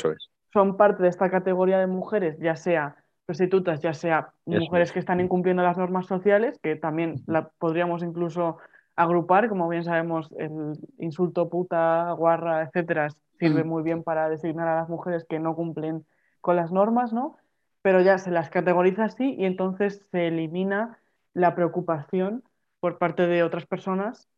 [0.51, 2.95] son parte de esta categoría de mujeres, ya sea
[3.25, 8.57] prostitutas, ya sea mujeres que están incumpliendo las normas sociales, que también la podríamos incluso
[8.95, 13.09] agrupar, como bien sabemos, el insulto puta, guarra, etcétera,
[13.47, 13.67] sirve mm.
[13.67, 16.05] muy bien para designar a las mujeres que no cumplen
[16.41, 17.37] con las normas, ¿no?
[17.81, 20.99] Pero ya se las categoriza así y entonces se elimina
[21.33, 22.43] la preocupación
[22.79, 24.29] por parte de otras personas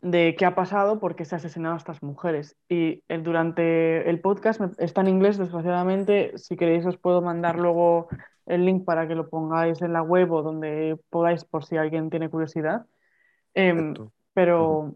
[0.00, 2.56] de qué ha pasado, porque se ha asesinado a estas mujeres.
[2.68, 6.36] Y durante el podcast está en inglés, desgraciadamente.
[6.38, 8.08] Si queréis, os puedo mandar luego
[8.46, 12.10] el link para que lo pongáis en la web o donde podáis, por si alguien
[12.10, 12.84] tiene curiosidad.
[13.54, 13.94] Em,
[14.34, 14.94] pero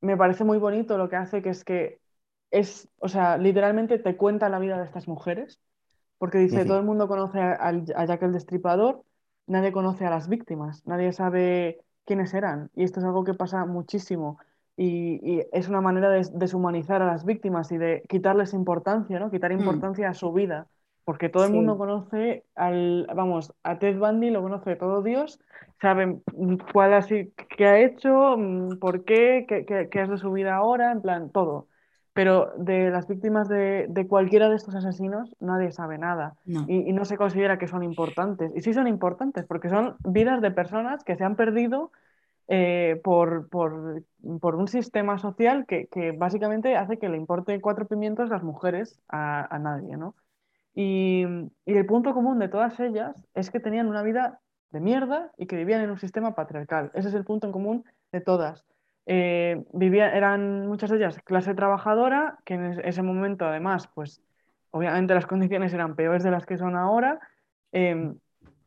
[0.00, 2.00] me parece muy bonito lo que hace, que es que
[2.50, 5.60] es, o sea, literalmente te cuenta la vida de estas mujeres,
[6.18, 7.72] porque dice, todo el mundo conoce a,
[8.04, 9.02] Jack el Destripador,
[9.46, 13.64] nadie conoce a las víctimas, nadie sabe quiénes eran, y esto es algo que pasa
[13.64, 14.38] muchísimo.
[14.76, 19.30] Y, es una manera de deshumanizar a las víctimas y de quitarles importancia, ¿no?
[19.30, 19.60] Quitar mm.
[19.60, 20.66] importancia a su vida,
[21.04, 25.40] porque todo el mundo conoce al, vamos, a Ted Bundy lo conoce todo Dios,
[25.80, 26.22] saben
[26.72, 30.56] cuál así, qué ha hecho, mm, por qué, qué, qué, qué es de su vida
[30.56, 31.69] ahora, en plan, todo
[32.12, 37.16] pero de las víctimas de, cualquiera de estos asesinos nadie sabe nada Y, no se
[37.16, 38.52] considera que son importantes.
[38.54, 41.92] Y sí son importantes porque son vidas de personas que se han perdido
[42.48, 49.00] eh, por, un sistema social que, básicamente hace que le importe cuatro pimientos las mujeres
[49.08, 49.96] a, nadie.
[49.96, 50.16] ¿no?
[50.74, 51.24] Y,
[51.64, 55.46] y el punto común de todas ellas es que tenían una vida de mierda y
[55.46, 56.90] que vivían en un sistema patriarcal.
[56.94, 58.64] Ese es el punto en común de todas.
[59.06, 64.22] Eh, eran muchas de ellas clase trabajadora, que en ese momento además, pues
[64.70, 67.18] obviamente las condiciones eran peores de las que son ahora,
[67.72, 68.16] em,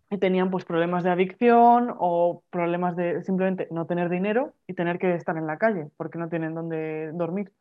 [0.10, 5.00] y tenían pues problemas de adicción o problemas de simplemente no tener dinero y tener
[5.00, 7.52] que estar en la calle porque no tienen dónde dormir.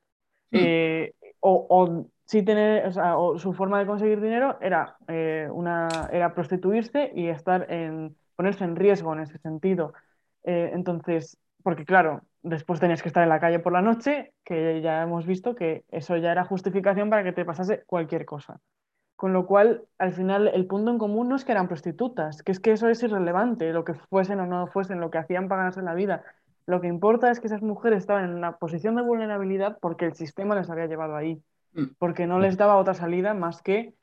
[0.51, 0.59] Hmm.
[0.59, 7.29] Eh, o, tener, o, su forma de conseguir dinero era, eh, una, era prostituirse y
[7.29, 9.95] estar en, ponerse en riesgo en ese sentido.
[10.45, 15.03] entonces, porque claro, después tenías que estar en la calle por la noche, que ya
[15.03, 18.61] hemos visto que eso ya era justificación para que te pasase cualquier cosa.
[19.17, 22.51] Con lo cual, al final, el punto en común no es que eran prostitutas, que
[22.51, 25.61] es que eso es irrelevante, lo que fuesen o no fuesen, lo que hacían para
[25.61, 26.25] ganarse la vida.
[26.67, 30.15] Lo que importa es que esas mujeres estaban en una posición de vulnerabilidad porque el
[30.15, 31.41] sistema les había llevado ahí,
[31.75, 31.95] mm.
[31.99, 33.95] porque no les daba otra salida más que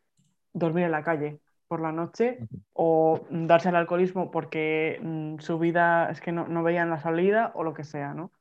[0.54, 1.40] dormir en la calle
[1.70, 2.40] por la noche
[2.74, 7.52] o darse al alcoholismo porque mm, su vida es que no, no, veían la salida
[7.56, 8.32] o lo que sea, ¿no?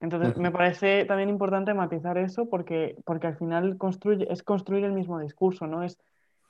[0.00, 4.92] Entonces, me parece también importante matizar eso porque, porque al final construye, es construir el
[4.92, 5.82] mismo discurso, ¿no?
[5.82, 5.98] Es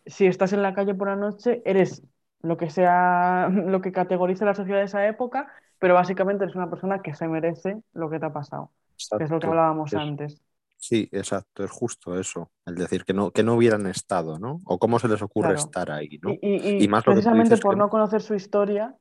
[0.05, 2.03] si estás en la calle por la noche, eres
[2.41, 5.49] lo que sea, lo que categorice la sociedad de esa época,
[5.79, 8.73] pero básicamente eres una persona que se merece lo que te ha pasado,
[9.17, 10.43] que es lo que hablábamos antes.
[10.89, 14.61] Sí, exacto, es justo eso, el decir que no, que no hubieran estado, ¿no?
[14.65, 16.31] O cómo se les ocurre estar ahí, ¿no?
[16.41, 18.95] Y, más precisamente por no conocer su historia,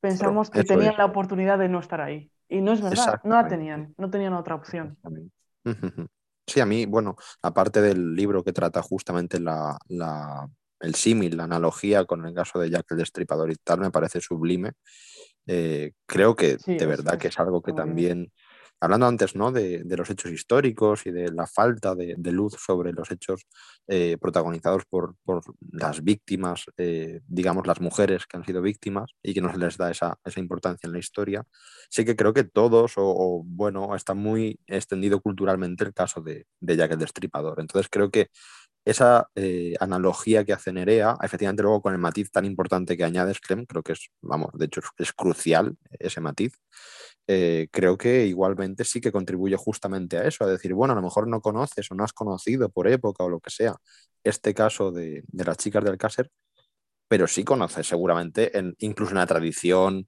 [0.00, 2.30] pensamos que tenían la oportunidad de no estar ahí.
[2.46, 4.98] Y no es verdad, no la tenían, no tenían otra opción.
[6.46, 9.78] Sí, a mí, bueno, aparte del libro que trata justamente la,
[10.78, 14.20] el símil, la analogía con el caso de Jack el Destripador y tal, me parece
[14.20, 14.72] sublime.
[15.46, 18.30] Eh, creo que de verdad que es algo que también
[18.80, 19.52] hablando antes ¿no?
[19.52, 23.46] de, los hechos históricos y de la falta de, luz sobre los hechos
[23.86, 25.14] eh, protagonizados por,
[25.72, 29.76] las víctimas, eh, digamos las mujeres que han sido víctimas y que no se les
[29.76, 31.44] da esa, importancia en la historia,
[31.90, 36.76] sí que creo que todos, o, bueno, está muy extendido culturalmente el caso de, de
[36.76, 37.60] Jack el Destripador.
[37.60, 38.28] Entonces creo que
[38.84, 43.34] esa eh, analogía que hace Nerea, efectivamente luego con el matiz tan importante que añade
[43.34, 46.58] Clem, creo que es, vamos, de hecho es crucial ese matiz,
[47.26, 51.02] eh, creo que igualmente sí que contribuye justamente a eso, a decir, bueno, a lo
[51.02, 53.76] mejor no conoces o no has conocido por época o lo que sea
[54.24, 56.30] este caso de, las chicas del Alcácer,
[57.08, 60.06] pero sí conoces seguramente, en, incluso en la tradición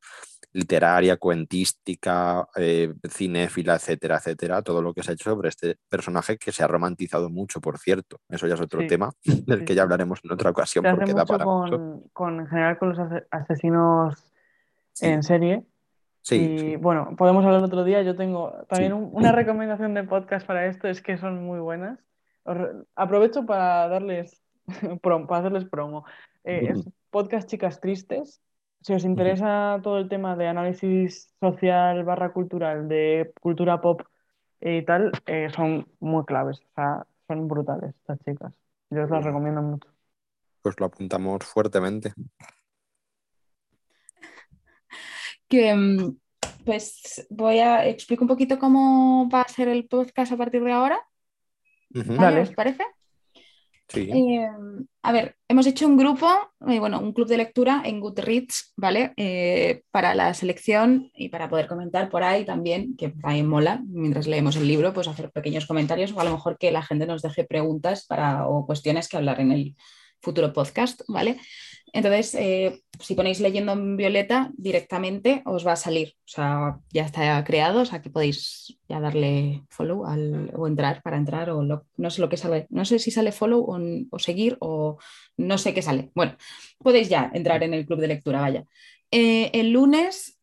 [0.52, 6.36] literaria, cuentística, eh, cinéfila, etcétera, etcétera, todo lo que se ha hecho sobre este personaje
[6.36, 8.20] que se ha romantizado mucho, por cierto.
[8.28, 9.12] Eso ya es otro tema
[9.46, 10.84] del que ya hablaremos en otra ocasión.
[10.90, 12.98] Porque da para con, con, en general con los
[13.30, 14.26] asesinos
[15.00, 15.64] en serie,
[16.22, 18.02] Sí, y bueno, podemos hablar otro día.
[18.02, 21.98] Yo tengo también una recomendación de podcast para esto, es que son muy buenas.
[22.94, 24.40] aprovecho para darles
[25.02, 26.04] para hacerles promo.
[26.44, 28.40] Eh, es podcast Chicas Tristes.
[28.82, 34.02] Si os interesa todo el tema de análisis social barra cultural, de cultura pop
[34.60, 36.60] y tal, eh, son muy claves.
[36.60, 38.52] O sea, son brutales estas chicas.
[38.90, 39.88] Yo os las recomiendo mucho.
[40.62, 42.12] Pues lo apuntamos fuertemente.
[45.48, 46.16] que mm,
[46.64, 50.72] pues voy a explicar un poquito cómo va a ser el podcast a partir de
[50.72, 50.98] ahora.
[51.94, 52.84] ¿Os parece?
[53.94, 54.48] Eh,
[55.02, 56.28] a ver, hemos hecho un grupo,
[56.68, 59.12] eh, bueno, un club de lectura en Goodreads, ¿vale?
[59.16, 64.26] Eh, para la selección y para poder comentar por ahí también, que ahí mola, mientras
[64.26, 67.22] leemos el libro, pues hacer pequeños comentarios o a lo mejor que la gente nos
[67.22, 69.76] deje preguntas para, o cuestiones que hablar en el
[70.20, 71.38] futuro podcast, ¿vale?
[71.94, 76.14] Entonces, eh, si ponéis leyendo en violeta, directamente os va a salir.
[76.20, 80.04] O sea, ya está creado, o sea que podéis ya darle follow
[80.54, 82.66] o entrar para entrar, o no sé lo que sale.
[82.70, 83.66] No sé si sale follow
[84.10, 84.98] o, seguir o
[85.36, 86.10] no sé qué sale.
[86.14, 86.36] Bueno,
[86.78, 88.64] podéis ya entrar en el club de lectura, vaya.
[89.10, 90.38] Eh, el lunes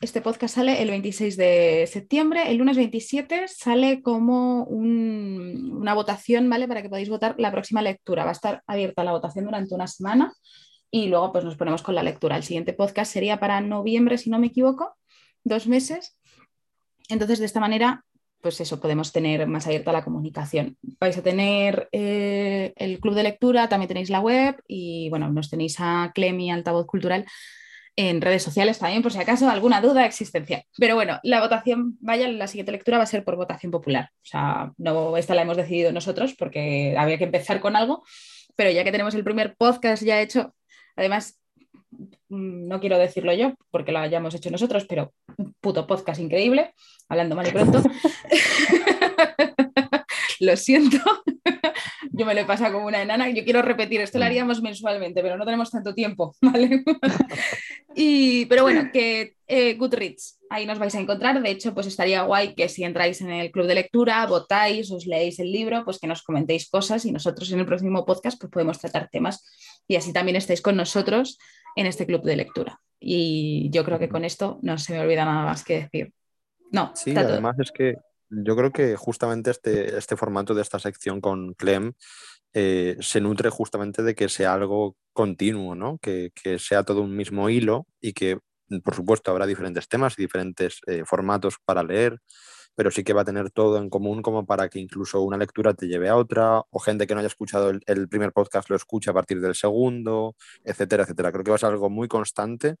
[0.00, 2.50] este podcast sale el 26 de septiembre.
[2.50, 6.68] El lunes 27 sale como una votación, ¿vale?
[6.68, 8.24] Para que podáis votar la próxima lectura.
[8.24, 10.32] Va a estar abierta la votación durante una semana
[10.94, 12.36] y luego pues nos ponemos con la lectura.
[12.36, 14.96] El siguiente podcast sería para noviembre, si no me equivoco,
[15.42, 16.16] dos meses.
[17.08, 18.04] Entonces, de esta manera,
[18.40, 20.78] pues eso, podemos tener más abierta la comunicación.
[21.00, 25.50] Vais a tener eh, el club de lectura, también tenéis la web y bueno, nos
[25.50, 27.26] tenéis a Clemi, altavoz cultural,
[27.96, 30.62] en redes sociales también, por si acaso alguna duda existencial.
[30.78, 34.10] Pero bueno, la votación, vaya, la siguiente lectura va a ser por votación popular.
[34.12, 38.04] O sea, no, esta la hemos decidido nosotros porque había que empezar con algo,
[38.54, 40.54] pero ya que tenemos el primer podcast ya hecho,
[40.96, 41.40] Además,
[42.28, 46.72] mm, no quiero decirlo yo porque lo hayamos hecho nosotros, pero un puto podcast increíble,
[47.08, 47.82] hablando mal y pronto.
[50.40, 50.98] lo siento,
[52.12, 53.30] yo me lo he pasado como una enana.
[53.30, 56.84] Yo quiero repetir, esto lo haríamos mensualmente, pero no tenemos tanto tiempo, ¿vale?
[57.94, 61.42] y, pero bueno, que eh, Goodreads, ahí nos vais a encontrar.
[61.42, 65.06] De hecho, pues estaría guay que si entráis en el club de lectura, votáis, os
[65.06, 68.50] leéis el libro, pues que nos comentéis cosas y nosotros en el próximo podcast pues
[68.50, 69.44] podemos tratar temas
[69.88, 71.38] y así también estáis con nosotros
[71.76, 72.80] en este club de lectura.
[73.00, 76.12] Y yo creo que con esto no se me olvida nada más que decir.
[76.70, 77.96] No, sí, además es que
[78.30, 81.92] yo creo que justamente este, este formato de esta sección con Clem
[82.52, 85.98] eh, se nutre justamente de que sea algo continuo, ¿no?
[85.98, 88.38] que, sea todo un mismo hilo y que,
[88.84, 92.20] por supuesto, habrá diferentes temas y diferentes eh, formatos para leer,
[92.74, 95.74] pero sí que va a tener todo en común como para que incluso una lectura
[95.74, 99.10] te lleve a otra, o gente que no haya escuchado el, primer podcast lo escuche
[99.10, 101.32] a partir del segundo, etcétera, etcétera.
[101.32, 102.76] Creo que va a ser algo muy constante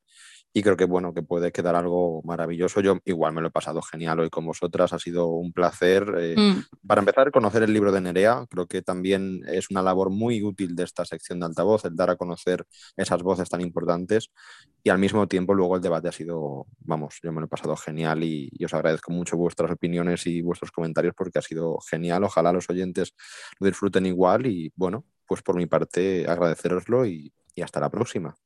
[0.56, 2.80] y creo que bueno, que puede quedar algo maravilloso.
[2.80, 6.14] Yo igual me lo he pasado genial hoy con vosotras, ha sido un placer.
[6.16, 6.86] Eh, mm.
[6.86, 10.76] Para empezar, conocer el libro de Nerea, creo que también es una labor muy útil
[10.76, 12.64] de esta sección de altavoz, el dar a conocer
[12.96, 14.30] esas voces tan importantes
[14.84, 17.74] y al mismo tiempo luego el debate ha sido, vamos, yo me lo he pasado
[17.76, 22.22] genial y, y os agradezco mucho vuestras opiniones y vuestros comentarios porque ha sido genial.
[22.22, 23.16] Ojalá los oyentes
[23.58, 28.36] lo disfruten igual y bueno, pues por mi parte agradeceroslo y, y hasta la próxima.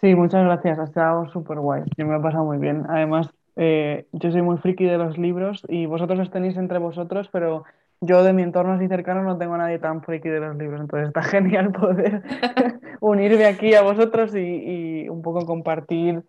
[0.00, 2.84] Sí, muchas gracias, ha estado súper guay, yo me he pasado muy bien.
[2.88, 7.28] Además, eh, yo soy muy friki de los libros y vosotros os tenéis entre vosotros,
[7.32, 7.64] pero
[8.00, 10.80] yo de mi entorno así cercano no tengo a nadie tan friki de los libros,
[10.80, 12.22] entonces está genial poder
[13.00, 16.22] unirme aquí a vosotros y, y un poco compartir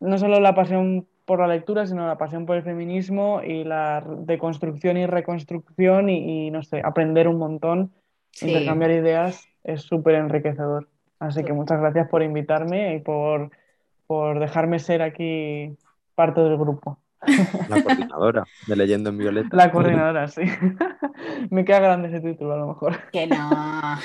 [0.00, 4.02] no solo la pasión por la lectura, sino la pasión por el feminismo y la
[4.20, 7.92] deconstrucción y reconstrucción y, no sé, aprender un montón,
[8.40, 10.88] intercambiar ideas, es súper enriquecedor.
[11.18, 13.50] Así que muchas gracias por invitarme y por,
[14.06, 15.76] por dejarme ser aquí
[16.14, 16.98] parte del grupo.
[17.68, 19.56] La coordinadora de Leyendo en Violeta.
[19.56, 20.42] La coordinadora, sí.
[21.50, 22.98] Me queda grande ese título a lo mejor.
[23.12, 23.50] Que no.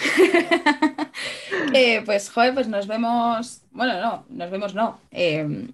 [1.74, 3.62] Eh, pues, joder, pues nos vemos.
[3.72, 5.00] Bueno, no, nos vemos no.
[5.12, 5.70] Eh,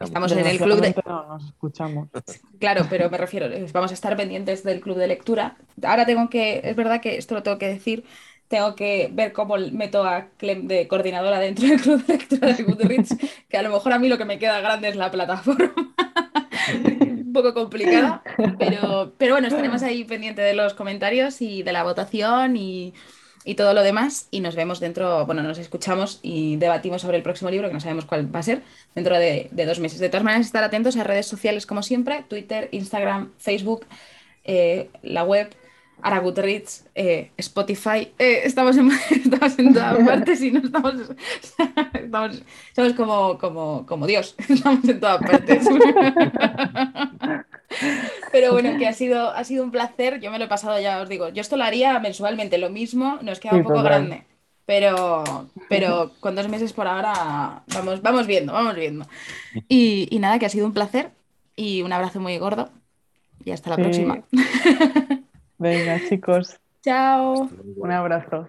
[0.00, 0.94] estamos en el club de.
[1.06, 2.08] No, nos escuchamos.
[2.58, 5.56] Claro, pero me refiero, vamos a estar pendientes del club de lectura.
[5.84, 8.04] Ahora tengo que, es verdad que esto lo tengo que decir,
[8.48, 12.62] tengo que ver cómo meto a Clem de coordinadora dentro del club de lectura de
[12.62, 13.16] Goodreads,
[13.48, 15.72] que a lo mejor a mí lo que me queda grande es la plataforma.
[17.00, 18.22] Un poco complicada,
[18.58, 22.94] pero, pero bueno, estaremos ahí pendiente de los comentarios y de la votación y
[23.46, 24.26] y todo lo demás.
[24.30, 27.80] Y nos vemos dentro, bueno, nos escuchamos y debatimos sobre el próximo libro, que no
[27.80, 28.62] sabemos cuál va a ser,
[28.94, 30.00] dentro de, dos meses.
[30.00, 33.86] De todas maneras, estar atentos a redes sociales como siempre, Twitter, Instagram, Facebook,
[34.44, 35.48] eh, la web.
[36.02, 36.22] Ara
[36.94, 40.94] eh, Spotify, eh, estamos, en, estamos en todas partes y no estamos,
[41.96, 45.66] estamos como, como, como Dios, estamos en todas partes.
[48.32, 50.20] Pero bueno, que ha sido, ha sido un placer.
[50.20, 51.30] Yo me lo he pasado, ya os digo.
[51.30, 54.24] Yo esto lo haría mensualmente, lo mismo, nos queda un poco grande.
[54.66, 59.06] Pero, pero con dos meses por ahora vamos, vamos viendo, vamos viendo.
[59.68, 61.10] Y, nada, que ha sido un placer
[61.54, 62.68] y un abrazo muy gordo.
[63.44, 64.22] Y hasta la próxima.
[65.58, 66.60] Venga, chicos.
[66.82, 67.48] Chao.
[67.76, 68.48] Un abrazo.